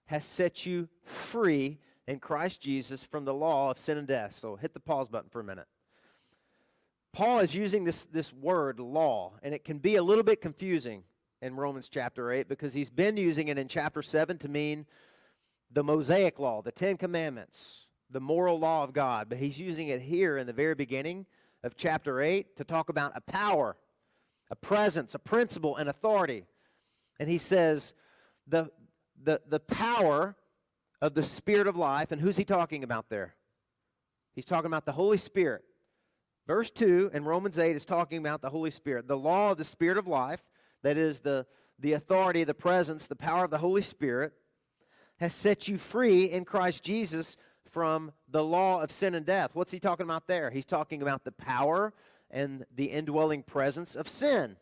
has 0.06 0.24
set 0.24 0.66
you 0.66 0.88
free 1.04 1.78
in 2.06 2.18
Christ 2.18 2.62
Jesus 2.62 3.04
from 3.04 3.24
the 3.24 3.34
law 3.34 3.70
of 3.70 3.78
sin 3.78 3.98
and 3.98 4.06
death. 4.06 4.36
So 4.36 4.56
hit 4.56 4.72
the 4.72 4.80
pause 4.80 5.08
button 5.08 5.28
for 5.30 5.40
a 5.40 5.44
minute. 5.44 5.66
Paul 7.12 7.40
is 7.40 7.54
using 7.54 7.84
this, 7.84 8.04
this 8.06 8.32
word 8.32 8.80
law, 8.80 9.34
and 9.42 9.54
it 9.54 9.64
can 9.64 9.78
be 9.78 9.96
a 9.96 10.02
little 10.02 10.24
bit 10.24 10.40
confusing 10.40 11.04
in 11.40 11.56
Romans 11.56 11.88
chapter 11.88 12.30
8 12.30 12.48
because 12.48 12.72
he's 12.72 12.90
been 12.90 13.16
using 13.16 13.48
it 13.48 13.58
in 13.58 13.68
chapter 13.68 14.02
7 14.02 14.38
to 14.38 14.48
mean 14.48 14.86
the 15.70 15.84
Mosaic 15.84 16.38
law, 16.38 16.62
the 16.62 16.72
Ten 16.72 16.96
Commandments, 16.96 17.86
the 18.10 18.20
moral 18.20 18.58
law 18.58 18.84
of 18.84 18.92
God. 18.92 19.28
But 19.28 19.38
he's 19.38 19.58
using 19.58 19.88
it 19.88 20.00
here 20.00 20.36
in 20.36 20.46
the 20.46 20.52
very 20.52 20.74
beginning 20.74 21.26
of 21.64 21.76
chapter 21.76 22.20
8 22.20 22.56
to 22.56 22.64
talk 22.64 22.88
about 22.88 23.12
a 23.14 23.20
power, 23.20 23.76
a 24.50 24.56
presence, 24.56 25.14
a 25.14 25.18
principle, 25.18 25.76
and 25.76 25.88
authority 25.88 26.46
and 27.18 27.28
he 27.28 27.38
says, 27.38 27.94
the, 28.46 28.70
the, 29.22 29.40
the 29.48 29.60
power 29.60 30.36
of 31.00 31.14
the 31.14 31.22
Spirit 31.22 31.66
of 31.66 31.76
life. 31.76 32.12
And 32.12 32.20
who's 32.20 32.36
he 32.36 32.44
talking 32.44 32.84
about 32.84 33.08
there? 33.08 33.34
He's 34.34 34.44
talking 34.44 34.66
about 34.66 34.86
the 34.86 34.92
Holy 34.92 35.18
Spirit. 35.18 35.64
Verse 36.48 36.70
2 36.70 37.10
in 37.12 37.24
Romans 37.26 37.58
8 37.58 37.76
is 37.76 37.84
talking 37.84 38.16
about 38.16 38.40
the 38.40 38.48
Holy 38.48 38.70
Spirit. 38.70 39.06
The 39.06 39.18
law 39.18 39.52
of 39.52 39.58
the 39.58 39.64
Spirit 39.64 39.98
of 39.98 40.06
life, 40.06 40.42
that 40.82 40.96
is 40.96 41.20
the, 41.20 41.44
the 41.78 41.92
authority, 41.92 42.42
the 42.42 42.54
presence, 42.54 43.06
the 43.06 43.14
power 43.14 43.44
of 43.44 43.50
the 43.50 43.58
Holy 43.58 43.82
Spirit, 43.82 44.32
has 45.18 45.34
set 45.34 45.68
you 45.68 45.76
free 45.76 46.24
in 46.24 46.46
Christ 46.46 46.82
Jesus 46.82 47.36
from 47.70 48.12
the 48.30 48.42
law 48.42 48.82
of 48.82 48.90
sin 48.90 49.14
and 49.14 49.26
death. 49.26 49.50
What's 49.52 49.70
he 49.70 49.78
talking 49.78 50.04
about 50.04 50.26
there? 50.26 50.50
He's 50.50 50.64
talking 50.64 51.02
about 51.02 51.22
the 51.22 51.32
power 51.32 51.92
and 52.30 52.64
the 52.74 52.86
indwelling 52.86 53.42
presence 53.42 53.94
of 53.94 54.08
sin. 54.08 54.56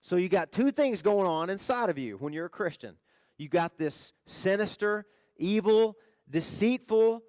So 0.00 0.16
you 0.16 0.30
got 0.30 0.50
two 0.50 0.70
things 0.70 1.02
going 1.02 1.26
on 1.26 1.50
inside 1.50 1.90
of 1.90 1.98
you 1.98 2.16
when 2.16 2.32
you're 2.32 2.46
a 2.46 2.50
Christian. 2.50 2.96
You 3.36 3.50
got 3.50 3.76
this 3.76 4.14
sinister, 4.24 5.04
evil, 5.36 5.98
deceitful 6.30 7.22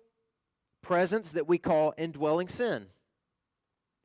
presence 0.84 1.32
that 1.32 1.48
we 1.48 1.58
call 1.58 1.96
indwelling 1.98 2.48
sin. 2.48 2.86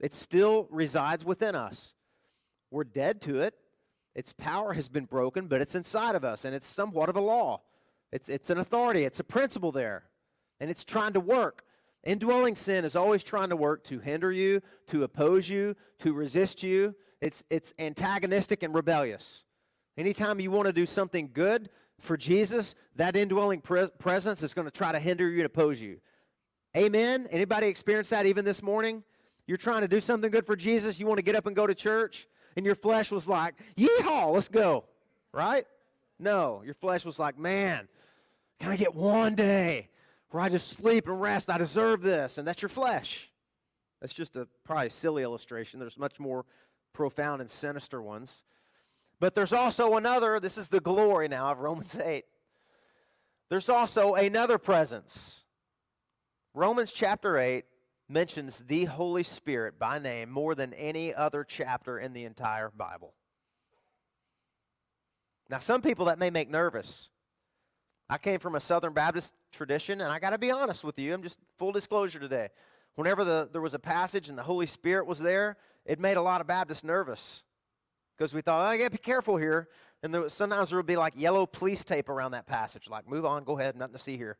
It 0.01 0.15
still 0.15 0.67
resides 0.71 1.25
within 1.25 1.55
us. 1.55 1.93
We're 2.71 2.85
dead 2.85 3.21
to 3.23 3.41
it. 3.41 3.55
Its 4.15 4.33
power 4.33 4.73
has 4.73 4.89
been 4.89 5.05
broken, 5.05 5.47
but 5.47 5.61
it's 5.61 5.75
inside 5.75 6.15
of 6.15 6.25
us, 6.25 6.45
and 6.45 6.55
it's 6.55 6.67
somewhat 6.67 7.09
of 7.09 7.17
a 7.17 7.21
law. 7.21 7.61
It's, 8.11 8.29
it's 8.29 8.49
an 8.51 8.59
authority, 8.59 9.05
it's 9.05 9.21
a 9.21 9.25
principle 9.25 9.71
there, 9.71 10.05
and 10.61 10.71
it's 10.71 10.85
trying 10.85 11.13
to 11.13 11.21
work. 11.21 11.65
Indwelling 12.05 12.57
sin 12.57 12.85
is 12.85 12.97
always 12.97 13.23
trying 13.23 13.51
to 13.51 13.57
work 13.57 13.85
to 13.85 13.99
hinder 13.99 14.33
you, 14.33 14.63
to 14.87 15.03
oppose 15.03 15.49
you, 15.49 15.77
to 15.99 16.13
resist 16.13 16.63
you. 16.63 16.95
It's, 17.21 17.45
it's 17.51 17.75
antagonistic 17.79 18.63
and 18.63 18.75
rebellious. 18.75 19.45
Anytime 19.97 20.41
you 20.41 20.51
want 20.51 20.67
to 20.67 20.73
do 20.73 20.87
something 20.87 21.31
good 21.33 21.69
for 22.01 22.17
Jesus, 22.17 22.75
that 22.97 23.17
indwelling 23.17 23.61
pre- 23.61 23.89
presence 23.99 24.43
is 24.43 24.55
going 24.55 24.67
to 24.67 24.71
try 24.71 24.93
to 24.93 25.01
hinder 25.01 25.29
you 25.29 25.39
and 25.39 25.47
oppose 25.47 25.83
you. 25.83 25.99
Amen? 26.77 27.29
Anybody 27.31 27.67
experience 27.69 28.09
that 28.11 28.27
even 28.27 28.45
this 28.45 28.63
morning? 28.63 29.03
You're 29.47 29.57
trying 29.57 29.81
to 29.81 29.89
do 29.89 30.01
something 30.01 30.31
good 30.31 30.47
for 30.47 30.57
Jesus, 30.57 31.01
you 31.01 31.07
want 31.07 31.19
to 31.19 31.23
get 31.23 31.35
up 31.35 31.47
and 31.47 31.57
go 31.57 31.67
to 31.67 31.75
church, 31.75 32.29
and 32.57 32.67
your 32.67 32.75
flesh 32.75 33.11
was 33.11 33.27
like, 33.27 33.55
yeehaw, 33.77 34.33
let's 34.33 34.49
go. 34.49 34.85
Right? 35.33 35.67
No, 36.19 36.63
your 36.65 36.75
flesh 36.75 37.05
was 37.05 37.19
like, 37.19 37.39
man, 37.39 37.89
can 38.59 38.71
I 38.71 38.77
get 38.77 38.95
one 38.95 39.35
day 39.35 39.89
where 40.31 40.43
I 40.43 40.49
just 40.49 40.69
sleep 40.69 41.07
and 41.07 41.21
rest? 41.21 41.49
I 41.49 41.59
deserve 41.59 42.03
this. 42.03 42.39
And 42.39 42.47
that's 42.47 42.61
your 42.61 42.69
flesh. 42.69 43.31
That's 44.01 44.15
just 44.15 44.37
a 44.37 44.47
probably 44.65 44.91
silly 44.91 45.23
illustration. 45.23 45.81
There's 45.81 45.99
much 45.99 46.19
more 46.21 46.45
profound 46.93 47.41
and 47.41 47.51
sinister 47.51 48.03
ones. 48.03 48.45
But 49.21 49.35
there's 49.35 49.53
also 49.53 49.97
another, 49.97 50.41
this 50.41 50.59
is 50.59 50.69
the 50.69 50.81
glory 50.81 51.29
now 51.29 51.51
of 51.53 51.59
Romans 51.59 51.97
8. 51.97 52.25
There's 53.49 53.69
also 53.69 54.15
another 54.15 54.59
presence. 54.59 55.43
Romans 56.59 56.91
chapter 56.91 57.39
8 57.39 57.65
mentions 58.09 58.59
the 58.67 58.87
Holy 58.87 59.23
Spirit 59.23 59.79
by 59.79 60.01
name 60.01 60.29
more 60.29 60.57
than 60.57 60.75
any 60.75 61.15
other 61.15 61.45
chapter 61.45 62.01
in 62.01 62.13
the 62.13 62.25
entire 62.25 62.69
Bible. 62.77 63.15
Now, 65.49 65.61
some 65.61 65.83
people 65.83 66.07
that 66.07 66.19
may 66.19 66.31
make 66.31 66.51
nervous. 66.51 67.11
I 68.11 68.19
came 68.19 68.41
from 68.41 68.57
a 68.57 68.61
Southern 68.61 68.93
Baptist 68.93 69.35
tradition, 69.53 70.01
and 70.01 70.11
I 70.11 70.19
got 70.19 70.31
to 70.31 70.39
be 70.39 70.51
honest 70.51 70.83
with 70.83 70.99
you. 70.99 71.15
I'm 71.15 71.23
just 71.23 71.39
full 71.59 71.71
disclosure 71.71 72.19
today. 72.19 72.49
Whenever 72.97 73.23
the, 73.23 73.49
there 73.53 73.63
was 73.63 73.75
a 73.75 73.79
passage 73.79 74.29
and 74.29 74.37
the 74.37 74.43
Holy 74.43 74.67
Spirit 74.67 75.07
was 75.07 75.21
there, 75.21 75.59
it 75.87 76.01
made 76.01 76.17
a 76.17 76.23
lot 76.23 76.41
of 76.41 76.49
Baptists 76.49 76.83
nervous 76.83 77.45
because 78.17 78.35
we 78.35 78.41
thought, 78.41 78.75
oh, 78.75 78.85
to 78.85 78.91
be 78.91 78.99
careful 78.99 79.37
here. 79.37 79.69
And 80.03 80.13
there 80.13 80.23
was, 80.23 80.33
sometimes 80.33 80.71
there 80.71 80.79
would 80.81 80.87
be 80.87 80.97
like 80.97 81.13
yellow 81.17 81.47
police 81.47 81.85
tape 81.85 82.09
around 82.09 82.33
that 82.33 82.49
passage, 82.49 82.91
like, 82.91 83.09
move 83.09 83.25
on, 83.25 83.45
go 83.45 83.57
ahead, 83.57 83.77
nothing 83.77 83.95
to 83.95 84.01
see 84.01 84.17
here. 84.17 84.39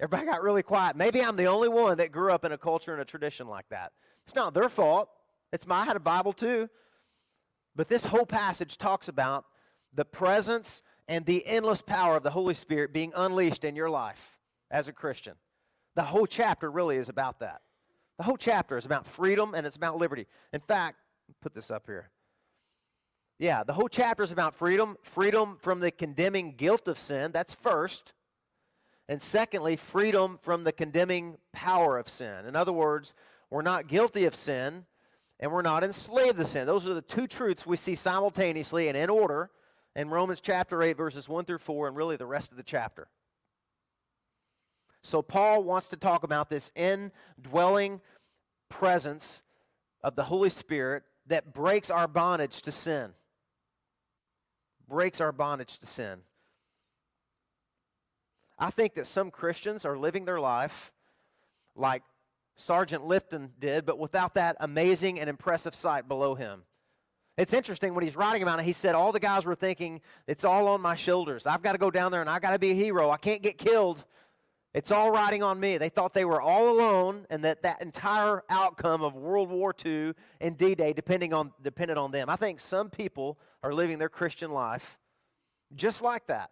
Everybody 0.00 0.30
got 0.30 0.42
really 0.42 0.62
quiet. 0.62 0.96
Maybe 0.96 1.22
I'm 1.22 1.36
the 1.36 1.46
only 1.46 1.68
one 1.68 1.98
that 1.98 2.10
grew 2.10 2.32
up 2.32 2.44
in 2.44 2.52
a 2.52 2.58
culture 2.58 2.92
and 2.92 3.00
a 3.00 3.04
tradition 3.04 3.46
like 3.46 3.68
that. 3.68 3.92
It's 4.26 4.34
not 4.34 4.54
their 4.54 4.68
fault. 4.68 5.08
It's 5.52 5.66
my, 5.66 5.80
I 5.80 5.84
had 5.84 5.96
a 5.96 6.00
Bible 6.00 6.32
too. 6.32 6.68
But 7.76 7.88
this 7.88 8.04
whole 8.04 8.26
passage 8.26 8.76
talks 8.76 9.08
about 9.08 9.44
the 9.92 10.04
presence 10.04 10.82
and 11.06 11.24
the 11.26 11.46
endless 11.46 11.80
power 11.80 12.16
of 12.16 12.22
the 12.22 12.30
Holy 12.30 12.54
Spirit 12.54 12.92
being 12.92 13.12
unleashed 13.14 13.64
in 13.64 13.76
your 13.76 13.90
life 13.90 14.38
as 14.70 14.88
a 14.88 14.92
Christian. 14.92 15.34
The 15.94 16.02
whole 16.02 16.26
chapter 16.26 16.70
really 16.70 16.96
is 16.96 17.08
about 17.08 17.40
that. 17.40 17.60
The 18.18 18.24
whole 18.24 18.36
chapter 18.36 18.76
is 18.76 18.86
about 18.86 19.06
freedom 19.06 19.54
and 19.54 19.66
it's 19.66 19.76
about 19.76 19.96
liberty. 19.96 20.26
In 20.52 20.60
fact, 20.60 20.98
put 21.40 21.54
this 21.54 21.70
up 21.70 21.86
here. 21.86 22.10
Yeah, 23.38 23.64
the 23.64 23.72
whole 23.72 23.88
chapter 23.88 24.22
is 24.22 24.32
about 24.32 24.54
freedom 24.54 24.96
freedom 25.02 25.56
from 25.60 25.80
the 25.80 25.90
condemning 25.90 26.54
guilt 26.56 26.86
of 26.86 26.98
sin. 26.98 27.32
That's 27.32 27.54
first. 27.54 28.14
And 29.08 29.20
secondly, 29.20 29.76
freedom 29.76 30.38
from 30.42 30.64
the 30.64 30.72
condemning 30.72 31.36
power 31.52 31.98
of 31.98 32.08
sin. 32.08 32.46
In 32.46 32.56
other 32.56 32.72
words, 32.72 33.14
we're 33.50 33.62
not 33.62 33.86
guilty 33.86 34.24
of 34.24 34.34
sin 34.34 34.86
and 35.40 35.52
we're 35.52 35.62
not 35.62 35.84
enslaved 35.84 36.38
to 36.38 36.44
sin. 36.44 36.66
Those 36.66 36.86
are 36.86 36.94
the 36.94 37.02
two 37.02 37.26
truths 37.26 37.66
we 37.66 37.76
see 37.76 37.94
simultaneously 37.94 38.88
and 38.88 38.96
in 38.96 39.10
order 39.10 39.50
in 39.96 40.08
Romans 40.08 40.40
chapter 40.40 40.82
8, 40.82 40.96
verses 40.96 41.28
1 41.28 41.44
through 41.44 41.58
4, 41.58 41.88
and 41.88 41.96
really 41.96 42.16
the 42.16 42.26
rest 42.26 42.50
of 42.50 42.56
the 42.56 42.62
chapter. 42.62 43.08
So, 45.02 45.22
Paul 45.22 45.62
wants 45.62 45.88
to 45.88 45.96
talk 45.96 46.24
about 46.24 46.48
this 46.48 46.72
indwelling 46.74 48.00
presence 48.68 49.42
of 50.02 50.16
the 50.16 50.24
Holy 50.24 50.50
Spirit 50.50 51.02
that 51.26 51.52
breaks 51.52 51.90
our 51.90 52.08
bondage 52.08 52.62
to 52.62 52.72
sin. 52.72 53.10
Breaks 54.88 55.20
our 55.20 55.32
bondage 55.32 55.78
to 55.78 55.86
sin. 55.86 56.20
I 58.58 58.70
think 58.70 58.94
that 58.94 59.06
some 59.06 59.30
Christians 59.30 59.84
are 59.84 59.98
living 59.98 60.24
their 60.24 60.40
life 60.40 60.92
like 61.74 62.02
Sergeant 62.56 63.04
Lifton 63.04 63.50
did, 63.58 63.84
but 63.84 63.98
without 63.98 64.34
that 64.34 64.56
amazing 64.60 65.18
and 65.18 65.28
impressive 65.28 65.74
sight 65.74 66.06
below 66.06 66.34
him. 66.34 66.62
It's 67.36 67.52
interesting 67.52 67.94
when 67.94 68.04
he's 68.04 68.14
writing 68.14 68.42
about 68.42 68.60
it, 68.60 68.64
he 68.64 68.72
said 68.72 68.94
all 68.94 69.10
the 69.10 69.18
guys 69.18 69.44
were 69.44 69.56
thinking, 69.56 70.00
it's 70.28 70.44
all 70.44 70.68
on 70.68 70.80
my 70.80 70.94
shoulders. 70.94 71.46
I've 71.46 71.62
got 71.62 71.72
to 71.72 71.78
go 71.78 71.90
down 71.90 72.12
there 72.12 72.20
and 72.20 72.30
I've 72.30 72.42
got 72.42 72.52
to 72.52 72.60
be 72.60 72.70
a 72.70 72.74
hero. 72.74 73.10
I 73.10 73.16
can't 73.16 73.42
get 73.42 73.58
killed. 73.58 74.04
It's 74.72 74.92
all 74.92 75.10
riding 75.10 75.42
on 75.42 75.58
me. 75.58 75.78
They 75.78 75.88
thought 75.88 76.14
they 76.14 76.24
were 76.24 76.40
all 76.40 76.68
alone 76.68 77.26
and 77.30 77.44
that 77.44 77.62
that 77.62 77.82
entire 77.82 78.44
outcome 78.48 79.02
of 79.02 79.16
World 79.16 79.50
War 79.50 79.74
II 79.84 80.12
and 80.40 80.56
D-Day 80.56 80.92
depending 80.92 81.32
on, 81.32 81.52
depended 81.60 81.96
on 81.96 82.12
them. 82.12 82.28
I 82.30 82.36
think 82.36 82.60
some 82.60 82.88
people 82.88 83.38
are 83.64 83.72
living 83.72 83.98
their 83.98 84.08
Christian 84.08 84.52
life 84.52 84.98
just 85.74 86.02
like 86.02 86.26
that. 86.28 86.50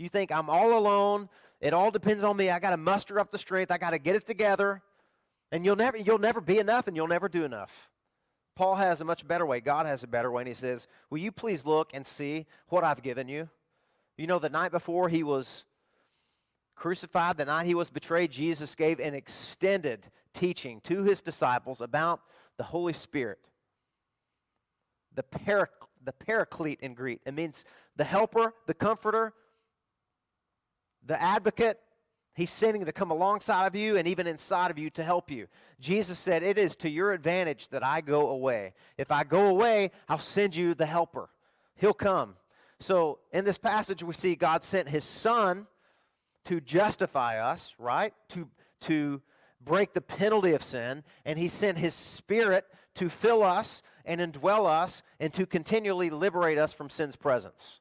You 0.00 0.08
think 0.08 0.32
I'm 0.32 0.48
all 0.48 0.78
alone. 0.78 1.28
It 1.60 1.74
all 1.74 1.90
depends 1.90 2.24
on 2.24 2.34
me. 2.34 2.48
I 2.48 2.58
got 2.58 2.70
to 2.70 2.78
muster 2.78 3.20
up 3.20 3.30
the 3.30 3.36
strength. 3.36 3.70
I 3.70 3.76
got 3.76 3.90
to 3.90 3.98
get 3.98 4.16
it 4.16 4.26
together. 4.26 4.80
And 5.52 5.62
you'll 5.62 5.76
never, 5.76 5.98
you'll 5.98 6.18
never 6.18 6.40
be 6.40 6.58
enough 6.58 6.88
and 6.88 6.96
you'll 6.96 7.06
never 7.06 7.28
do 7.28 7.44
enough. 7.44 7.90
Paul 8.56 8.76
has 8.76 9.02
a 9.02 9.04
much 9.04 9.28
better 9.28 9.44
way. 9.44 9.60
God 9.60 9.84
has 9.84 10.02
a 10.02 10.06
better 10.06 10.30
way. 10.30 10.42
And 10.42 10.48
he 10.48 10.54
says, 10.54 10.88
Will 11.10 11.18
you 11.18 11.30
please 11.30 11.66
look 11.66 11.90
and 11.92 12.06
see 12.06 12.46
what 12.68 12.82
I've 12.82 13.02
given 13.02 13.28
you? 13.28 13.50
You 14.16 14.26
know, 14.26 14.38
the 14.38 14.48
night 14.48 14.72
before 14.72 15.10
he 15.10 15.22
was 15.22 15.64
crucified, 16.76 17.36
the 17.36 17.44
night 17.44 17.66
he 17.66 17.74
was 17.74 17.90
betrayed, 17.90 18.30
Jesus 18.30 18.74
gave 18.74 19.00
an 19.00 19.14
extended 19.14 20.06
teaching 20.32 20.80
to 20.84 21.02
his 21.02 21.20
disciples 21.20 21.82
about 21.82 22.20
the 22.56 22.64
Holy 22.64 22.94
Spirit. 22.94 23.38
The, 25.14 25.24
parac- 25.24 25.88
the 26.02 26.12
paraclete 26.12 26.80
in 26.80 26.94
Greek. 26.94 27.20
It 27.26 27.34
means 27.34 27.66
the 27.96 28.04
helper, 28.04 28.54
the 28.66 28.74
comforter, 28.74 29.34
the 31.06 31.20
advocate, 31.20 31.80
He's 32.34 32.50
sending 32.50 32.84
to 32.84 32.92
come 32.92 33.10
alongside 33.10 33.66
of 33.66 33.74
you 33.74 33.96
and 33.96 34.06
even 34.06 34.26
inside 34.26 34.70
of 34.70 34.78
you 34.78 34.88
to 34.90 35.02
help 35.02 35.30
you. 35.30 35.46
Jesus 35.80 36.18
said, 36.18 36.42
It 36.42 36.58
is 36.58 36.76
to 36.76 36.88
your 36.88 37.12
advantage 37.12 37.68
that 37.68 37.84
I 37.84 38.00
go 38.00 38.30
away. 38.30 38.72
If 38.96 39.10
I 39.10 39.24
go 39.24 39.48
away, 39.48 39.90
I'll 40.08 40.18
send 40.18 40.54
you 40.54 40.74
the 40.74 40.86
helper. 40.86 41.28
He'll 41.74 41.92
come. 41.92 42.36
So 42.78 43.18
in 43.32 43.44
this 43.44 43.58
passage, 43.58 44.02
we 44.02 44.14
see 44.14 44.36
God 44.36 44.64
sent 44.64 44.88
his 44.88 45.04
son 45.04 45.66
to 46.44 46.60
justify 46.60 47.38
us, 47.40 47.74
right? 47.78 48.14
To, 48.30 48.48
to 48.82 49.20
break 49.60 49.92
the 49.92 50.00
penalty 50.00 50.52
of 50.52 50.62
sin. 50.62 51.02
And 51.24 51.38
he 51.38 51.48
sent 51.48 51.78
his 51.78 51.94
spirit 51.94 52.64
to 52.94 53.08
fill 53.08 53.42
us 53.42 53.82
and 54.04 54.20
indwell 54.20 54.66
us 54.66 55.02
and 55.18 55.32
to 55.34 55.46
continually 55.46 56.10
liberate 56.10 56.58
us 56.58 56.72
from 56.72 56.88
sin's 56.88 57.16
presence. 57.16 57.79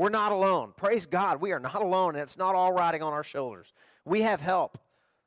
We're 0.00 0.08
not 0.08 0.32
alone. 0.32 0.72
Praise 0.78 1.04
God, 1.04 1.42
we 1.42 1.52
are 1.52 1.60
not 1.60 1.82
alone, 1.82 2.14
and 2.14 2.22
it's 2.22 2.38
not 2.38 2.54
all 2.54 2.72
riding 2.72 3.02
on 3.02 3.12
our 3.12 3.22
shoulders. 3.22 3.74
We 4.06 4.22
have 4.22 4.40
help. 4.40 4.78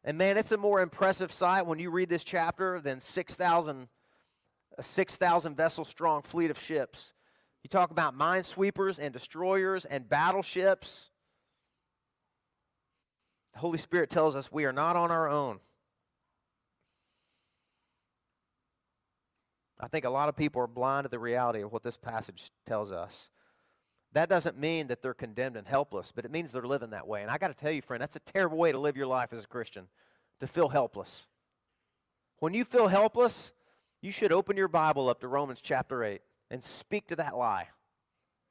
And 0.03 0.17
man, 0.17 0.35
it's 0.35 0.51
a 0.51 0.57
more 0.57 0.81
impressive 0.81 1.31
sight 1.31 1.67
when 1.67 1.77
you 1.77 1.91
read 1.91 2.09
this 2.09 2.23
chapter 2.23 2.81
than 2.81 2.99
6,000 2.99 3.87
a 4.75 4.81
6,000 4.81 5.55
vessel 5.55 5.85
strong 5.85 6.23
fleet 6.23 6.49
of 6.49 6.57
ships. 6.57 7.13
You 7.61 7.67
talk 7.69 7.91
about 7.91 8.17
minesweepers 8.17 8.97
and 8.97 9.13
destroyers 9.13 9.85
and 9.85 10.09
battleships. 10.09 11.11
The 13.53 13.59
Holy 13.59 13.77
Spirit 13.77 14.09
tells 14.09 14.35
us 14.35 14.51
we 14.51 14.65
are 14.65 14.73
not 14.73 14.95
on 14.95 15.11
our 15.11 15.29
own. 15.29 15.59
I 19.79 19.87
think 19.87 20.03
a 20.03 20.09
lot 20.09 20.29
of 20.29 20.35
people 20.35 20.63
are 20.63 20.67
blind 20.67 21.05
to 21.05 21.09
the 21.09 21.19
reality 21.19 21.61
of 21.61 21.71
what 21.71 21.83
this 21.83 21.95
passage 21.95 22.49
tells 22.65 22.91
us 22.91 23.29
that 24.13 24.29
doesn't 24.29 24.59
mean 24.59 24.87
that 24.87 25.01
they're 25.01 25.13
condemned 25.13 25.57
and 25.57 25.67
helpless, 25.67 26.11
but 26.11 26.23
it 26.23 26.31
means 26.31 26.51
they're 26.51 26.61
living 26.63 26.91
that 26.91 27.07
way. 27.07 27.23
And 27.23 27.31
I 27.31 27.37
got 27.37 27.47
to 27.47 27.53
tell 27.53 27.71
you, 27.71 27.81
friend, 27.81 28.01
that's 28.01 28.15
a 28.15 28.19
terrible 28.19 28.57
way 28.57 28.71
to 28.71 28.77
live 28.79 28.95
your 28.95 29.07
life 29.07 29.33
as 29.33 29.43
a 29.43 29.47
Christian, 29.47 29.87
to 30.39 30.47
feel 30.47 30.69
helpless. 30.69 31.27
When 32.39 32.53
you 32.53 32.63
feel 32.63 32.87
helpless, 32.87 33.53
you 34.01 34.11
should 34.11 34.31
open 34.31 34.55
your 34.55 34.67
Bible 34.67 35.09
up 35.09 35.21
to 35.21 35.27
Romans 35.27 35.61
chapter 35.61 36.03
8 36.03 36.21
and 36.51 36.63
speak 36.63 37.07
to 37.07 37.15
that 37.15 37.35
lie. 37.35 37.69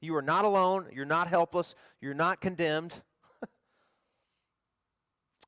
You 0.01 0.17
are 0.17 0.23
not 0.23 0.45
alone, 0.45 0.87
you're 0.93 1.05
not 1.05 1.29
helpless, 1.29 1.77
you're 2.01 2.13
not 2.13 2.41
condemned. 2.41 2.93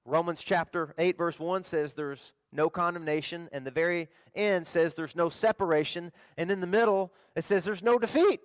Romans 0.05 0.45
chapter 0.45 0.95
8, 0.97 1.19
verse 1.19 1.41
1 1.41 1.65
says 1.65 1.95
there's 1.95 2.35
no 2.53 2.71
condemnation, 2.71 3.49
and 3.51 3.67
the 3.67 3.73
very 3.73 4.09
end 4.37 4.65
says 4.65 4.95
there's 4.95 5.17
no 5.17 5.29
separation, 5.29 6.13
and 6.37 6.53
in 6.53 6.61
the 6.61 6.69
middle 6.69 7.13
it 7.35 7.43
says 7.43 7.65
there's 7.65 7.83
no 7.83 7.99
defeat. 7.99 8.41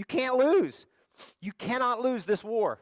You 0.00 0.04
can't 0.06 0.36
lose. 0.36 0.86
You 1.42 1.52
cannot 1.52 2.00
lose 2.00 2.24
this 2.24 2.42
war. 2.42 2.80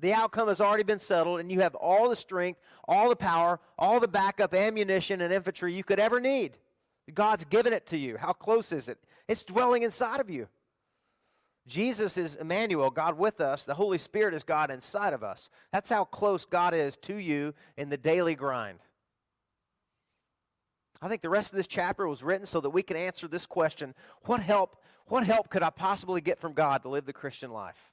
The 0.00 0.14
outcome 0.14 0.48
has 0.48 0.58
already 0.58 0.84
been 0.84 0.98
settled, 0.98 1.38
and 1.38 1.52
you 1.52 1.60
have 1.60 1.74
all 1.74 2.08
the 2.08 2.16
strength, 2.16 2.60
all 2.88 3.10
the 3.10 3.14
power, 3.14 3.60
all 3.78 4.00
the 4.00 4.08
backup 4.08 4.54
ammunition 4.54 5.20
and 5.20 5.34
infantry 5.34 5.74
you 5.74 5.84
could 5.84 6.00
ever 6.00 6.18
need. 6.18 6.56
God's 7.12 7.44
given 7.44 7.74
it 7.74 7.84
to 7.88 7.98
you. 7.98 8.16
How 8.16 8.32
close 8.32 8.72
is 8.72 8.88
it? 8.88 8.96
It's 9.28 9.44
dwelling 9.44 9.82
inside 9.82 10.18
of 10.18 10.30
you. 10.30 10.48
Jesus 11.66 12.16
is 12.16 12.36
Emmanuel, 12.36 12.88
God 12.88 13.18
with 13.18 13.42
us. 13.42 13.64
The 13.64 13.74
Holy 13.74 13.98
Spirit 13.98 14.32
is 14.32 14.42
God 14.42 14.70
inside 14.70 15.12
of 15.12 15.22
us. 15.22 15.50
That's 15.72 15.90
how 15.90 16.04
close 16.06 16.46
God 16.46 16.72
is 16.72 16.96
to 17.02 17.16
you 17.16 17.52
in 17.76 17.90
the 17.90 17.98
daily 17.98 18.34
grind. 18.34 18.78
I 21.02 21.08
think 21.08 21.20
the 21.20 21.28
rest 21.28 21.52
of 21.52 21.58
this 21.58 21.66
chapter 21.66 22.08
was 22.08 22.22
written 22.22 22.46
so 22.46 22.62
that 22.62 22.70
we 22.70 22.82
can 22.82 22.96
answer 22.96 23.28
this 23.28 23.44
question 23.44 23.94
what 24.22 24.40
help, 24.40 24.78
what 25.08 25.24
help 25.24 25.48
could 25.48 25.62
I 25.62 25.70
possibly 25.70 26.20
get 26.20 26.38
from 26.38 26.52
God 26.52 26.82
to 26.82 26.88
live 26.88 27.06
the 27.06 27.12
Christian 27.12 27.50
life? 27.50 27.92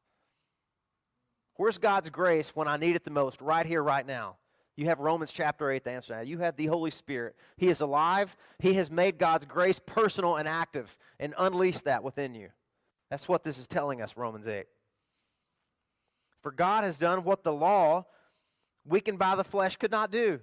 Where's 1.55 1.77
God's 1.77 2.09
grace 2.09 2.55
when 2.55 2.67
I 2.67 2.77
need 2.77 2.95
it 2.95 3.03
the 3.03 3.11
most? 3.11 3.41
Right 3.41 3.65
here, 3.65 3.83
right 3.83 4.05
now. 4.05 4.37
You 4.75 4.87
have 4.87 4.99
Romans 4.99 5.31
chapter 5.31 5.69
8 5.69 5.83
to 5.83 5.91
answer 5.91 6.15
now. 6.15 6.21
You 6.21 6.39
have 6.39 6.55
the 6.55 6.65
Holy 6.65 6.89
Spirit. 6.89 7.35
He 7.57 7.69
is 7.69 7.81
alive. 7.81 8.35
He 8.57 8.73
has 8.73 8.89
made 8.89 9.19
God's 9.19 9.45
grace 9.45 9.79
personal 9.79 10.37
and 10.37 10.47
active 10.47 10.97
and 11.19 11.35
unleashed 11.37 11.85
that 11.85 12.03
within 12.03 12.33
you. 12.33 12.49
That's 13.11 13.27
what 13.27 13.43
this 13.43 13.59
is 13.59 13.67
telling 13.67 14.01
us, 14.01 14.17
Romans 14.17 14.47
8. 14.47 14.65
For 16.41 16.51
God 16.51 16.83
has 16.83 16.97
done 16.97 17.23
what 17.23 17.43
the 17.43 17.53
law, 17.53 18.05
weakened 18.83 19.19
by 19.19 19.35
the 19.35 19.43
flesh, 19.43 19.75
could 19.75 19.91
not 19.91 20.11
do. 20.11 20.39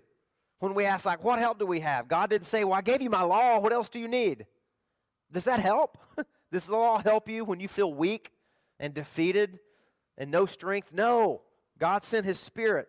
When 0.60 0.74
we 0.74 0.84
ask, 0.84 1.06
like, 1.06 1.24
what 1.24 1.40
help 1.40 1.58
do 1.58 1.66
we 1.66 1.80
have? 1.80 2.06
God 2.06 2.30
didn't 2.30 2.46
say, 2.46 2.62
Well, 2.62 2.74
I 2.74 2.82
gave 2.82 3.02
you 3.02 3.10
my 3.10 3.22
law. 3.22 3.58
What 3.58 3.72
else 3.72 3.88
do 3.88 3.98
you 3.98 4.06
need? 4.06 4.46
Does 5.32 5.44
that 5.44 5.58
help? 5.58 5.98
Does 6.52 6.66
the 6.66 6.76
law 6.76 6.98
help 6.98 7.28
you 7.28 7.44
when 7.44 7.60
you 7.60 7.68
feel 7.68 7.92
weak 7.92 8.32
and 8.78 8.92
defeated 8.92 9.60
and 10.18 10.30
no 10.30 10.46
strength? 10.46 10.92
No. 10.92 11.42
God 11.78 12.04
sent 12.04 12.26
His 12.26 12.38
Spirit. 12.38 12.88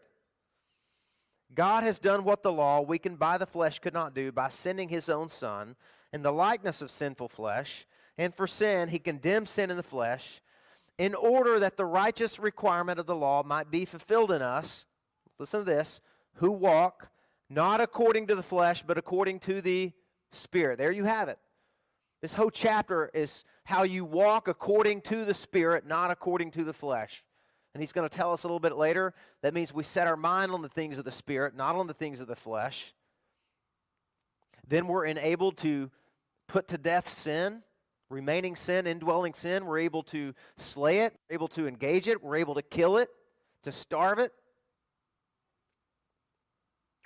God 1.54 1.84
has 1.84 2.00
done 2.00 2.24
what 2.24 2.44
the 2.44 2.52
law, 2.52 2.82
weakened 2.82 3.20
by 3.20 3.38
the 3.38 3.46
flesh, 3.46 3.80
could 3.80 3.94
not 3.94 4.16
do 4.16 4.32
by 4.32 4.50
sending 4.50 4.90
His 4.90 5.10
own 5.10 5.30
Son 5.30 5.76
in 6.14 6.22
the 6.22 6.32
likeness 6.32 6.82
of 6.82 6.90
sinful 6.90 7.30
flesh. 7.30 7.86
And 8.18 8.34
for 8.34 8.48
sin, 8.48 8.90
He 8.90 9.00
condemned 9.00 9.50
sin 9.50 9.70
in 9.70 9.78
the 9.78 9.84
flesh 9.84 10.42
in 10.98 11.16
order 11.16 11.60
that 11.60 11.78
the 11.78 11.86
righteous 11.86 12.40
requirement 12.40 13.00
of 13.00 13.06
the 13.06 13.16
law 13.16 13.44
might 13.44 13.72
be 13.72 13.86
fulfilled 13.86 14.32
in 14.32 14.42
us. 14.42 14.86
Listen 15.40 15.62
to 15.62 15.66
this 15.66 16.02
who 16.36 16.52
walk 16.52 17.10
not 17.50 17.82
according 17.82 18.28
to 18.28 18.36
the 18.36 18.44
flesh, 18.44 18.84
but 18.84 18.98
according 18.98 19.40
to 19.40 19.62
the 19.62 19.92
Spirit. 20.32 20.78
There 20.78 20.92
you 20.92 21.04
have 21.04 21.28
it. 21.28 21.38
This 22.22 22.34
whole 22.36 22.52
chapter 22.52 23.10
is 23.14 23.44
how 23.64 23.84
you 23.84 24.06
walk 24.06 24.48
according 24.48 25.02
to 25.02 25.26
the 25.26 25.34
Spirit, 25.34 25.88
not 25.88 26.12
according 26.12 26.52
to 26.52 26.64
the 26.64 26.74
flesh. 26.74 27.24
And 27.74 27.82
he's 27.82 27.94
going 27.94 28.08
to 28.08 28.16
tell 28.16 28.32
us 28.34 28.44
a 28.44 28.48
little 28.48 28.60
bit 28.60 28.78
later. 28.78 29.14
That 29.42 29.54
means 29.54 29.74
we 29.74 29.84
set 29.84 30.08
our 30.08 30.18
mind 30.18 30.52
on 30.52 30.62
the 30.62 30.70
things 30.70 31.00
of 31.00 31.06
the 31.06 31.12
Spirit, 31.12 31.56
not 31.56 31.76
on 31.76 31.88
the 31.88 31.94
things 31.94 32.22
of 32.22 32.28
the 32.28 32.36
flesh. 32.36 32.94
Then 34.68 34.88
we're 34.88 35.06
enabled 35.06 35.58
to 35.58 35.90
put 36.48 36.68
to 36.68 36.78
death 36.78 37.08
sin, 37.10 37.64
remaining 38.10 38.56
sin, 38.56 38.86
indwelling 38.86 39.34
sin. 39.34 39.66
We're 39.66 39.80
able 39.80 40.04
to 40.04 40.34
slay 40.58 41.00
it, 41.00 41.16
we're 41.30 41.36
able 41.36 41.48
to 41.50 41.68
engage 41.68 42.08
it, 42.08 42.22
we're 42.22 42.36
able 42.36 42.56
to 42.56 42.62
kill 42.62 42.98
it, 42.98 43.10
to 43.64 43.72
starve 43.72 44.20
it. 44.20 44.32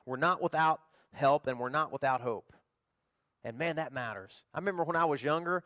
We're 0.06 0.18
not 0.18 0.42
without 0.42 0.82
help 1.14 1.48
and 1.48 1.60
we're 1.60 1.70
not 1.70 1.92
without 1.92 2.22
hope. 2.22 2.54
And 3.46 3.60
man, 3.60 3.76
that 3.76 3.94
matters. 3.94 4.44
I 4.56 4.58
remember 4.58 4.84
when 4.84 4.96
I 4.96 5.06
was 5.06 5.24
younger, 5.24 5.64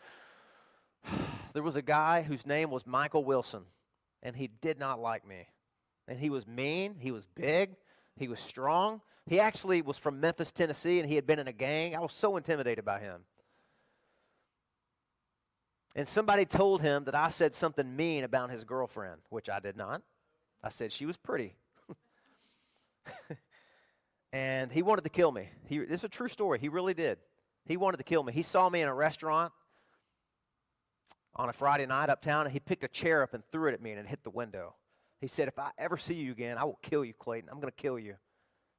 there 1.54 1.64
was 1.64 1.78
a 1.78 1.82
guy 1.82 2.22
whose 2.22 2.46
name 2.46 2.70
was 2.70 2.86
Michael 2.86 3.24
Wilson, 3.24 3.64
and 4.22 4.36
he 4.36 4.48
did 4.48 4.78
not 4.78 5.00
like 5.00 5.26
me. 5.26 5.48
And 6.06 6.20
he 6.20 6.30
was 6.30 6.46
mean, 6.46 6.96
he 7.00 7.12
was 7.12 7.26
big, 7.26 7.78
he 8.18 8.28
was 8.28 8.40
strong. 8.40 9.02
He 9.26 9.40
actually 9.40 9.82
was 9.82 9.98
from 9.98 10.20
Memphis, 10.20 10.52
Tennessee, 10.52 11.00
and 11.00 11.08
he 11.08 11.16
had 11.16 11.26
been 11.26 11.40
in 11.40 11.48
a 11.48 11.54
gang. 11.54 11.96
I 11.96 12.00
was 12.00 12.14
so 12.14 12.36
intimidated 12.36 12.84
by 12.84 13.00
him. 13.00 13.22
And 15.96 16.08
somebody 16.08 16.46
told 16.46 16.82
him 16.82 17.06
that 17.06 17.16
I 17.16 17.30
said 17.30 17.54
something 17.54 17.96
mean 17.96 18.24
about 18.24 18.50
his 18.50 18.64
girlfriend, 18.66 19.22
which 19.30 19.50
I 19.50 19.60
did 19.60 19.78
not. 19.78 20.02
I 20.62 20.70
said 20.70 20.92
she 20.92 21.06
was 21.06 21.16
pretty. 21.16 21.56
and 24.34 24.72
he 24.72 24.82
wanted 24.82 25.04
to 25.04 25.10
kill 25.10 25.32
me. 25.32 25.50
He, 25.66 25.78
this 25.78 26.02
is 26.02 26.04
a 26.06 26.10
true 26.10 26.28
story. 26.28 26.60
He 26.60 26.68
really 26.68 26.94
did. 26.94 27.20
He 27.66 27.78
wanted 27.78 27.98
to 27.98 28.04
kill 28.04 28.24
me. 28.24 28.34
He 28.34 28.42
saw 28.42 28.70
me 28.70 28.82
in 28.82 28.88
a 28.88 28.94
restaurant 28.94 29.54
on 31.36 31.50
a 31.50 31.54
Friday 31.54 31.86
night 31.86 32.10
uptown, 32.10 32.46
and 32.46 32.54
he 32.54 32.60
picked 32.60 32.84
a 32.84 32.88
chair 32.88 33.22
up 33.24 33.34
and 33.34 33.44
threw 33.52 33.68
it 33.68 33.74
at 33.74 33.82
me, 33.82 33.92
and 33.92 34.00
it 34.00 34.08
hit 34.08 34.24
the 34.24 34.30
window. 34.30 34.76
He 35.22 35.28
said, 35.28 35.48
"If 35.48 35.60
I 35.60 35.72
ever 35.78 35.98
see 35.98 36.16
you 36.16 36.32
again, 36.32 36.58
I 36.58 36.64
will 36.64 36.80
kill 36.82 37.06
you, 37.06 37.14
Clayton. 37.14 37.50
I'm 37.50 37.60
going 37.60 37.72
to 37.72 37.82
kill 37.82 38.00
you." 38.00 38.16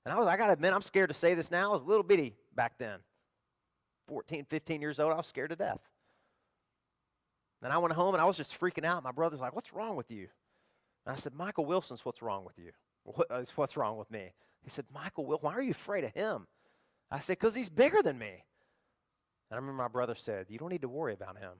And 0.04 0.12
I 0.12 0.18
was, 0.18 0.26
I 0.26 0.36
got 0.36 0.46
to 0.46 0.54
admit, 0.54 0.72
I'm 0.72 0.82
scared 0.82 1.10
to 1.10 1.14
say 1.14 1.34
this 1.34 1.50
now. 1.50 1.70
I 1.70 1.72
was 1.72 1.82
a 1.82 1.84
little 1.84 2.02
bitty 2.02 2.34
back 2.54 2.78
then, 2.78 3.00
14, 4.08 4.46
15 4.46 4.80
years 4.80 4.98
old. 4.98 5.12
I 5.12 5.16
was 5.16 5.26
scared 5.26 5.50
to 5.50 5.56
death. 5.56 5.80
And 7.62 7.72
I 7.72 7.78
went 7.78 7.92
home, 7.92 8.14
and 8.14 8.22
I 8.22 8.24
was 8.24 8.38
just 8.38 8.58
freaking 8.58 8.86
out. 8.86 9.02
My 9.02 9.12
brother's 9.12 9.40
like, 9.40 9.54
"What's 9.54 9.72
wrong 9.72 9.96
with 9.96 10.10
you?" 10.10 10.28
And 11.06 11.12
I 11.12 11.16
said, 11.16 11.34
"Michael 11.34 11.66
Wilson's 11.66 12.04
what's 12.04 12.22
wrong 12.22 12.44
with 12.44 12.58
you." 12.58 12.72
What, 13.04 13.30
uh, 13.30 13.44
what's 13.56 13.76
wrong 13.76 13.96
with 13.96 14.10
me? 14.10 14.32
He 14.62 14.70
said, 14.70 14.86
Michael 14.92 15.24
why 15.24 15.52
are 15.54 15.62
you 15.62 15.70
afraid 15.70 16.04
of 16.04 16.12
him? 16.12 16.46
I 17.10 17.20
said, 17.20 17.38
because 17.38 17.54
he's 17.54 17.68
bigger 17.68 18.02
than 18.02 18.18
me. 18.18 18.44
And 19.50 19.56
I 19.56 19.60
remember 19.60 19.82
my 19.82 19.88
brother 19.88 20.14
said, 20.14 20.46
You 20.48 20.58
don't 20.58 20.70
need 20.70 20.82
to 20.82 20.88
worry 20.88 21.12
about 21.12 21.38
him. 21.38 21.52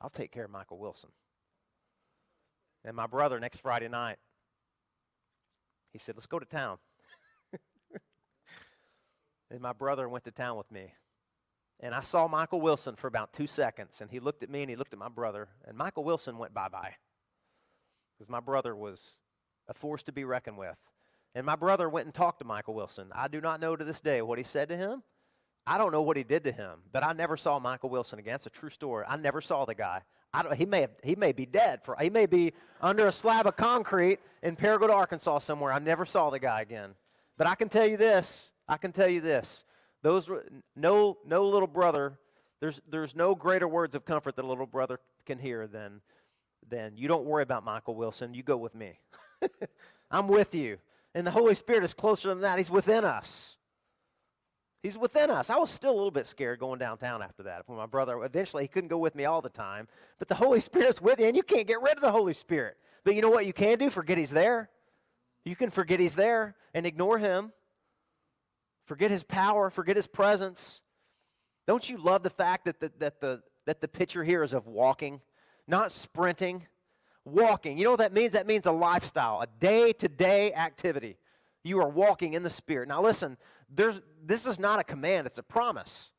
I'll 0.00 0.10
take 0.10 0.32
care 0.32 0.44
of 0.44 0.50
Michael 0.50 0.78
Wilson. 0.78 1.10
And 2.84 2.96
my 2.96 3.06
brother, 3.06 3.40
next 3.40 3.58
Friday 3.58 3.88
night, 3.88 4.16
he 5.92 5.98
said, 5.98 6.16
Let's 6.16 6.26
go 6.26 6.38
to 6.38 6.46
town. 6.46 6.78
and 9.50 9.60
my 9.60 9.72
brother 9.72 10.08
went 10.08 10.24
to 10.24 10.32
town 10.32 10.56
with 10.56 10.70
me. 10.72 10.92
And 11.80 11.94
I 11.94 12.02
saw 12.02 12.28
Michael 12.28 12.60
Wilson 12.60 12.96
for 12.96 13.06
about 13.06 13.32
two 13.32 13.46
seconds. 13.46 14.00
And 14.00 14.10
he 14.10 14.20
looked 14.20 14.42
at 14.42 14.50
me 14.50 14.62
and 14.62 14.70
he 14.70 14.76
looked 14.76 14.92
at 14.92 14.98
my 14.98 15.08
brother. 15.08 15.48
And 15.66 15.76
Michael 15.76 16.04
Wilson 16.04 16.38
went 16.38 16.54
bye 16.54 16.68
bye. 16.68 16.94
Because 18.16 18.30
my 18.30 18.40
brother 18.40 18.74
was 18.74 19.18
a 19.68 19.74
force 19.74 20.02
to 20.04 20.12
be 20.12 20.24
reckoned 20.24 20.58
with. 20.58 20.76
And 21.34 21.44
my 21.44 21.56
brother 21.56 21.88
went 21.88 22.06
and 22.06 22.14
talked 22.14 22.38
to 22.40 22.44
Michael 22.44 22.74
Wilson. 22.74 23.08
I 23.12 23.28
do 23.28 23.40
not 23.40 23.60
know 23.60 23.74
to 23.74 23.84
this 23.84 24.00
day 24.00 24.22
what 24.22 24.38
he 24.38 24.44
said 24.44 24.68
to 24.68 24.76
him. 24.76 25.02
I 25.66 25.78
don't 25.78 25.92
know 25.92 26.02
what 26.02 26.16
he 26.16 26.24
did 26.24 26.44
to 26.44 26.52
him, 26.52 26.80
but 26.92 27.02
I 27.02 27.12
never 27.12 27.36
saw 27.36 27.58
Michael 27.58 27.88
Wilson 27.88 28.18
again. 28.18 28.34
It's 28.34 28.46
a 28.46 28.50
true 28.50 28.70
story. 28.70 29.04
I 29.08 29.16
never 29.16 29.40
saw 29.40 29.64
the 29.64 29.74
guy. 29.74 30.02
I 30.32 30.42
don't, 30.42 30.54
he, 30.56 30.66
may 30.66 30.82
have, 30.82 30.90
he 31.02 31.14
may 31.14 31.32
be 31.32 31.46
dead. 31.46 31.82
For, 31.84 31.96
he 31.98 32.10
may 32.10 32.26
be 32.26 32.52
under 32.80 33.06
a 33.06 33.12
slab 33.12 33.46
of 33.46 33.56
concrete 33.56 34.18
in 34.42 34.56
Paragould, 34.56 34.90
Arkansas 34.90 35.38
somewhere. 35.38 35.72
I 35.72 35.78
never 35.78 36.04
saw 36.04 36.28
the 36.30 36.38
guy 36.38 36.60
again. 36.60 36.90
But 37.38 37.46
I 37.46 37.54
can 37.54 37.68
tell 37.68 37.86
you 37.86 37.96
this. 37.96 38.52
I 38.68 38.76
can 38.76 38.92
tell 38.92 39.08
you 39.08 39.20
this. 39.20 39.64
Those, 40.02 40.30
no, 40.76 41.18
no 41.24 41.48
little 41.48 41.68
brother, 41.68 42.18
there's, 42.60 42.80
there's 42.90 43.16
no 43.16 43.34
greater 43.34 43.66
words 43.66 43.94
of 43.94 44.04
comfort 44.04 44.36
that 44.36 44.44
a 44.44 44.48
little 44.48 44.66
brother 44.66 45.00
can 45.24 45.38
hear 45.38 45.66
than, 45.66 46.00
than 46.68 46.96
you 46.96 47.08
don't 47.08 47.24
worry 47.24 47.42
about 47.42 47.64
Michael 47.64 47.94
Wilson. 47.94 48.34
You 48.34 48.42
go 48.42 48.56
with 48.56 48.74
me. 48.74 48.98
I'm 50.10 50.28
with 50.28 50.54
you. 50.54 50.78
And 51.14 51.26
the 51.26 51.30
Holy 51.30 51.54
Spirit 51.54 51.84
is 51.84 51.94
closer 51.94 52.28
than 52.28 52.40
that. 52.40 52.58
He's 52.58 52.70
within 52.70 53.04
us. 53.04 53.56
He's 54.84 54.98
within 54.98 55.30
us. 55.30 55.48
I 55.48 55.56
was 55.56 55.70
still 55.70 55.92
a 55.92 55.96
little 55.96 56.10
bit 56.10 56.26
scared 56.26 56.60
going 56.60 56.78
downtown 56.78 57.22
after 57.22 57.44
that. 57.44 57.62
When 57.66 57.78
my 57.78 57.86
brother, 57.86 58.22
eventually, 58.22 58.64
he 58.64 58.68
couldn't 58.68 58.88
go 58.88 58.98
with 58.98 59.14
me 59.14 59.24
all 59.24 59.40
the 59.40 59.48
time. 59.48 59.88
But 60.18 60.28
the 60.28 60.34
Holy 60.34 60.60
Spirit's 60.68 61.00
with 61.00 61.18
you, 61.18 61.26
and 61.26 61.34
you 61.34 61.42
can't 61.42 61.66
get 61.66 61.80
rid 61.80 61.94
of 61.94 62.02
the 62.02 62.12
Holy 62.12 62.34
Spirit. 62.34 62.76
But 63.02 63.14
you 63.14 63.22
know 63.22 63.30
what 63.30 63.46
you 63.46 63.54
can 63.54 63.78
do? 63.78 63.88
Forget 63.88 64.18
He's 64.18 64.28
there. 64.28 64.68
You 65.42 65.56
can 65.56 65.70
forget 65.70 66.00
He's 66.00 66.14
there 66.14 66.54
and 66.74 66.84
ignore 66.84 67.16
Him. 67.16 67.52
Forget 68.84 69.10
His 69.10 69.22
power, 69.22 69.70
forget 69.70 69.96
His 69.96 70.06
presence. 70.06 70.82
Don't 71.66 71.88
you 71.88 71.96
love 71.96 72.22
the 72.22 72.28
fact 72.28 72.66
that 72.66 72.78
the, 72.78 72.92
that 72.98 73.22
the, 73.22 73.42
that 73.64 73.80
the 73.80 73.88
picture 73.88 74.22
here 74.22 74.42
is 74.42 74.52
of 74.52 74.66
walking, 74.66 75.22
not 75.66 75.92
sprinting? 75.92 76.66
walking. 77.24 77.78
You 77.78 77.84
know 77.84 77.90
what 77.90 78.00
that 78.00 78.12
means? 78.12 78.34
That 78.34 78.46
means 78.46 78.66
a 78.66 78.72
lifestyle, 78.72 79.40
a 79.40 79.46
day 79.58 79.94
to 79.94 80.08
day 80.08 80.52
activity. 80.52 81.16
You 81.62 81.80
are 81.80 81.88
walking 81.88 82.34
in 82.34 82.42
the 82.42 82.50
Spirit. 82.50 82.88
Now, 82.88 83.00
listen, 83.00 83.38
there's, 83.74 84.00
this 84.24 84.46
is 84.46 84.58
not 84.58 84.80
a 84.80 84.84
command, 84.84 85.26
it's 85.26 85.38
a 85.38 85.42
promise. 85.42 86.10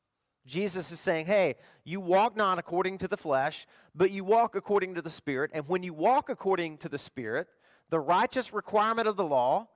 Jesus 0.45 0.91
is 0.91 0.99
saying, 0.99 1.25
hey, 1.25 1.55
you 1.83 1.99
walk 1.99 2.35
not 2.35 2.59
according 2.59 2.99
to 2.99 3.07
the 3.07 3.17
flesh, 3.17 3.65
but 3.95 4.11
you 4.11 4.23
walk 4.23 4.55
according 4.55 4.95
to 4.95 5.01
the 5.01 5.09
Spirit. 5.09 5.51
And 5.53 5.67
when 5.67 5.81
you 5.81 5.93
walk 5.93 6.29
according 6.29 6.77
to 6.79 6.89
the 6.89 6.99
Spirit, 6.99 7.47
the 7.89 7.99
righteous 7.99 8.53
requirement 8.53 9.07
of 9.07 9.15
the 9.15 9.25
law 9.25 9.67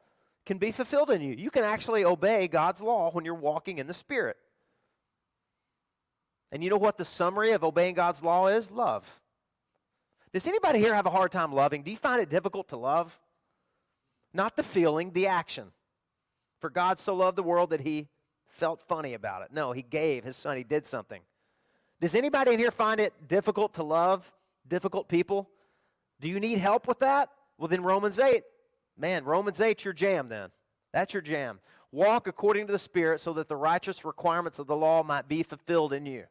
can 0.46 0.58
be 0.58 0.72
fulfilled 0.72 1.10
in 1.10 1.22
you. 1.22 1.34
You 1.34 1.50
can 1.50 1.64
actually 1.64 2.06
obey 2.06 2.48
God's 2.48 2.82
law 2.82 3.10
when 3.12 3.26
you're 3.26 3.34
walking 3.34 3.80
in 3.80 3.88
the 3.88 3.94
Spirit. 3.94 4.38
And 6.52 6.64
you 6.64 6.70
know 6.70 6.78
what 6.78 6.98
the 6.98 7.06
summary 7.06 7.52
of 7.52 7.64
obeying 7.64 7.96
God's 7.96 8.24
law 8.24 8.48
is? 8.48 8.70
Love. 8.72 9.06
Does 10.34 10.48
anybody 10.48 10.80
here 10.80 10.94
have 10.94 11.08
a 11.08 11.12
hard 11.12 11.32
time 11.32 11.52
loving? 11.52 11.82
Do 11.82 11.92
you 11.92 11.98
find 11.98 12.22
it 12.22 12.30
difficult 12.30 12.70
to 12.70 12.78
love? 12.78 13.20
Not 14.34 14.56
the 14.56 14.64
feeling, 14.64 15.12
the 15.12 15.28
action. 15.28 15.72
For 16.60 16.70
God 16.70 17.00
so 17.00 17.16
loved 17.16 17.38
the 17.38 17.44
world 17.44 17.70
that 17.72 17.82
he 17.82 18.08
felt 18.48 18.82
funny 18.82 19.14
about 19.14 19.44
it. 19.44 19.50
No, 19.52 19.72
he 19.72 19.82
gave 19.82 20.24
his 20.24 20.36
son, 20.36 20.58
he 20.58 20.64
did 20.64 20.86
something. 20.86 21.22
Does 22.02 22.16
anybody 22.16 22.54
in 22.54 22.60
here 22.60 22.72
find 22.72 23.00
it 23.00 23.14
difficult 23.28 23.74
to 23.76 23.84
love 23.84 24.32
difficult 24.68 25.08
people? 25.08 25.50
Do 26.20 26.28
you 26.28 26.40
need 26.40 26.58
help 26.58 26.88
with 26.88 27.00
that? 27.00 27.30
Well, 27.58 27.68
then 27.68 27.84
Romans 27.84 28.20
8. 28.20 28.44
Man, 28.98 29.24
Romans 29.24 29.62
8, 29.62 29.84
your 29.86 29.94
jam 29.94 30.30
then. 30.30 30.50
That's 30.94 31.14
your 31.14 31.22
jam. 31.22 31.60
Walk 31.92 32.28
according 32.28 32.68
to 32.68 32.72
the 32.74 32.80
Spirit 32.80 33.20
so 33.20 33.34
that 33.34 33.48
the 33.48 33.56
righteous 33.56 34.06
requirements 34.06 34.60
of 34.60 34.68
the 34.68 34.76
law 34.76 35.04
might 35.04 35.28
be 35.28 35.44
fulfilled 35.44 35.94
in 35.94 36.06
you. 36.06 36.26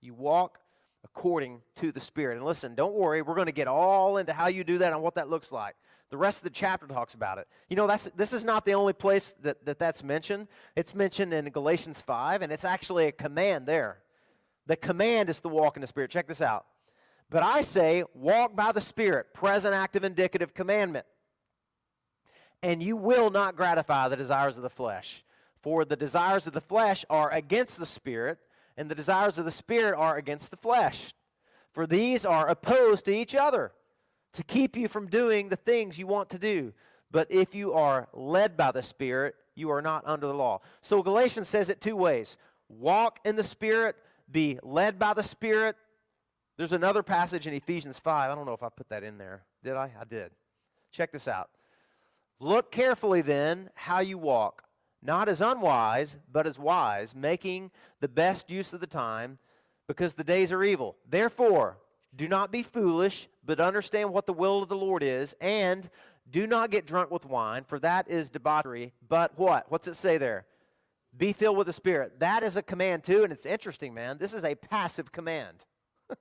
You 0.00 0.14
walk 0.14 0.58
according 1.04 1.62
to 1.76 1.92
the 1.92 2.00
Spirit. 2.00 2.36
And 2.36 2.44
listen, 2.44 2.74
don't 2.74 2.94
worry, 2.94 3.22
we're 3.22 3.34
going 3.34 3.46
to 3.46 3.52
get 3.52 3.68
all 3.68 4.18
into 4.18 4.32
how 4.32 4.48
you 4.48 4.64
do 4.64 4.78
that 4.78 4.92
and 4.92 5.02
what 5.02 5.14
that 5.14 5.30
looks 5.30 5.52
like. 5.52 5.74
The 6.10 6.16
rest 6.16 6.38
of 6.38 6.44
the 6.44 6.50
chapter 6.50 6.86
talks 6.86 7.14
about 7.14 7.38
it. 7.38 7.48
You 7.68 7.76
know, 7.76 7.86
that's, 7.86 8.04
this 8.16 8.32
is 8.32 8.44
not 8.44 8.64
the 8.64 8.74
only 8.74 8.92
place 8.92 9.34
that, 9.42 9.64
that 9.66 9.78
that's 9.78 10.04
mentioned. 10.04 10.46
It's 10.76 10.94
mentioned 10.94 11.34
in 11.34 11.48
Galatians 11.50 12.00
5, 12.00 12.42
and 12.42 12.52
it's 12.52 12.64
actually 12.64 13.06
a 13.06 13.12
command 13.12 13.66
there. 13.66 13.98
The 14.66 14.76
command 14.76 15.30
is 15.30 15.40
to 15.40 15.48
walk 15.48 15.76
in 15.76 15.80
the 15.80 15.86
Spirit. 15.86 16.10
Check 16.10 16.28
this 16.28 16.42
out. 16.42 16.66
But 17.28 17.42
I 17.42 17.62
say, 17.62 18.04
walk 18.14 18.54
by 18.54 18.70
the 18.70 18.80
Spirit, 18.80 19.34
present, 19.34 19.74
active, 19.74 20.04
indicative 20.04 20.54
commandment. 20.54 21.06
And 22.62 22.80
you 22.82 22.96
will 22.96 23.30
not 23.30 23.56
gratify 23.56 24.08
the 24.08 24.16
desires 24.16 24.56
of 24.56 24.62
the 24.62 24.70
flesh. 24.70 25.24
For 25.60 25.84
the 25.84 25.96
desires 25.96 26.46
of 26.46 26.52
the 26.52 26.60
flesh 26.60 27.04
are 27.10 27.32
against 27.32 27.78
the 27.78 27.86
Spirit, 27.86 28.38
and 28.76 28.88
the 28.88 28.94
desires 28.94 29.38
of 29.40 29.44
the 29.44 29.50
Spirit 29.50 29.96
are 29.96 30.16
against 30.16 30.52
the 30.52 30.56
flesh. 30.56 31.12
For 31.72 31.84
these 31.84 32.24
are 32.24 32.48
opposed 32.48 33.04
to 33.06 33.14
each 33.14 33.34
other 33.34 33.72
to 34.36 34.44
keep 34.44 34.76
you 34.76 34.88
from 34.88 35.08
doing 35.08 35.48
the 35.48 35.56
things 35.56 35.98
you 35.98 36.06
want 36.06 36.30
to 36.30 36.38
do. 36.38 36.72
But 37.10 37.30
if 37.30 37.54
you 37.54 37.72
are 37.72 38.08
led 38.12 38.56
by 38.56 38.72
the 38.72 38.82
Spirit, 38.82 39.34
you 39.54 39.70
are 39.70 39.82
not 39.82 40.04
under 40.06 40.26
the 40.26 40.34
law. 40.34 40.60
So 40.82 41.02
Galatians 41.02 41.48
says 41.48 41.70
it 41.70 41.80
two 41.80 41.96
ways 41.96 42.36
walk 42.68 43.20
in 43.24 43.36
the 43.36 43.44
Spirit, 43.44 43.96
be 44.30 44.58
led 44.62 44.98
by 44.98 45.14
the 45.14 45.22
Spirit. 45.22 45.76
There's 46.56 46.72
another 46.72 47.02
passage 47.02 47.46
in 47.46 47.54
Ephesians 47.54 47.98
5. 47.98 48.30
I 48.30 48.34
don't 48.34 48.46
know 48.46 48.54
if 48.54 48.62
I 48.62 48.68
put 48.68 48.88
that 48.88 49.02
in 49.02 49.18
there. 49.18 49.42
Did 49.62 49.74
I? 49.74 49.92
I 50.00 50.04
did. 50.04 50.30
Check 50.90 51.12
this 51.12 51.28
out. 51.28 51.50
Look 52.40 52.70
carefully 52.70 53.22
then 53.22 53.70
how 53.74 54.00
you 54.00 54.18
walk, 54.18 54.64
not 55.02 55.28
as 55.28 55.40
unwise, 55.40 56.18
but 56.30 56.46
as 56.46 56.58
wise, 56.58 57.14
making 57.14 57.70
the 58.00 58.08
best 58.08 58.50
use 58.50 58.72
of 58.72 58.80
the 58.80 58.86
time, 58.86 59.38
because 59.86 60.14
the 60.14 60.24
days 60.24 60.52
are 60.52 60.62
evil. 60.62 60.96
Therefore, 61.08 61.78
do 62.16 62.28
not 62.28 62.50
be 62.50 62.62
foolish, 62.62 63.28
but 63.44 63.60
understand 63.60 64.12
what 64.12 64.26
the 64.26 64.32
will 64.32 64.62
of 64.62 64.68
the 64.68 64.76
Lord 64.76 65.02
is, 65.02 65.34
and 65.40 65.88
do 66.30 66.46
not 66.46 66.70
get 66.70 66.86
drunk 66.86 67.10
with 67.10 67.24
wine, 67.24 67.64
for 67.64 67.78
that 67.80 68.10
is 68.10 68.30
debauchery. 68.30 68.92
But 69.08 69.38
what? 69.38 69.70
What's 69.70 69.86
it 69.86 69.94
say 69.94 70.18
there? 70.18 70.46
Be 71.16 71.32
filled 71.32 71.56
with 71.56 71.66
the 71.66 71.72
Spirit. 71.72 72.18
That 72.20 72.42
is 72.42 72.56
a 72.56 72.62
command 72.62 73.04
too, 73.04 73.22
and 73.22 73.32
it's 73.32 73.46
interesting, 73.46 73.94
man. 73.94 74.18
This 74.18 74.34
is 74.34 74.44
a 74.44 74.54
passive 74.54 75.12
command. 75.12 75.64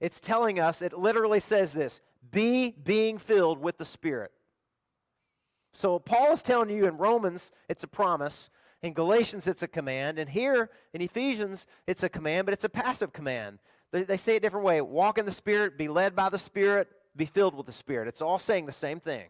it's 0.00 0.20
telling 0.20 0.58
us, 0.58 0.82
it 0.82 0.96
literally 0.96 1.40
says 1.40 1.72
this 1.72 2.00
be 2.30 2.70
being 2.70 3.18
filled 3.18 3.60
with 3.60 3.76
the 3.76 3.84
Spirit. 3.84 4.32
So 5.72 5.98
Paul 5.98 6.32
is 6.32 6.42
telling 6.42 6.70
you 6.70 6.86
in 6.86 6.96
Romans, 6.96 7.52
it's 7.68 7.84
a 7.84 7.88
promise. 7.88 8.48
In 8.82 8.92
Galatians, 8.92 9.48
it's 9.48 9.62
a 9.62 9.68
command. 9.68 10.18
And 10.18 10.28
here 10.28 10.70
in 10.92 11.00
Ephesians, 11.00 11.66
it's 11.86 12.02
a 12.02 12.08
command, 12.08 12.44
but 12.44 12.52
it's 12.52 12.64
a 12.64 12.68
passive 12.68 13.12
command. 13.12 13.58
They, 13.94 14.02
they 14.02 14.16
say 14.16 14.34
it 14.34 14.42
different 14.42 14.66
way 14.66 14.80
walk 14.80 15.18
in 15.18 15.24
the 15.24 15.30
Spirit, 15.30 15.78
be 15.78 15.86
led 15.86 16.16
by 16.16 16.28
the 16.28 16.38
Spirit, 16.38 16.88
be 17.14 17.26
filled 17.26 17.54
with 17.54 17.66
the 17.66 17.72
Spirit. 17.72 18.08
It's 18.08 18.20
all 18.20 18.40
saying 18.40 18.66
the 18.66 18.72
same 18.72 18.98
thing. 18.98 19.26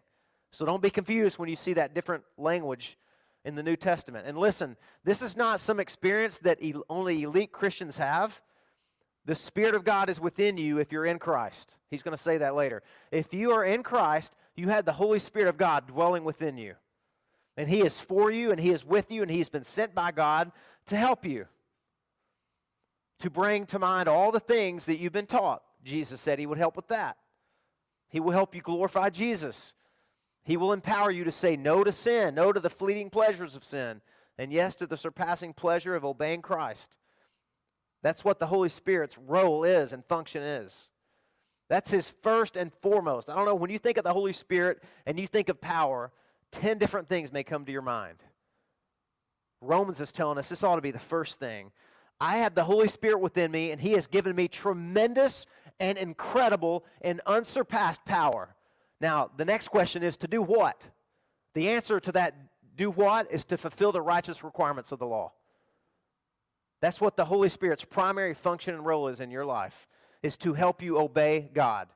So 0.52 0.64
don't 0.64 0.82
be 0.82 0.88
confused 0.88 1.38
when 1.38 1.50
you 1.50 1.56
see 1.56 1.74
that 1.74 1.92
different 1.92 2.24
language 2.38 2.96
in 3.44 3.56
the 3.56 3.62
New 3.62 3.76
Testament. 3.76 4.26
And 4.26 4.38
listen, 4.38 4.78
this 5.04 5.20
is 5.20 5.36
not 5.36 5.60
some 5.60 5.80
experience 5.80 6.38
that 6.38 6.60
only 6.88 7.24
elite 7.24 7.52
Christians 7.52 7.98
have. 7.98 8.40
The 9.26 9.34
Spirit 9.34 9.74
of 9.74 9.84
God 9.84 10.08
is 10.08 10.18
within 10.18 10.56
you 10.56 10.78
if 10.78 10.92
you're 10.92 11.04
in 11.04 11.18
Christ. 11.18 11.76
He's 11.90 12.02
going 12.02 12.16
to 12.16 12.22
say 12.22 12.38
that 12.38 12.54
later. 12.54 12.82
If 13.10 13.34
you 13.34 13.50
are 13.52 13.64
in 13.64 13.82
Christ, 13.82 14.32
you 14.56 14.68
had 14.68 14.86
the 14.86 14.92
Holy 14.92 15.18
Spirit 15.18 15.48
of 15.48 15.58
God 15.58 15.88
dwelling 15.88 16.24
within 16.24 16.56
you. 16.56 16.74
And 17.58 17.68
He 17.68 17.82
is 17.82 18.00
for 18.00 18.30
you, 18.30 18.50
and 18.50 18.58
He 18.58 18.70
is 18.70 18.82
with 18.82 19.12
you, 19.12 19.20
and 19.20 19.30
He's 19.30 19.50
been 19.50 19.62
sent 19.62 19.94
by 19.94 20.10
God 20.10 20.52
to 20.86 20.96
help 20.96 21.26
you 21.26 21.48
to 23.20 23.30
bring 23.30 23.66
to 23.66 23.78
mind 23.78 24.08
all 24.08 24.32
the 24.32 24.40
things 24.40 24.86
that 24.86 24.98
you've 24.98 25.12
been 25.12 25.26
taught. 25.26 25.62
Jesus 25.82 26.20
said 26.20 26.38
he 26.38 26.46
would 26.46 26.58
help 26.58 26.76
with 26.76 26.88
that. 26.88 27.16
He 28.08 28.20
will 28.20 28.32
help 28.32 28.54
you 28.54 28.60
glorify 28.60 29.10
Jesus. 29.10 29.74
He 30.44 30.56
will 30.56 30.72
empower 30.72 31.10
you 31.10 31.24
to 31.24 31.32
say 31.32 31.56
no 31.56 31.84
to 31.84 31.92
sin, 31.92 32.34
no 32.34 32.52
to 32.52 32.60
the 32.60 32.70
fleeting 32.70 33.10
pleasures 33.10 33.56
of 33.56 33.64
sin, 33.64 34.00
and 34.38 34.52
yes 34.52 34.74
to 34.76 34.86
the 34.86 34.96
surpassing 34.96 35.52
pleasure 35.52 35.94
of 35.94 36.04
obeying 36.04 36.42
Christ. 36.42 36.96
That's 38.02 38.24
what 38.24 38.38
the 38.38 38.46
Holy 38.46 38.68
Spirit's 38.68 39.16
role 39.16 39.64
is 39.64 39.92
and 39.92 40.04
function 40.04 40.42
is. 40.42 40.90
That's 41.68 41.90
his 41.90 42.10
first 42.10 42.56
and 42.56 42.72
foremost. 42.72 43.30
I 43.30 43.34
don't 43.34 43.46
know, 43.46 43.54
when 43.54 43.70
you 43.70 43.78
think 43.78 43.96
of 43.96 44.04
the 44.04 44.12
Holy 44.12 44.34
Spirit 44.34 44.82
and 45.06 45.18
you 45.18 45.26
think 45.26 45.48
of 45.48 45.60
power, 45.60 46.12
10 46.52 46.78
different 46.78 47.08
things 47.08 47.32
may 47.32 47.42
come 47.42 47.64
to 47.64 47.72
your 47.72 47.82
mind. 47.82 48.18
Romans 49.62 50.00
is 50.00 50.12
telling 50.12 50.36
us 50.36 50.50
this 50.50 50.62
ought 50.62 50.76
to 50.76 50.82
be 50.82 50.90
the 50.90 50.98
first 50.98 51.40
thing. 51.40 51.72
I 52.20 52.38
have 52.38 52.54
the 52.54 52.64
Holy 52.64 52.88
Spirit 52.88 53.20
within 53.20 53.50
me, 53.50 53.70
and 53.70 53.80
He 53.80 53.92
has 53.92 54.06
given 54.06 54.34
me 54.34 54.48
tremendous 54.48 55.46
and 55.80 55.98
incredible 55.98 56.84
and 57.02 57.20
unsurpassed 57.26 58.04
power. 58.04 58.54
Now, 59.00 59.30
the 59.36 59.44
next 59.44 59.68
question 59.68 60.02
is 60.02 60.16
to 60.18 60.28
do 60.28 60.42
what? 60.42 60.82
The 61.54 61.68
answer 61.70 62.00
to 62.00 62.12
that 62.12 62.34
do 62.76 62.90
what 62.90 63.30
is 63.32 63.44
to 63.46 63.58
fulfill 63.58 63.92
the 63.92 64.00
righteous 64.00 64.42
requirements 64.42 64.92
of 64.92 64.98
the 64.98 65.06
law. 65.06 65.32
That's 66.80 67.00
what 67.00 67.16
the 67.16 67.24
Holy 67.24 67.48
Spirit's 67.48 67.84
primary 67.84 68.34
function 68.34 68.74
and 68.74 68.84
role 68.84 69.08
is 69.08 69.20
in 69.20 69.30
your 69.30 69.44
life, 69.44 69.88
is 70.22 70.36
to 70.38 70.54
help 70.54 70.82
you 70.82 70.98
obey 70.98 71.48
God, 71.54 71.88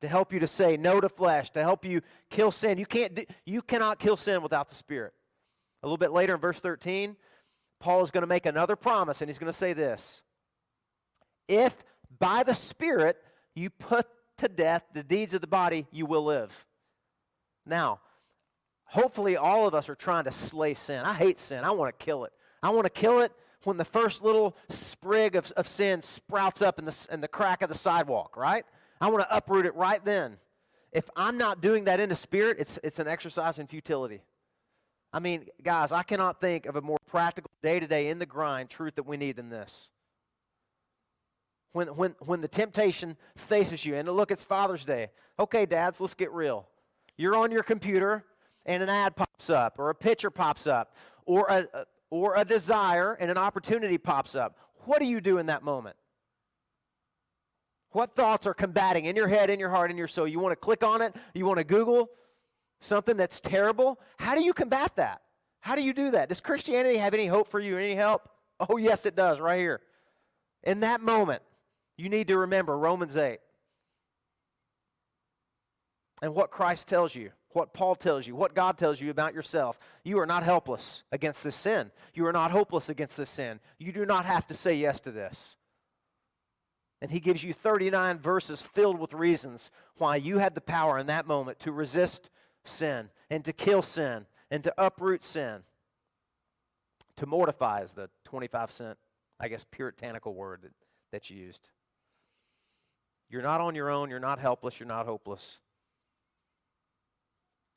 to 0.00 0.08
help 0.08 0.32
you 0.32 0.40
to 0.40 0.46
say 0.46 0.76
no 0.76 1.00
to 1.00 1.08
flesh, 1.08 1.50
to 1.50 1.62
help 1.62 1.84
you 1.84 2.02
kill 2.30 2.50
sin. 2.50 2.78
You, 2.78 2.86
can't 2.86 3.14
do, 3.14 3.24
you 3.44 3.62
cannot 3.62 3.98
kill 3.98 4.16
sin 4.16 4.42
without 4.42 4.68
the 4.68 4.74
Spirit. 4.74 5.12
A 5.82 5.86
little 5.86 5.98
bit 5.98 6.12
later 6.12 6.34
in 6.34 6.40
verse 6.40 6.60
13, 6.60 7.16
Paul 7.80 8.02
is 8.02 8.10
going 8.10 8.22
to 8.22 8.28
make 8.28 8.46
another 8.46 8.76
promise, 8.76 9.20
and 9.20 9.28
he's 9.28 9.38
going 9.38 9.52
to 9.52 9.56
say 9.56 9.72
this 9.72 10.22
If 11.46 11.76
by 12.18 12.42
the 12.42 12.54
Spirit 12.54 13.16
you 13.54 13.70
put 13.70 14.06
to 14.38 14.48
death 14.48 14.84
the 14.92 15.02
deeds 15.02 15.34
of 15.34 15.40
the 15.40 15.46
body, 15.46 15.86
you 15.90 16.06
will 16.06 16.24
live. 16.24 16.66
Now, 17.66 18.00
hopefully, 18.84 19.36
all 19.36 19.66
of 19.66 19.74
us 19.74 19.88
are 19.88 19.94
trying 19.94 20.24
to 20.24 20.32
slay 20.32 20.74
sin. 20.74 21.04
I 21.04 21.14
hate 21.14 21.38
sin, 21.38 21.64
I 21.64 21.70
want 21.72 21.96
to 21.96 22.04
kill 22.04 22.24
it. 22.24 22.32
I 22.62 22.70
want 22.70 22.84
to 22.84 22.90
kill 22.90 23.20
it 23.20 23.32
when 23.64 23.76
the 23.76 23.84
first 23.84 24.22
little 24.22 24.56
sprig 24.68 25.36
of, 25.36 25.50
of 25.52 25.68
sin 25.68 26.02
sprouts 26.02 26.62
up 26.62 26.78
in 26.78 26.84
the, 26.84 27.06
in 27.10 27.20
the 27.20 27.28
crack 27.28 27.62
of 27.62 27.68
the 27.68 27.76
sidewalk, 27.76 28.36
right? 28.36 28.64
I 29.00 29.10
want 29.10 29.28
to 29.28 29.36
uproot 29.36 29.66
it 29.66 29.74
right 29.74 30.04
then. 30.04 30.38
If 30.92 31.08
I'm 31.16 31.36
not 31.38 31.60
doing 31.60 31.84
that 31.84 32.00
in 32.00 32.08
the 32.08 32.14
spirit, 32.14 32.56
it's, 32.58 32.78
it's 32.82 32.98
an 32.98 33.08
exercise 33.08 33.58
in 33.58 33.66
futility. 33.66 34.22
I 35.12 35.20
mean, 35.20 35.46
guys, 35.62 35.90
I 35.90 36.02
cannot 36.02 36.40
think 36.40 36.66
of 36.66 36.76
a 36.76 36.82
more 36.82 36.98
practical, 37.06 37.50
day 37.62 37.80
to 37.80 37.86
day, 37.86 38.08
in 38.08 38.18
the 38.18 38.26
grind 38.26 38.68
truth 38.68 38.96
that 38.96 39.06
we 39.06 39.16
need 39.16 39.36
than 39.36 39.48
this. 39.48 39.90
When, 41.72 41.88
when, 41.88 42.14
when 42.20 42.40
the 42.40 42.48
temptation 42.48 43.16
faces 43.36 43.84
you, 43.86 43.94
and 43.94 44.08
look, 44.08 44.30
it's 44.30 44.44
Father's 44.44 44.84
Day. 44.84 45.08
Okay, 45.38 45.66
dads, 45.66 46.00
let's 46.00 46.14
get 46.14 46.32
real. 46.32 46.66
You're 47.16 47.36
on 47.36 47.50
your 47.50 47.62
computer, 47.62 48.24
and 48.66 48.82
an 48.82 48.88
ad 48.88 49.16
pops 49.16 49.50
up, 49.50 49.78
or 49.78 49.90
a 49.90 49.94
picture 49.94 50.30
pops 50.30 50.66
up, 50.66 50.94
or 51.24 51.46
a, 51.48 51.86
or 52.10 52.36
a 52.36 52.44
desire 52.44 53.14
and 53.14 53.30
an 53.30 53.38
opportunity 53.38 53.98
pops 53.98 54.34
up. 54.34 54.56
What 54.84 55.00
do 55.00 55.06
you 55.06 55.20
do 55.20 55.38
in 55.38 55.46
that 55.46 55.62
moment? 55.62 55.96
What 57.90 58.14
thoughts 58.14 58.46
are 58.46 58.54
combating 58.54 59.06
in 59.06 59.16
your 59.16 59.28
head, 59.28 59.48
in 59.48 59.58
your 59.58 59.70
heart, 59.70 59.90
in 59.90 59.96
your 59.96 60.08
soul? 60.08 60.28
You 60.28 60.38
want 60.38 60.52
to 60.52 60.56
click 60.56 60.84
on 60.84 61.00
it? 61.00 61.16
You 61.34 61.46
want 61.46 61.58
to 61.58 61.64
Google? 61.64 62.10
Something 62.80 63.16
that's 63.16 63.40
terrible, 63.40 64.00
how 64.18 64.34
do 64.34 64.42
you 64.42 64.52
combat 64.52 64.96
that? 64.96 65.22
How 65.60 65.74
do 65.74 65.82
you 65.82 65.92
do 65.92 66.12
that? 66.12 66.28
Does 66.28 66.40
Christianity 66.40 66.98
have 66.98 67.14
any 67.14 67.26
hope 67.26 67.50
for 67.50 67.60
you, 67.60 67.76
any 67.76 67.94
help? 67.94 68.28
Oh, 68.68 68.76
yes, 68.76 69.06
it 69.06 69.16
does, 69.16 69.40
right 69.40 69.58
here. 69.58 69.80
In 70.62 70.80
that 70.80 71.00
moment, 71.00 71.42
you 71.96 72.08
need 72.08 72.28
to 72.28 72.38
remember 72.38 72.76
Romans 72.76 73.16
8. 73.16 73.38
and 76.22 76.34
what 76.34 76.50
Christ 76.50 76.88
tells 76.88 77.14
you, 77.14 77.30
what 77.50 77.72
Paul 77.72 77.94
tells 77.94 78.26
you, 78.26 78.34
what 78.34 78.54
God 78.54 78.76
tells 78.76 79.00
you 79.00 79.10
about 79.10 79.34
yourself, 79.34 79.78
you 80.04 80.18
are 80.18 80.26
not 80.26 80.42
helpless 80.42 81.02
against 81.12 81.44
this 81.44 81.56
sin. 81.56 81.90
You 82.14 82.26
are 82.26 82.32
not 82.32 82.50
hopeless 82.50 82.88
against 82.88 83.16
this 83.16 83.30
sin. 83.30 83.60
You 83.78 83.92
do 83.92 84.04
not 84.04 84.26
have 84.26 84.46
to 84.48 84.54
say 84.54 84.74
yes 84.74 85.00
to 85.00 85.10
this. 85.10 85.56
And 87.00 87.10
he 87.10 87.20
gives 87.20 87.44
you 87.44 87.52
39 87.52 88.18
verses 88.18 88.60
filled 88.60 88.98
with 88.98 89.12
reasons 89.12 89.70
why 89.96 90.16
you 90.16 90.38
had 90.38 90.54
the 90.54 90.60
power 90.60 90.98
in 90.98 91.06
that 91.06 91.26
moment 91.26 91.60
to 91.60 91.72
resist 91.72 92.28
sin 92.68 93.10
and 93.30 93.44
to 93.44 93.52
kill 93.52 93.82
sin 93.82 94.26
and 94.50 94.62
to 94.64 94.74
uproot 94.78 95.22
sin. 95.22 95.60
To 97.16 97.26
mortify 97.26 97.82
is 97.82 97.94
the 97.94 98.08
25 98.24 98.70
cent, 98.70 98.98
I 99.40 99.48
guess, 99.48 99.64
puritanical 99.64 100.34
word 100.34 100.60
that, 100.62 100.72
that's 101.10 101.30
used. 101.30 101.70
You're 103.28 103.42
not 103.42 103.60
on 103.60 103.74
your 103.74 103.90
own. 103.90 104.10
You're 104.10 104.20
not 104.20 104.38
helpless. 104.38 104.78
You're 104.80 104.88
not 104.88 105.06
hopeless. 105.06 105.60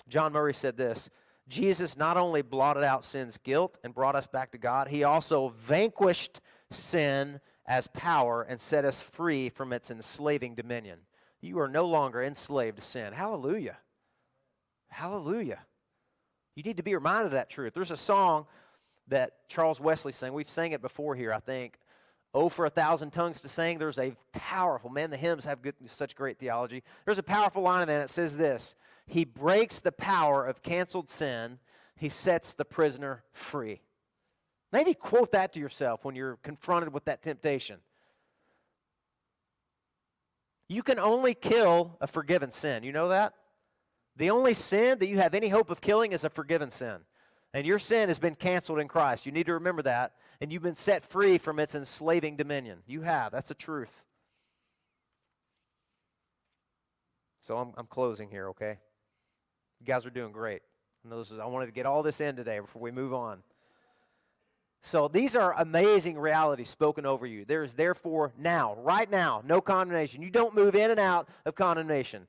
John 0.08 0.34
Murray 0.34 0.54
said 0.54 0.78
this 0.78 1.10
Jesus 1.48 1.98
not 1.98 2.18
only 2.18 2.42
blotted 2.42 2.84
out 2.84 3.04
sin's 3.04 3.38
guilt 3.38 3.78
and 3.84 3.94
brought 3.94 4.16
us 4.16 4.28
back 4.28 4.52
to 4.52 4.58
God, 4.58 4.88
he 4.88 5.04
also 5.04 5.50
vanquished 5.50 6.40
sin 6.70 7.40
as 7.66 7.88
power 7.88 8.42
and 8.42 8.60
set 8.60 8.86
us 8.86 9.02
free 9.02 9.50
from 9.50 9.74
its 9.74 9.92
enslaving 9.92 10.56
dominion. 10.56 11.00
You 11.42 11.60
are 11.60 11.68
no 11.68 11.86
longer 11.86 12.24
enslaved 12.24 12.78
to 12.78 12.84
sin. 12.84 13.14
Hallelujah. 13.14 13.78
Hallelujah. 14.92 15.60
You 16.56 16.64
need 16.64 16.78
to 16.78 16.84
be 16.84 16.94
reminded 16.94 17.28
of 17.28 17.32
that 17.32 17.50
truth. 17.50 17.74
There's 17.74 17.92
a 17.92 17.98
song 17.98 18.46
that 19.08 19.48
Charles 19.48 19.80
Wesley 19.80 20.12
sang. 20.12 20.34
We've 20.34 20.50
sang 20.50 20.74
it 20.74 20.82
before 20.82 21.16
here, 21.16 21.34
I 21.34 21.40
think. 21.40 21.80
Oh, 22.34 22.50
for 22.50 22.66
a 22.66 22.70
thousand 22.70 23.12
tongues 23.12 23.42
to 23.42 23.50
sing. 23.50 23.78
There's 23.78 24.00
a 24.00 24.16
powerful, 24.32 24.90
man, 24.90 25.10
the 25.10 25.18
hymns 25.18 25.46
have 25.46 25.62
good, 25.62 25.76
such 25.88 26.16
great 26.16 26.40
theology. 26.40 26.84
There's 27.06 27.18
a 27.18 27.24
powerful 27.24 27.62
line 27.62 27.82
in 27.82 27.88
that 27.88 28.10
says 28.10 28.38
this 28.38 28.76
He 29.08 29.26
breaks 29.26 29.80
the 29.80 29.92
power 29.92 30.46
of 30.46 30.62
canceled 30.62 31.10
sin, 31.10 31.60
He 31.96 32.10
sets 32.10 32.54
the 32.54 32.66
prisoner 32.66 33.24
free. 33.34 33.82
Maybe 34.72 34.94
quote 34.94 35.32
that 35.32 35.54
to 35.54 35.60
yourself 35.60 36.06
when 36.06 36.16
you're 36.16 36.38
confronted 36.38 36.94
with 36.94 37.06
that 37.06 37.22
temptation. 37.22 37.80
You 40.70 40.84
can 40.84 41.00
only 41.00 41.34
kill 41.34 41.98
a 42.00 42.08
forgiven 42.08 42.52
sin. 42.52 42.84
You 42.84 42.94
know 42.94 43.10
that? 43.10 43.34
The 44.18 44.30
only 44.30 44.54
sin 44.54 45.00
that 45.00 45.08
you 45.08 45.18
have 45.18 45.34
any 45.34 45.50
hope 45.50 45.70
of 45.70 45.82
killing 45.82 46.12
is 46.12 46.24
a 46.24 46.30
forgiven 46.30 46.70
sin. 46.70 46.98
And 47.54 47.66
your 47.66 47.80
sin 47.80 48.08
has 48.08 48.18
been 48.18 48.36
canceled 48.36 48.80
in 48.80 48.88
Christ. 48.88 49.26
You 49.26 49.32
need 49.32 49.46
to 49.48 49.54
remember 49.54 49.82
that. 49.84 50.14
And 50.40 50.52
you've 50.52 50.64
been 50.64 50.76
set 50.76 51.06
free 51.06 51.38
from 51.38 51.60
its 51.60 51.76
enslaving 51.76 52.38
dominion. 52.38 52.80
You 52.88 53.02
have. 53.02 53.32
That's 53.32 53.52
a 53.52 53.56
truth. 53.56 54.04
So 57.42 57.58
I'm, 57.58 57.74
I'm 57.76 57.88
closing 57.88 58.30
here, 58.30 58.50
okay? 58.50 58.78
You 59.80 59.86
guys 59.86 60.06
are 60.06 60.12
doing 60.12 60.32
great. 60.32 60.62
I, 61.10 61.16
is, 61.16 61.34
I 61.42 61.46
wanted 61.46 61.66
to 61.66 61.72
get 61.72 61.86
all 61.86 62.04
this 62.04 62.22
in 62.22 62.36
today 62.36 62.60
before 62.60 62.82
we 62.82 62.92
move 62.92 63.14
on. 63.14 63.40
So 64.84 65.08
these 65.08 65.36
are 65.36 65.60
amazing 65.60 66.18
realities 66.18 66.70
spoken 66.70 67.06
over 67.06 67.26
you. 67.26 67.46
There 67.46 67.64
is 67.64 67.74
therefore 67.74 68.32
now, 68.38 68.76
right 68.82 69.10
now, 69.10 69.44
no 69.46 69.62
condemnation. 69.62 70.22
You 70.22 70.30
don't 70.30 70.56
move 70.56 70.76
in 70.76 70.90
and 70.90 71.00
out 71.00 71.30
of 71.46 71.56
condemnation. 71.56 72.28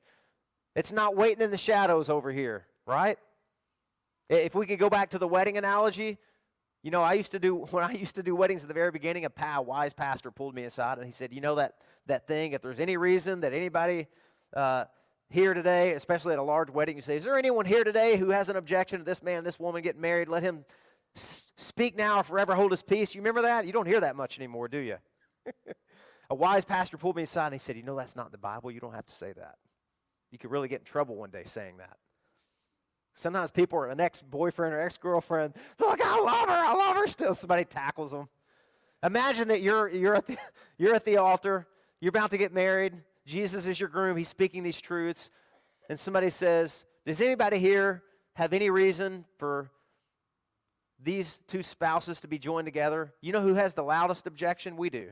It's 0.75 0.91
not 0.91 1.15
waiting 1.15 1.41
in 1.41 1.51
the 1.51 1.57
shadows 1.57 2.09
over 2.09 2.31
here, 2.31 2.65
right? 2.85 3.17
If 4.29 4.55
we 4.55 4.65
could 4.65 4.79
go 4.79 4.89
back 4.89 5.11
to 5.11 5.19
the 5.19 5.27
wedding 5.27 5.57
analogy, 5.57 6.17
you 6.81 6.91
know, 6.91 7.01
I 7.01 7.13
used 7.13 7.31
to 7.31 7.39
do 7.39 7.55
when 7.71 7.83
I 7.83 7.91
used 7.91 8.15
to 8.15 8.23
do 8.23 8.35
weddings 8.35 8.63
at 8.63 8.67
the 8.67 8.73
very 8.73 8.91
beginning. 8.91 9.25
A 9.25 9.29
pal, 9.29 9.65
wise 9.65 9.93
pastor 9.93 10.31
pulled 10.31 10.55
me 10.55 10.63
aside 10.63 10.97
and 10.97 11.05
he 11.05 11.11
said, 11.11 11.33
"You 11.33 11.41
know 11.41 11.55
that 11.55 11.75
that 12.07 12.27
thing. 12.27 12.53
If 12.53 12.61
there's 12.61 12.79
any 12.79 12.97
reason 12.97 13.41
that 13.41 13.53
anybody 13.53 14.07
uh, 14.55 14.85
here 15.29 15.53
today, 15.53 15.91
especially 15.91 16.33
at 16.33 16.39
a 16.39 16.43
large 16.43 16.69
wedding, 16.69 16.95
you 16.95 17.01
say, 17.01 17.15
is 17.15 17.23
there 17.23 17.37
anyone 17.37 17.65
here 17.65 17.83
today 17.83 18.17
who 18.17 18.29
has 18.29 18.49
an 18.49 18.55
objection 18.55 18.99
to 18.99 19.05
this 19.05 19.23
man 19.23 19.37
and 19.37 19.47
this 19.47 19.59
woman 19.59 19.81
getting 19.81 20.01
married? 20.01 20.27
Let 20.27 20.43
him 20.43 20.65
speak 21.15 21.97
now 21.97 22.19
or 22.19 22.23
forever 22.23 22.55
hold 22.55 22.71
his 22.71 22.81
peace. 22.81 23.15
You 23.15 23.21
remember 23.21 23.43
that? 23.43 23.65
You 23.65 23.73
don't 23.73 23.87
hear 23.87 24.01
that 24.01 24.15
much 24.15 24.37
anymore, 24.37 24.67
do 24.67 24.77
you? 24.77 24.97
a 26.29 26.35
wise 26.35 26.65
pastor 26.65 26.97
pulled 26.97 27.15
me 27.15 27.23
aside 27.23 27.47
and 27.47 27.55
he 27.55 27.59
said, 27.59 27.75
You 27.75 27.83
know, 27.83 27.95
that's 27.95 28.15
not 28.15 28.31
the 28.31 28.37
Bible. 28.37 28.71
You 28.71 28.79
don't 28.79 28.93
have 28.93 29.05
to 29.05 29.13
say 29.13 29.33
that. 29.33 29.55
You 30.33 30.39
could 30.39 30.49
really 30.49 30.67
get 30.67 30.79
in 30.79 30.85
trouble 30.85 31.15
one 31.15 31.29
day 31.29 31.43
saying 31.45 31.77
that. 31.77 31.95
Sometimes 33.13 33.51
people 33.51 33.77
are 33.77 33.89
an 33.89 33.99
ex 33.99 34.23
boyfriend 34.23 34.73
or 34.73 34.81
ex 34.81 34.97
girlfriend. 34.97 35.53
Look, 35.79 36.01
I 36.03 36.19
love 36.19 36.49
her. 36.49 36.55
I 36.55 36.73
love 36.73 36.95
her 36.95 37.05
still. 37.05 37.35
Somebody 37.35 37.65
tackles 37.65 38.09
them. 38.09 38.27
Imagine 39.03 39.49
that 39.49 39.61
you're, 39.61 39.87
you're, 39.89 40.15
at 40.15 40.25
the, 40.25 40.37
you're 40.79 40.95
at 40.95 41.05
the 41.05 41.17
altar. 41.17 41.67
You're 42.01 42.09
about 42.09 42.31
to 42.31 42.39
get 42.39 42.51
married. 42.51 42.95
Jesus 43.27 43.67
is 43.67 43.79
your 43.79 43.89
groom. 43.89 44.17
He's 44.17 44.27
speaking 44.27 44.63
these 44.63 44.81
truths. 44.81 45.29
And 45.87 45.99
somebody 45.99 46.31
says, 46.31 46.83
Does 47.05 47.21
anybody 47.21 47.59
here 47.59 48.01
have 48.33 48.53
any 48.53 48.71
reason 48.71 49.25
for 49.37 49.69
these 50.99 51.41
two 51.47 51.61
spouses 51.61 52.21
to 52.21 52.27
be 52.27 52.39
joined 52.39 52.65
together, 52.65 53.13
you 53.21 53.33
know 53.33 53.41
who 53.41 53.53
has 53.53 53.75
the 53.75 53.83
loudest 53.83 54.25
objection? 54.25 54.77
We 54.77 54.89
do. 54.89 55.11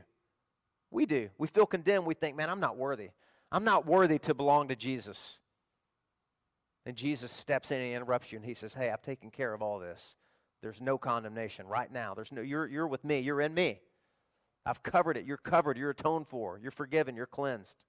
We 0.90 1.06
do. 1.06 1.28
We 1.38 1.46
feel 1.46 1.66
condemned. 1.66 2.06
We 2.06 2.14
think, 2.14 2.36
man, 2.36 2.50
I'm 2.50 2.60
not 2.60 2.76
worthy. 2.76 3.10
I'm 3.52 3.64
not 3.64 3.86
worthy 3.86 4.18
to 4.20 4.34
belong 4.34 4.68
to 4.68 4.76
Jesus. 4.76 5.38
And 6.86 6.96
Jesus 6.96 7.30
steps 7.30 7.70
in 7.70 7.80
and 7.80 7.94
interrupts 7.94 8.32
you, 8.32 8.38
and 8.38 8.44
he 8.44 8.54
says, 8.54 8.74
Hey, 8.74 8.90
I've 8.90 9.02
taken 9.02 9.30
care 9.30 9.52
of 9.52 9.62
all 9.62 9.78
this. 9.78 10.16
There's 10.62 10.80
no 10.80 10.96
condemnation 10.96 11.66
right 11.66 11.92
now. 11.92 12.14
There's 12.14 12.32
no, 12.32 12.40
you're, 12.40 12.66
you're 12.66 12.86
with 12.86 13.04
me. 13.04 13.20
You're 13.20 13.40
in 13.40 13.52
me. 13.52 13.80
I've 14.64 14.82
covered 14.82 15.16
it. 15.16 15.26
You're 15.26 15.36
covered. 15.36 15.76
You're 15.76 15.90
atoned 15.90 16.28
for. 16.28 16.58
You're 16.60 16.70
forgiven. 16.70 17.14
You're 17.14 17.26
cleansed. 17.26 17.84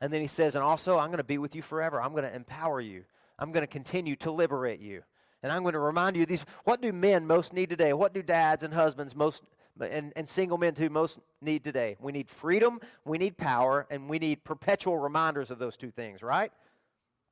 And 0.00 0.12
then 0.12 0.20
he 0.20 0.26
says, 0.26 0.54
And 0.54 0.62
also, 0.62 0.98
I'm 0.98 1.08
going 1.08 1.18
to 1.18 1.24
be 1.24 1.38
with 1.38 1.54
you 1.54 1.62
forever. 1.62 2.00
I'm 2.00 2.12
going 2.12 2.24
to 2.24 2.34
empower 2.34 2.80
you. 2.80 3.04
I'm 3.38 3.52
going 3.52 3.62
to 3.62 3.66
continue 3.66 4.16
to 4.16 4.30
liberate 4.30 4.80
you. 4.80 5.02
And 5.42 5.50
I'm 5.52 5.62
going 5.62 5.74
to 5.74 5.80
remind 5.80 6.16
you 6.16 6.24
these 6.24 6.44
what 6.64 6.80
do 6.80 6.92
men 6.92 7.26
most 7.26 7.52
need 7.52 7.68
today? 7.68 7.92
What 7.92 8.14
do 8.14 8.22
dads 8.22 8.62
and 8.62 8.72
husbands 8.72 9.14
most 9.14 9.42
and, 9.80 10.12
and 10.16 10.28
single 10.28 10.58
men 10.58 10.74
too 10.74 10.90
most 10.90 11.18
need 11.40 11.64
today? 11.64 11.96
We 12.00 12.12
need 12.12 12.30
freedom, 12.30 12.80
we 13.04 13.18
need 13.18 13.36
power, 13.36 13.86
and 13.90 14.08
we 14.08 14.18
need 14.18 14.44
perpetual 14.44 14.98
reminders 14.98 15.50
of 15.50 15.58
those 15.58 15.76
two 15.76 15.90
things, 15.90 16.22
right? 16.22 16.52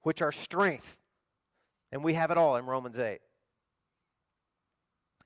Which 0.02 0.22
are 0.22 0.32
strength. 0.32 0.96
And 1.90 2.02
we 2.02 2.14
have 2.14 2.30
it 2.30 2.38
all 2.38 2.56
in 2.56 2.66
Romans 2.66 2.98
8. 2.98 3.20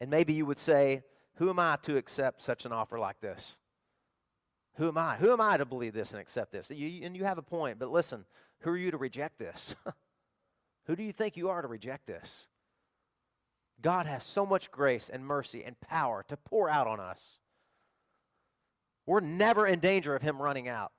And 0.01 0.11
maybe 0.11 0.33
you 0.33 0.45
would 0.47 0.59
say, 0.59 1.03
Who 1.37 1.49
am 1.49 1.59
I 1.59 1.79
to 1.83 1.97
accept 1.97 2.43
such 2.43 2.67
an 2.67 2.73
offer 2.73 2.99
like 2.99 3.21
this? 3.21 3.59
Who 4.77 4.89
am 4.89 4.99
I? 4.99 5.17
Who 5.17 5.33
am 5.33 5.41
I 5.41 5.57
to 5.57 5.64
believe 5.64 5.95
this 5.95 6.12
and 6.12 6.21
accept 6.21 6.53
this? 6.53 6.71
You, 6.71 7.05
and 7.05 7.17
you 7.17 7.25
have 7.25 7.39
a 7.39 7.43
point, 7.43 7.79
but 7.79 7.91
listen, 7.91 8.27
who 8.61 8.71
are 8.71 8.77
you 8.77 8.91
to 8.91 8.99
reject 8.99 9.39
this? 9.39 9.75
who 10.87 10.97
do 10.97 11.03
you 11.03 11.12
think 11.12 11.37
you 11.37 11.49
are 11.49 11.62
to 11.62 11.69
reject 11.69 12.07
this? 12.07 12.49
God 13.81 14.07
has 14.07 14.24
so 14.24 14.47
much 14.47 14.70
grace 14.70 15.09
and 15.09 15.24
mercy 15.24 15.62
and 15.64 15.79
power 15.81 16.24
to 16.29 16.37
pour 16.37 16.68
out 16.68 16.87
on 16.87 17.01
us. 17.01 17.39
We're 19.07 19.20
never 19.20 19.66
in 19.66 19.79
danger 19.81 20.16
of 20.16 20.22
Him 20.22 20.41
running 20.41 20.68
out. 20.68 20.93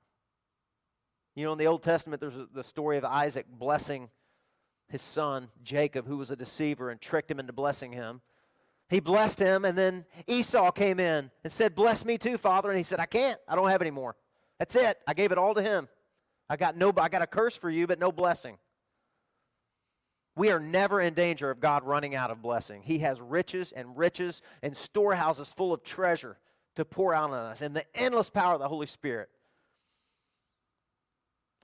You 1.34 1.44
know, 1.44 1.52
in 1.52 1.58
the 1.58 1.66
Old 1.66 1.82
Testament, 1.82 2.20
there's 2.20 2.34
the 2.52 2.64
story 2.64 2.98
of 2.98 3.04
Isaac 3.04 3.46
blessing 3.48 4.10
his 4.88 5.02
son, 5.02 5.48
Jacob, 5.62 6.06
who 6.06 6.16
was 6.16 6.30
a 6.30 6.36
deceiver 6.36 6.90
and 6.90 7.00
tricked 7.00 7.30
him 7.30 7.38
into 7.38 7.52
blessing 7.52 7.92
him. 7.92 8.22
He 8.88 9.00
blessed 9.00 9.38
him, 9.38 9.66
and 9.66 9.76
then 9.76 10.06
Esau 10.26 10.70
came 10.70 10.98
in 10.98 11.30
and 11.44 11.52
said, 11.52 11.74
Bless 11.74 12.04
me 12.04 12.16
too, 12.16 12.38
Father. 12.38 12.70
And 12.70 12.78
he 12.78 12.84
said, 12.84 12.98
I 12.98 13.06
can't. 13.06 13.38
I 13.46 13.54
don't 13.54 13.68
have 13.68 13.82
any 13.82 13.90
more. 13.90 14.16
That's 14.58 14.74
it. 14.76 14.98
I 15.06 15.12
gave 15.12 15.30
it 15.30 15.38
all 15.38 15.54
to 15.54 15.62
him. 15.62 15.88
I 16.48 16.56
got 16.56 16.76
no 16.76 16.92
I 16.96 17.10
got 17.10 17.20
a 17.20 17.26
curse 17.26 17.54
for 17.54 17.68
you, 17.68 17.86
but 17.86 17.98
no 17.98 18.10
blessing. 18.10 18.56
We 20.38 20.52
are 20.52 20.60
never 20.60 21.00
in 21.00 21.14
danger 21.14 21.50
of 21.50 21.58
God 21.58 21.82
running 21.82 22.14
out 22.14 22.30
of 22.30 22.40
blessing. 22.40 22.82
He 22.84 22.98
has 23.00 23.20
riches 23.20 23.72
and 23.72 23.98
riches 23.98 24.40
and 24.62 24.76
storehouses 24.76 25.52
full 25.52 25.72
of 25.72 25.82
treasure 25.82 26.38
to 26.76 26.84
pour 26.84 27.12
out 27.12 27.30
on 27.30 27.38
us 27.38 27.60
and 27.60 27.74
the 27.74 27.84
endless 27.92 28.30
power 28.30 28.54
of 28.54 28.60
the 28.60 28.68
Holy 28.68 28.86
Spirit. 28.86 29.30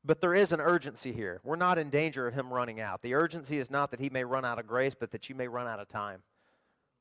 But 0.04 0.20
there 0.20 0.34
is 0.34 0.50
an 0.50 0.60
urgency 0.60 1.12
here. 1.12 1.40
We're 1.44 1.54
not 1.54 1.78
in 1.78 1.88
danger 1.88 2.26
of 2.26 2.34
him 2.34 2.52
running 2.52 2.80
out. 2.80 3.00
The 3.00 3.14
urgency 3.14 3.58
is 3.58 3.70
not 3.70 3.92
that 3.92 4.00
he 4.00 4.10
may 4.10 4.24
run 4.24 4.44
out 4.44 4.58
of 4.58 4.66
grace, 4.66 4.96
but 4.98 5.12
that 5.12 5.28
you 5.28 5.36
may 5.36 5.46
run 5.46 5.68
out 5.68 5.78
of 5.78 5.88
time. 5.88 6.24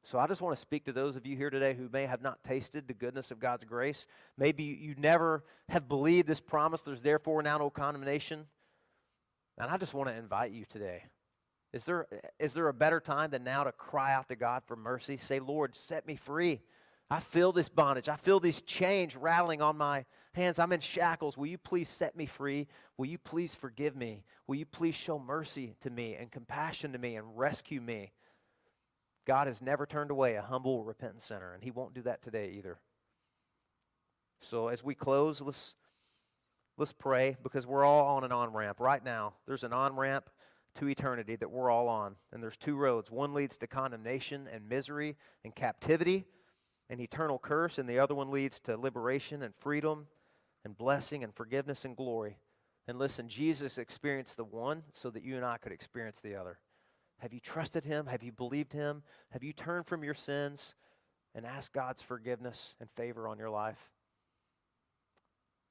So 0.03 0.19
I 0.19 0.27
just 0.27 0.41
want 0.41 0.55
to 0.55 0.61
speak 0.61 0.85
to 0.85 0.93
those 0.93 1.15
of 1.15 1.25
you 1.25 1.35
here 1.35 1.49
today 1.49 1.73
who 1.73 1.89
may 1.91 2.05
have 2.05 2.21
not 2.21 2.43
tasted 2.43 2.87
the 2.87 2.93
goodness 2.93 3.31
of 3.31 3.39
God's 3.39 3.63
grace. 3.63 4.05
Maybe 4.37 4.63
you 4.63 4.93
never 4.99 5.43
have 5.69 5.87
believed 5.87 6.27
this 6.27 6.39
promise, 6.39 6.83
there's 6.83 7.01
therefore 7.01 7.41
now 7.41 7.57
no 7.57 7.71
condemnation. 7.71 8.45
And 9.57 9.71
I 9.71 9.77
just 9.77 9.95
want 9.95 10.09
to 10.09 10.15
invite 10.15 10.51
you 10.51 10.65
today 10.69 11.05
is 11.73 11.85
there, 11.85 12.07
is 12.39 12.53
there 12.53 12.67
a 12.67 12.73
better 12.73 12.99
time 12.99 13.31
than 13.31 13.43
now 13.43 13.63
to 13.63 13.71
cry 13.71 14.13
out 14.13 14.29
to 14.29 14.35
God 14.35 14.63
for 14.65 14.75
mercy? 14.75 15.17
Say, 15.17 15.39
Lord, 15.39 15.73
set 15.73 16.05
me 16.05 16.15
free. 16.15 16.61
I 17.09 17.19
feel 17.19 17.51
this 17.51 17.67
bondage. 17.67 18.09
I 18.09 18.15
feel 18.15 18.39
these 18.39 18.61
chains 18.61 19.15
rattling 19.15 19.61
on 19.61 19.77
my 19.77 20.05
hands. 20.33 20.59
I'm 20.59 20.71
in 20.71 20.79
shackles. 20.79 21.37
Will 21.37 21.47
you 21.47 21.57
please 21.57 21.89
set 21.89 22.15
me 22.15 22.27
free? 22.27 22.67
Will 22.97 23.07
you 23.07 23.17
please 23.17 23.55
forgive 23.55 23.95
me? 23.95 24.23
Will 24.47 24.55
you 24.55 24.65
please 24.65 24.95
show 24.95 25.17
mercy 25.17 25.75
to 25.81 25.89
me 25.89 26.15
and 26.15 26.31
compassion 26.31 26.93
to 26.93 26.99
me 26.99 27.15
and 27.15 27.37
rescue 27.37 27.81
me? 27.81 28.13
God 29.25 29.47
has 29.47 29.61
never 29.61 29.85
turned 29.85 30.11
away 30.11 30.35
a 30.35 30.41
humble, 30.41 30.83
repentant 30.83 31.21
sinner, 31.21 31.53
and 31.53 31.63
He 31.63 31.71
won't 31.71 31.93
do 31.93 32.01
that 32.03 32.21
today 32.21 32.53
either. 32.57 32.77
So, 34.37 34.67
as 34.67 34.83
we 34.83 34.95
close, 34.95 35.41
let's 35.41 35.75
Let's 36.75 36.91
pray 36.91 37.37
because 37.43 37.67
we're 37.67 37.83
all 37.83 38.17
on 38.17 38.23
an 38.23 38.31
on 38.31 38.51
ramp 38.51 38.79
right 38.79 39.03
now. 39.03 39.33
There's 39.45 39.63
an 39.63 39.73
on 39.73 39.95
ramp 39.95 40.27
to 40.75 40.87
eternity 40.87 41.35
that 41.35 41.51
we're 41.51 41.69
all 41.69 41.87
on. 41.87 42.15
And 42.31 42.41
there's 42.41 42.57
two 42.57 42.75
roads 42.75 43.11
one 43.11 43.33
leads 43.33 43.57
to 43.57 43.67
condemnation 43.67 44.47
and 44.51 44.67
misery 44.67 45.15
and 45.43 45.55
captivity 45.55 46.25
and 46.89 46.99
eternal 46.99 47.39
curse, 47.39 47.77
and 47.77 47.87
the 47.87 47.99
other 47.99 48.15
one 48.15 48.31
leads 48.31 48.59
to 48.61 48.77
liberation 48.77 49.41
and 49.41 49.53
freedom 49.55 50.07
and 50.65 50.77
blessing 50.77 51.23
and 51.23 51.33
forgiveness 51.33 51.85
and 51.85 51.95
glory. 51.95 52.37
And 52.87 52.99
listen, 52.99 53.29
Jesus 53.29 53.77
experienced 53.77 54.37
the 54.37 54.43
one 54.43 54.83
so 54.91 55.09
that 55.09 55.23
you 55.23 55.35
and 55.35 55.45
I 55.45 55.57
could 55.57 55.71
experience 55.71 56.19
the 56.19 56.35
other. 56.35 56.59
Have 57.19 57.33
you 57.33 57.39
trusted 57.39 57.85
him? 57.85 58.07
Have 58.07 58.23
you 58.23 58.31
believed 58.31 58.73
him? 58.73 59.03
Have 59.31 59.43
you 59.43 59.53
turned 59.53 59.87
from 59.87 60.03
your 60.03 60.13
sins 60.13 60.75
and 61.33 61.45
asked 61.45 61.73
God's 61.73 62.01
forgiveness 62.01 62.75
and 62.81 62.89
favor 62.91 63.27
on 63.27 63.37
your 63.37 63.49
life? 63.49 63.89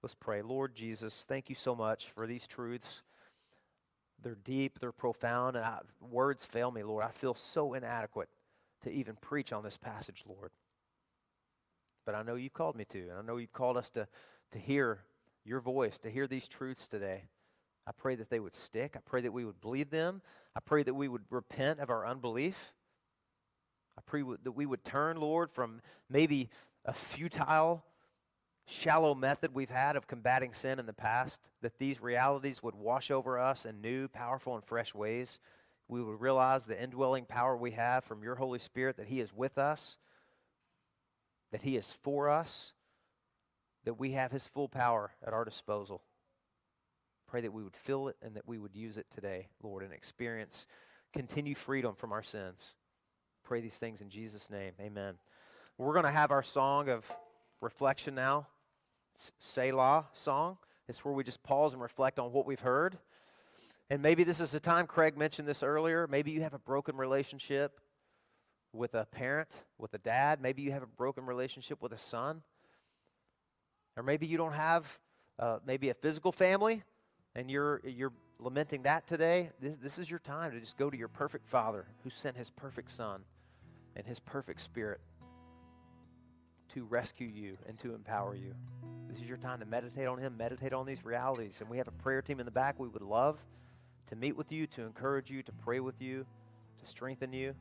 Let's 0.03 0.15
pray. 0.15 0.43
Lord 0.43 0.75
Jesus, 0.75 1.25
thank 1.29 1.49
you 1.49 1.55
so 1.55 1.77
much 1.77 2.11
for 2.11 2.27
these 2.27 2.49
truths. 2.49 3.03
They're 4.23 4.37
deep, 4.45 4.79
they're 4.79 4.93
profound, 4.93 5.57
and 5.57 5.65
I, 5.65 5.81
words 6.01 6.45
fail 6.45 6.71
me, 6.71 6.83
Lord. 6.83 7.05
I 7.05 7.11
feel 7.11 7.35
so 7.35 7.75
inadequate 7.75 8.29
to 8.85 8.91
even 8.91 9.17
preach 9.17 9.53
on 9.53 9.63
this 9.63 9.77
passage, 9.77 10.25
Lord. 10.27 10.51
But 12.05 12.15
I 12.15 12.23
know 12.23 12.35
you've 12.35 12.53
called 12.53 12.77
me 12.77 12.85
to, 12.87 12.99
and 12.99 13.19
I 13.19 13.23
know 13.23 13.37
you've 13.37 13.53
called 13.53 13.77
us 13.77 13.91
to, 13.91 14.09
to 14.53 14.59
hear 14.59 15.01
your 15.45 15.61
voice, 15.61 15.99
to 16.01 16.11
hear 16.11 16.27
these 16.27 16.49
truths 16.49 16.89
today. 16.89 17.25
I 17.87 17.93
pray 17.93 18.15
that 18.17 18.31
they 18.31 18.41
would 18.41 18.55
stick. 18.55 18.95
I 18.97 19.01
pray 19.05 19.23
that 19.23 19.33
we 19.33 19.45
would 19.45 19.61
believe 19.61 19.91
them. 19.91 20.23
I 20.55 20.61
pray 20.61 20.83
that 20.83 20.95
we 20.95 21.09
would 21.09 21.25
repent 21.31 21.81
of 21.81 21.91
our 21.91 22.07
unbelief. 22.07 22.73
I 23.99 24.03
pray 24.07 24.23
that 24.45 24.53
we 24.53 24.67
would 24.67 24.85
turn, 24.85 25.17
Lord, 25.17 25.51
from 25.51 25.81
maybe 26.09 26.51
a 26.85 26.93
futile, 26.93 27.85
shallow 28.67 29.15
method 29.15 29.55
we've 29.55 29.71
had 29.71 29.97
of 29.97 30.07
combating 30.07 30.53
sin 30.53 30.79
in 30.79 30.87
the 30.87 30.93
past, 30.93 31.41
that 31.61 31.79
these 31.79 32.01
realities 32.01 32.63
would 32.63 32.75
wash 32.75 33.11
over 33.11 33.39
us 33.39 33.67
in 33.67 33.81
new, 33.81 34.09
powerful, 34.09 34.55
and 34.55 34.65
fresh 34.65 34.95
ways. 34.95 35.41
We 35.89 36.03
would 36.03 36.21
realize 36.21 36.65
the 36.65 36.81
indwelling 36.81 37.25
power 37.25 37.57
we 37.57 37.73
have 37.73 38.05
from 38.05 38.23
your 38.23 38.37
Holy 38.37 38.59
Spirit, 38.59 38.97
that 38.97 39.09
He 39.09 39.21
is 39.21 39.35
with 39.35 39.59
us, 39.59 39.99
that 41.51 41.63
He 41.63 41.77
is 41.77 41.93
for 42.03 42.29
us, 42.31 42.73
that 43.85 43.99
we 43.99 44.13
have 44.13 44.33
His 44.33 44.47
full 44.47 44.69
power 44.69 45.13
at 45.27 45.33
our 45.33 45.45
disposal. 45.45 46.03
Pray 47.27 47.41
that 47.41 47.53
we 47.53 47.63
would 47.63 47.77
feel 47.77 48.09
it 48.09 48.17
and 48.23 48.37
that 48.37 48.47
we 48.47 48.59
would 48.59 48.75
use 48.75 48.97
it 48.97 49.07
today, 49.15 49.49
Lord, 49.63 49.83
and 49.83 49.93
experience, 49.93 50.67
continue 51.13 51.55
freedom 51.55 51.95
from 51.95 52.13
our 52.13 52.23
sins. 52.23 52.75
Pray 53.43 53.61
these 53.61 53.77
things 53.77 54.01
in 54.01 54.09
Jesus' 54.09 54.51
name. 54.51 54.73
Amen. 54.81 55.15
We're 55.79 55.95
going 55.95 56.05
to 56.05 56.11
have 56.11 56.31
our 56.31 56.43
song 56.43 56.89
of 56.89 57.11
reflection 57.61 58.15
now. 58.15 58.47
Selah 59.15 60.07
song. 60.13 60.59
It's 60.89 61.05
where 61.05 61.15
we 61.15 61.25
just 61.25 61.43
pause 61.43 61.73
and 61.73 61.83
reflect 61.83 62.19
on 62.19 62.33
what 62.33 62.47
we've 62.47 62.61
heard. 62.61 62.99
And 63.91 64.03
maybe 64.03 64.25
this 64.25 64.41
is 64.41 64.55
a 64.55 64.61
time, 64.61 64.87
Craig 64.87 65.17
mentioned 65.17 65.47
this 65.47 65.63
earlier. 65.63 66.07
Maybe 66.07 66.31
you 66.31 66.43
have 66.43 66.55
a 66.55 66.59
broken 66.59 66.97
relationship 66.97 67.81
with 68.73 68.95
a 68.95 69.05
parent, 69.07 69.51
with 69.79 69.93
a 69.95 69.99
dad. 69.99 70.41
Maybe 70.41 70.63
you 70.63 70.73
have 70.73 70.83
a 70.83 70.87
broken 70.87 71.27
relationship 71.27 71.83
with 71.83 71.93
a 71.93 71.99
son. 71.99 72.43
Or 73.97 74.03
maybe 74.03 74.27
you 74.27 74.39
don't 74.39 74.55
have 74.55 74.99
uh, 75.39 75.59
maybe 75.67 75.91
a 75.91 75.95
physical 75.95 76.33
family 76.33 76.83
and 77.35 77.51
you're, 77.51 77.83
you're 77.85 78.13
lamenting 78.39 78.83
that 78.85 79.07
today. 79.07 79.51
This, 79.61 79.77
this 79.77 79.99
is 79.99 80.11
your 80.11 80.21
time 80.21 80.53
to 80.53 80.61
just 80.61 80.79
go 80.79 80.89
to 80.89 80.97
your 80.97 81.09
perfect 81.09 81.47
Father 81.47 81.87
who 82.03 82.11
sent 82.11 82.37
his 82.37 82.51
perfect 82.51 82.91
Son 82.91 83.23
and 83.95 84.07
his 84.07 84.21
perfect 84.21 84.61
Spirit 84.61 85.01
to 86.75 86.85
rescue 86.85 87.27
you 87.27 87.57
and 87.69 87.79
to 87.81 87.95
empower 87.95 88.35
you. 88.35 88.55
This 89.09 89.21
is 89.21 89.29
your 89.29 89.37
time 89.37 89.61
to 89.61 89.67
meditate 89.67 90.07
on 90.07 90.19
Him, 90.19 90.37
meditate 90.37 90.73
on 90.73 90.87
these 90.87 91.05
realities. 91.05 91.61
And 91.61 91.69
we 91.69 91.79
have 91.79 91.89
a 91.89 91.93
prayer 91.93 92.23
team 92.23 92.41
in 92.41 92.47
the 92.47 92.53
back. 92.53 92.79
We 92.79 92.89
would 92.89 93.03
love 93.03 93.39
to 94.09 94.17
meet 94.17 94.37
with 94.37 94.51
you, 94.51 94.67
to 94.69 94.83
encourage 94.83 95.31
you, 95.31 95.43
to 95.43 95.53
pray 95.53 95.81
with 95.81 96.01
you, 96.01 96.25
to 96.81 96.87
strengthen 96.87 97.33
you. 97.33 97.55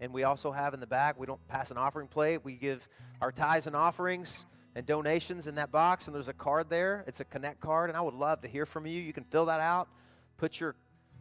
And 0.00 0.12
we 0.12 0.24
also 0.24 0.52
have 0.52 0.74
in 0.74 0.80
the 0.80 0.86
back, 0.86 1.18
we 1.18 1.26
don't 1.26 1.46
pass 1.48 1.70
an 1.70 1.78
offering 1.78 2.08
plate. 2.08 2.44
We 2.44 2.54
give 2.54 2.86
our 3.20 3.32
tithes 3.32 3.66
and 3.66 3.74
offerings 3.74 4.44
and 4.74 4.86
donations 4.86 5.46
in 5.46 5.56
that 5.56 5.72
box. 5.72 6.06
And 6.06 6.14
there's 6.14 6.28
a 6.28 6.34
card 6.34 6.68
there. 6.68 7.04
It's 7.06 7.20
a 7.20 7.24
Connect 7.24 7.60
card. 7.60 7.90
And 7.90 7.96
I 7.96 8.00
would 8.00 8.14
love 8.14 8.42
to 8.42 8.48
hear 8.48 8.66
from 8.66 8.86
you. 8.86 9.00
You 9.00 9.12
can 9.12 9.24
fill 9.24 9.46
that 9.46 9.60
out, 9.60 9.88
put 10.36 10.60
your 10.60 10.76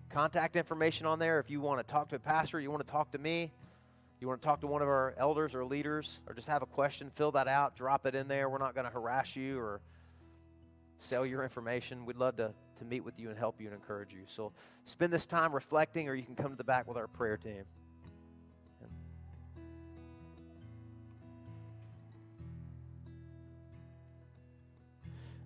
contact 0.09 0.55
information 0.55 1.05
on 1.05 1.19
there 1.19 1.39
if 1.39 1.49
you 1.49 1.59
want 1.59 1.79
to 1.79 1.91
talk 1.91 2.09
to 2.09 2.15
a 2.15 2.19
pastor, 2.19 2.59
you 2.59 2.71
want 2.71 2.85
to 2.85 2.91
talk 2.91 3.11
to 3.11 3.17
me 3.17 3.51
you 4.19 4.27
want 4.27 4.41
to 4.41 4.45
talk 4.45 4.61
to 4.61 4.67
one 4.67 4.81
of 4.81 4.87
our 4.87 5.13
elders 5.17 5.53
or 5.53 5.63
leaders 5.63 6.21
or 6.27 6.33
just 6.33 6.47
have 6.47 6.61
a 6.63 6.65
question, 6.65 7.11
fill 7.15 7.31
that 7.33 7.47
out, 7.47 7.75
drop 7.75 8.05
it 8.05 8.15
in 8.15 8.27
there. 8.27 8.49
We're 8.49 8.57
not 8.57 8.73
going 8.73 8.85
to 8.85 8.91
harass 8.91 9.35
you 9.35 9.59
or 9.59 9.81
sell 10.97 11.25
your 11.25 11.43
information. 11.43 12.05
We'd 12.05 12.17
love 12.17 12.37
to, 12.37 12.51
to 12.79 12.85
meet 12.85 13.05
with 13.05 13.19
you 13.19 13.29
and 13.29 13.37
help 13.37 13.61
you 13.61 13.67
and 13.67 13.75
encourage 13.75 14.13
you. 14.13 14.23
So 14.25 14.51
spend 14.85 15.13
this 15.13 15.27
time 15.27 15.53
reflecting, 15.53 16.09
or 16.09 16.15
you 16.15 16.23
can 16.23 16.35
come 16.35 16.49
to 16.49 16.57
the 16.57 16.63
back 16.63 16.87
with 16.87 16.97
our 16.97 17.07
prayer 17.07 17.37
team. 17.37 17.63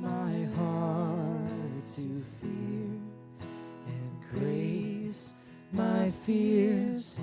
my 0.00 0.44
heart 0.56 1.50
to 1.94 2.24
fear 2.40 2.96
and 3.86 4.12
grace 4.32 5.34
my 5.72 6.10
fears 6.24 7.18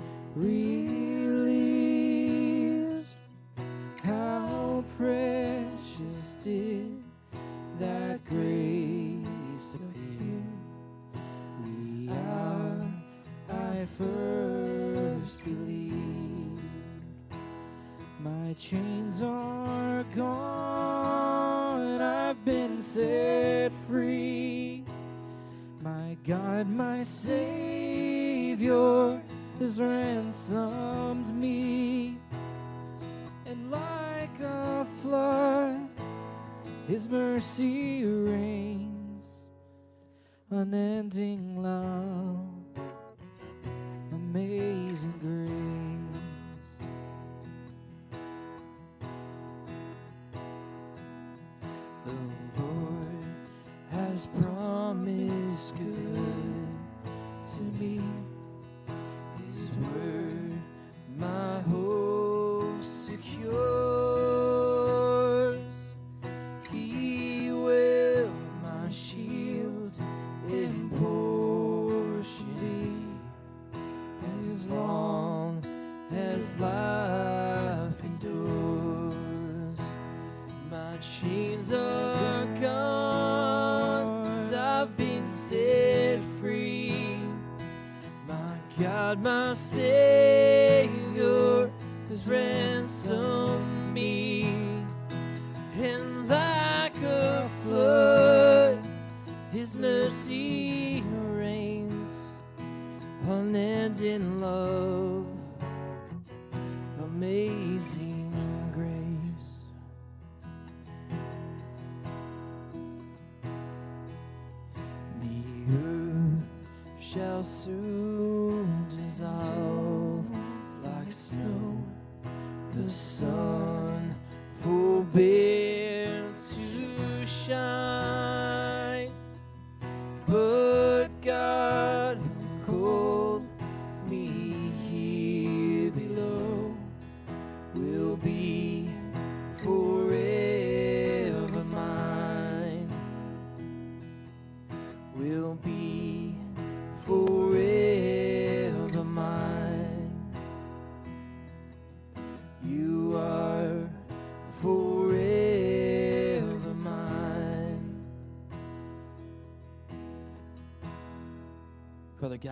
The 122.78 122.88
sun 122.88 123.47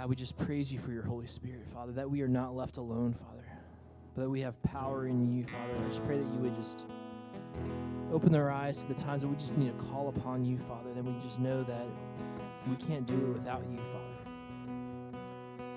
God, 0.07 0.11
we 0.11 0.15
just 0.15 0.39
praise 0.39 0.73
you 0.73 0.79
for 0.79 0.93
your 0.93 1.03
Holy 1.03 1.27
Spirit, 1.27 1.67
Father, 1.75 1.91
that 1.91 2.09
we 2.09 2.23
are 2.23 2.29
not 2.29 2.55
left 2.55 2.77
alone, 2.77 3.13
Father, 3.13 3.43
but 4.15 4.23
that 4.23 4.31
we 4.31 4.41
have 4.41 4.55
power 4.63 5.09
in 5.09 5.33
you, 5.33 5.43
Father. 5.43 5.85
I 5.85 5.89
just 5.89 6.05
pray 6.05 6.17
that 6.17 6.33
you 6.33 6.39
would 6.39 6.55
just 6.55 6.85
open 8.13 8.31
their 8.31 8.53
eyes 8.53 8.79
to 8.83 8.87
the 8.87 8.95
times 8.95 9.23
that 9.23 9.27
we 9.27 9.35
just 9.35 9.57
need 9.57 9.77
to 9.77 9.85
call 9.87 10.09
upon 10.09 10.45
you, 10.45 10.59
Father. 10.59 10.95
that 10.95 11.05
we 11.05 11.13
just 11.25 11.41
know 11.41 11.65
that 11.65 11.87
we 12.69 12.77
can't 12.77 13.05
do 13.05 13.15
it 13.15 13.33
without 13.33 13.65
you, 13.69 13.79
Father. 13.79 15.19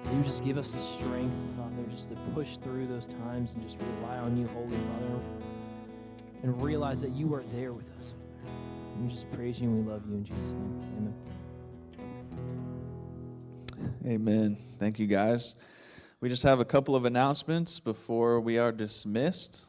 That 0.04 0.14
you 0.14 0.22
just 0.22 0.46
give 0.46 0.60
us 0.60 0.74
the 0.74 0.80
strength, 0.80 1.36
Father, 1.58 1.90
just 1.90 2.10
to 2.12 2.16
push 2.36 2.58
through 2.58 2.86
those 2.86 3.08
times 3.08 3.56
and 3.56 3.64
just 3.64 3.80
rely 4.00 4.20
on 4.20 4.38
you, 4.38 4.46
Holy 4.50 4.78
Father, 4.78 5.22
and 6.44 6.62
realize 6.62 7.02
that 7.02 7.16
you 7.16 7.34
are 7.34 7.44
there 7.56 7.74
with 7.74 7.90
us, 7.98 8.12
Father. 8.12 8.54
We 9.02 9.08
just 9.08 9.32
praise 9.32 9.60
you 9.60 9.70
and 9.70 9.88
we 9.88 9.92
love 9.92 10.04
you 10.08 10.18
in 10.18 10.24
Jesus' 10.24 10.54
name. 10.54 10.82
Amen. 10.84 10.99
Amen. 14.06 14.56
Thank 14.80 14.98
you, 14.98 15.08
guys. 15.08 15.56
We 16.22 16.30
just 16.30 16.44
have 16.44 16.62
a 16.62 16.66
couple 16.66 16.96
of 16.96 17.04
announcements 17.04 17.82
before 17.82 18.40
we 18.40 18.58
are 18.58 18.72
dismissed. 18.72 19.68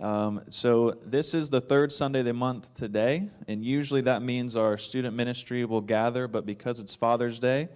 Um, 0.00 0.42
so, 0.50 0.98
this 1.06 1.32
is 1.32 1.48
the 1.48 1.60
third 1.60 1.92
Sunday 1.92 2.18
of 2.18 2.24
the 2.24 2.32
month 2.32 2.74
today, 2.74 3.28
and 3.46 3.64
usually 3.64 4.00
that 4.00 4.20
means 4.20 4.56
our 4.56 4.78
student 4.78 5.14
ministry 5.14 5.64
will 5.64 5.80
gather, 5.80 6.26
but 6.26 6.44
because 6.44 6.80
it's 6.80 6.96
Father's 6.96 7.38
Day, 7.38 7.68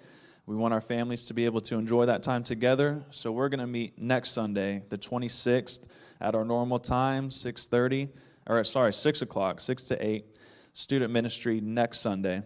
we 0.45 0.57
want 0.57 0.75
our 0.75 0.81
families 0.81 1.23
to 1.27 1.35
be 1.35 1.45
able 1.45 1.61
to 1.63 1.77
enjoy 1.77 2.07
that 2.07 2.25
time 2.25 2.43
together. 2.43 3.05
So, 3.11 3.31
we're 3.31 3.49
going 3.49 3.61
to 3.61 3.69
meet 3.69 3.97
next 3.97 4.33
Sunday, 4.33 4.83
the 4.89 4.99
26th, 4.99 5.87
at 6.21 6.35
our 6.35 6.45
normal 6.45 6.81
time, 6.81 7.31
6:30, 7.31 8.09
or 8.49 8.65
sorry, 8.65 8.93
6 8.93 9.23
o'clock, 9.23 9.61
6 9.61 9.85
to 9.85 10.05
8, 10.05 10.25
student 10.73 11.13
ministry 11.13 11.61
next 11.61 12.01
Sunday. 12.01 12.43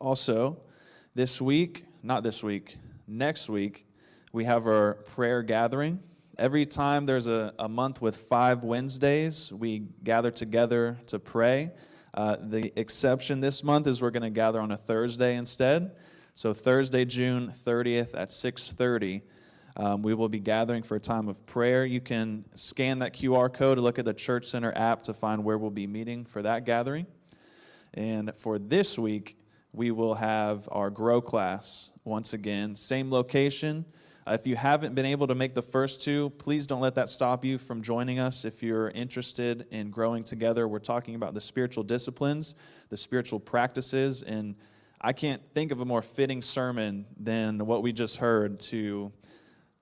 Also, 0.00 0.60
this 1.14 1.40
week, 1.40 1.84
not 2.02 2.22
this 2.22 2.42
week, 2.42 2.76
next 3.06 3.48
week, 3.48 3.84
we 4.32 4.44
have 4.44 4.66
our 4.66 4.94
prayer 4.94 5.42
gathering. 5.42 6.00
Every 6.38 6.66
time 6.66 7.06
there's 7.06 7.26
a, 7.26 7.52
a 7.58 7.68
month 7.68 8.00
with 8.00 8.16
five 8.16 8.62
Wednesdays, 8.62 9.52
we 9.52 9.84
gather 10.04 10.30
together 10.30 10.98
to 11.06 11.18
pray. 11.18 11.72
Uh, 12.14 12.36
the 12.40 12.72
exception 12.78 13.40
this 13.40 13.64
month 13.64 13.86
is 13.86 14.00
we're 14.00 14.10
going 14.10 14.22
to 14.22 14.30
gather 14.30 14.60
on 14.60 14.70
a 14.70 14.76
Thursday 14.76 15.36
instead. 15.36 15.96
So 16.34 16.54
Thursday, 16.54 17.04
June 17.04 17.52
30th 17.64 18.14
at 18.14 18.28
6:30, 18.28 19.22
um, 19.76 20.02
we 20.02 20.14
will 20.14 20.28
be 20.28 20.38
gathering 20.38 20.84
for 20.84 20.94
a 20.94 21.00
time 21.00 21.28
of 21.28 21.44
prayer. 21.46 21.84
You 21.84 22.00
can 22.00 22.44
scan 22.54 23.00
that 23.00 23.12
QR 23.12 23.52
code 23.52 23.76
to 23.78 23.82
look 23.82 23.98
at 23.98 24.04
the 24.04 24.14
Church 24.14 24.46
Center 24.46 24.72
app 24.76 25.02
to 25.04 25.14
find 25.14 25.42
where 25.42 25.58
we'll 25.58 25.70
be 25.70 25.88
meeting 25.88 26.24
for 26.24 26.42
that 26.42 26.64
gathering. 26.64 27.06
And 27.94 28.32
for 28.36 28.58
this 28.58 28.96
week, 28.96 29.36
we 29.78 29.92
will 29.92 30.16
have 30.16 30.68
our 30.72 30.90
grow 30.90 31.20
class 31.20 31.92
once 32.02 32.32
again, 32.32 32.74
same 32.74 33.12
location. 33.12 33.84
Uh, 34.26 34.32
if 34.32 34.44
you 34.44 34.56
haven't 34.56 34.92
been 34.96 35.06
able 35.06 35.28
to 35.28 35.36
make 35.36 35.54
the 35.54 35.62
first 35.62 36.00
two, 36.00 36.30
please 36.30 36.66
don't 36.66 36.80
let 36.80 36.96
that 36.96 37.08
stop 37.08 37.44
you 37.44 37.58
from 37.58 37.80
joining 37.80 38.18
us. 38.18 38.44
If 38.44 38.60
you're 38.60 38.90
interested 38.90 39.68
in 39.70 39.90
growing 39.90 40.24
together, 40.24 40.66
we're 40.66 40.80
talking 40.80 41.14
about 41.14 41.32
the 41.32 41.40
spiritual 41.40 41.84
disciplines, 41.84 42.56
the 42.88 42.96
spiritual 42.96 43.38
practices, 43.38 44.24
and 44.24 44.56
I 45.00 45.12
can't 45.12 45.40
think 45.54 45.70
of 45.70 45.80
a 45.80 45.84
more 45.84 46.02
fitting 46.02 46.42
sermon 46.42 47.06
than 47.16 47.64
what 47.64 47.84
we 47.84 47.92
just 47.92 48.16
heard 48.16 48.58
to 48.60 49.12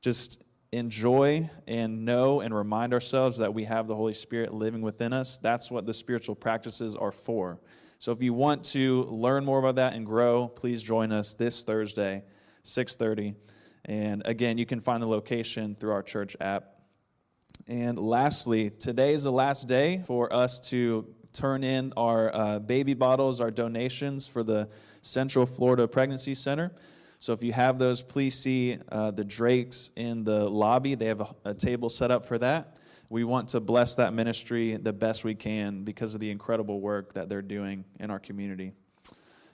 just 0.03 0.45
enjoy 0.73 1.49
and 1.67 2.05
know 2.05 2.43
and 2.43 2.55
remind 2.55 2.93
ourselves 2.93 3.39
that 3.39 3.55
we 3.55 3.65
have 3.65 3.87
the 3.87 3.97
Holy 3.97 4.13
Spirit 4.13 4.53
living 4.53 4.83
within 4.83 5.15
us. 5.15 5.39
That's 5.39 5.71
what 5.71 5.87
the 5.87 5.95
spiritual 5.95 6.35
practices 6.35 6.95
are 6.95 7.13
for. 7.13 7.61
So 7.99 8.13
if 8.13 8.23
you 8.23 8.35
want 8.35 8.65
to 8.65 9.05
learn 9.05 9.45
more 9.45 9.59
about 9.59 9.77
that 9.77 9.95
and 9.95 10.05
grow, 10.05 10.49
please 10.49 10.83
join 10.83 11.13
us 11.13 11.35
this 11.35 11.65
Thursday, 11.65 12.25
6:30. 12.63 13.35
And 13.87 14.23
again, 14.25 14.59
you 14.59 14.67
can 14.67 14.81
find 14.81 15.03
the 15.03 15.07
location 15.07 15.75
through 15.75 15.93
our 15.93 16.03
church 16.03 16.37
app. 16.41 16.77
And 17.67 17.99
lastly, 17.99 18.71
today 18.71 19.15
is 19.15 19.25
the 19.25 19.33
last 19.33 19.67
day 19.67 20.03
for 20.07 20.33
us 20.33 20.61
to 20.71 21.07
turn 21.33 21.65
in 21.65 21.93
our 21.97 22.35
uh, 22.35 22.59
baby 22.59 22.95
bottles, 22.95 23.41
our 23.41 23.51
donations 23.51 24.27
for 24.27 24.43
the 24.43 24.69
Central 25.03 25.47
Florida 25.47 25.87
Pregnancy 25.87 26.35
Center. 26.35 26.73
So 27.19 27.33
if 27.33 27.43
you 27.43 27.53
have 27.53 27.79
those, 27.79 28.03
please 28.03 28.39
see 28.39 28.79
uh, 28.91 29.11
the 29.11 29.25
Drakes 29.25 29.91
in 29.97 30.25
the 30.25 30.49
lobby. 30.49 30.95
They 30.95 31.07
have 31.07 31.21
a, 31.21 31.35
a 31.47 31.55
table 31.55 31.89
set 31.89 32.11
up 32.11 32.27
for 32.27 32.39
that. 32.39 32.79
We 33.09 33.23
want 33.25 33.51
to 33.51 33.61
bless 33.61 33.95
that 33.97 34.13
ministry 34.13 34.77
the 34.77 34.93
best 34.93 35.25
we 35.25 35.35
can 35.35 35.85
because 35.85 36.15
of 36.15 36.21
the 36.21 36.31
incredible 36.31 36.81
work 36.81 37.15
that 37.15 37.29
they're 37.29 37.43
doing 37.43 37.85
in 38.01 38.11
our 38.11 38.19
community. 38.19 38.73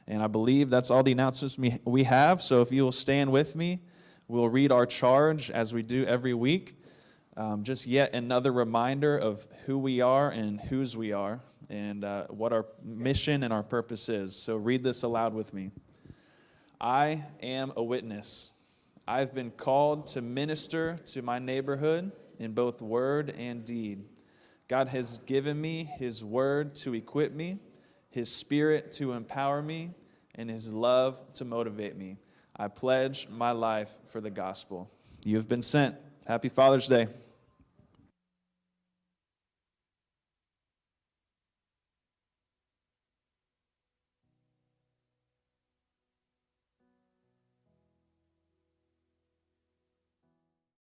And 0.06 0.22
I 0.22 0.26
believe 0.26 0.70
that's 0.70 0.90
all 0.90 1.02
the 1.02 1.12
announcements 1.12 1.58
we- 1.84 2.04
have. 2.04 2.42
So 2.42 2.62
if 2.62 2.72
you 2.72 2.84
will 2.84 2.92
stand 2.92 3.30
with 3.30 3.54
me, 3.54 3.80
we'll 4.26 4.48
read 4.48 4.72
our 4.72 4.86
charge 4.86 5.50
as 5.50 5.72
we 5.72 5.82
do 5.82 6.04
every 6.06 6.34
week. 6.34 6.74
Um, 7.36 7.62
just 7.62 7.86
yet 7.86 8.14
another 8.14 8.52
reminder 8.52 9.16
of 9.16 9.46
who 9.66 9.78
we 9.78 10.00
are 10.00 10.30
and 10.30 10.60
whose 10.60 10.96
we 10.96 11.12
are 11.12 11.40
and 11.70 12.04
uh, 12.04 12.26
what 12.26 12.52
our 12.52 12.66
mission 12.82 13.42
and 13.42 13.52
our 13.52 13.62
purpose 13.62 14.08
is. 14.08 14.36
So 14.36 14.56
read 14.56 14.82
this 14.82 15.02
aloud 15.02 15.32
with 15.32 15.54
me. 15.54 15.70
I 16.80 17.22
am 17.42 17.72
a 17.76 17.82
witness. 17.82 18.52
I've 19.06 19.34
been 19.34 19.50
called 19.50 20.08
to 20.08 20.20
minister 20.20 20.98
to 21.06 21.22
my 21.22 21.38
neighborhood 21.38 22.12
in 22.42 22.52
both 22.52 22.82
word 22.82 23.34
and 23.38 23.64
deed. 23.64 24.04
God 24.68 24.88
has 24.88 25.18
given 25.20 25.60
me 25.60 25.84
His 25.98 26.24
word 26.24 26.74
to 26.76 26.94
equip 26.94 27.32
me, 27.32 27.58
His 28.10 28.34
spirit 28.34 28.92
to 28.92 29.12
empower 29.12 29.62
me, 29.62 29.90
and 30.34 30.48
His 30.50 30.72
love 30.72 31.20
to 31.34 31.44
motivate 31.44 31.96
me. 31.96 32.16
I 32.56 32.68
pledge 32.68 33.28
my 33.28 33.52
life 33.52 33.90
for 34.06 34.20
the 34.20 34.30
gospel. 34.30 34.90
You 35.24 35.36
have 35.36 35.48
been 35.48 35.62
sent. 35.62 35.96
Happy 36.26 36.48
Father's 36.48 36.88
Day. 36.88 37.08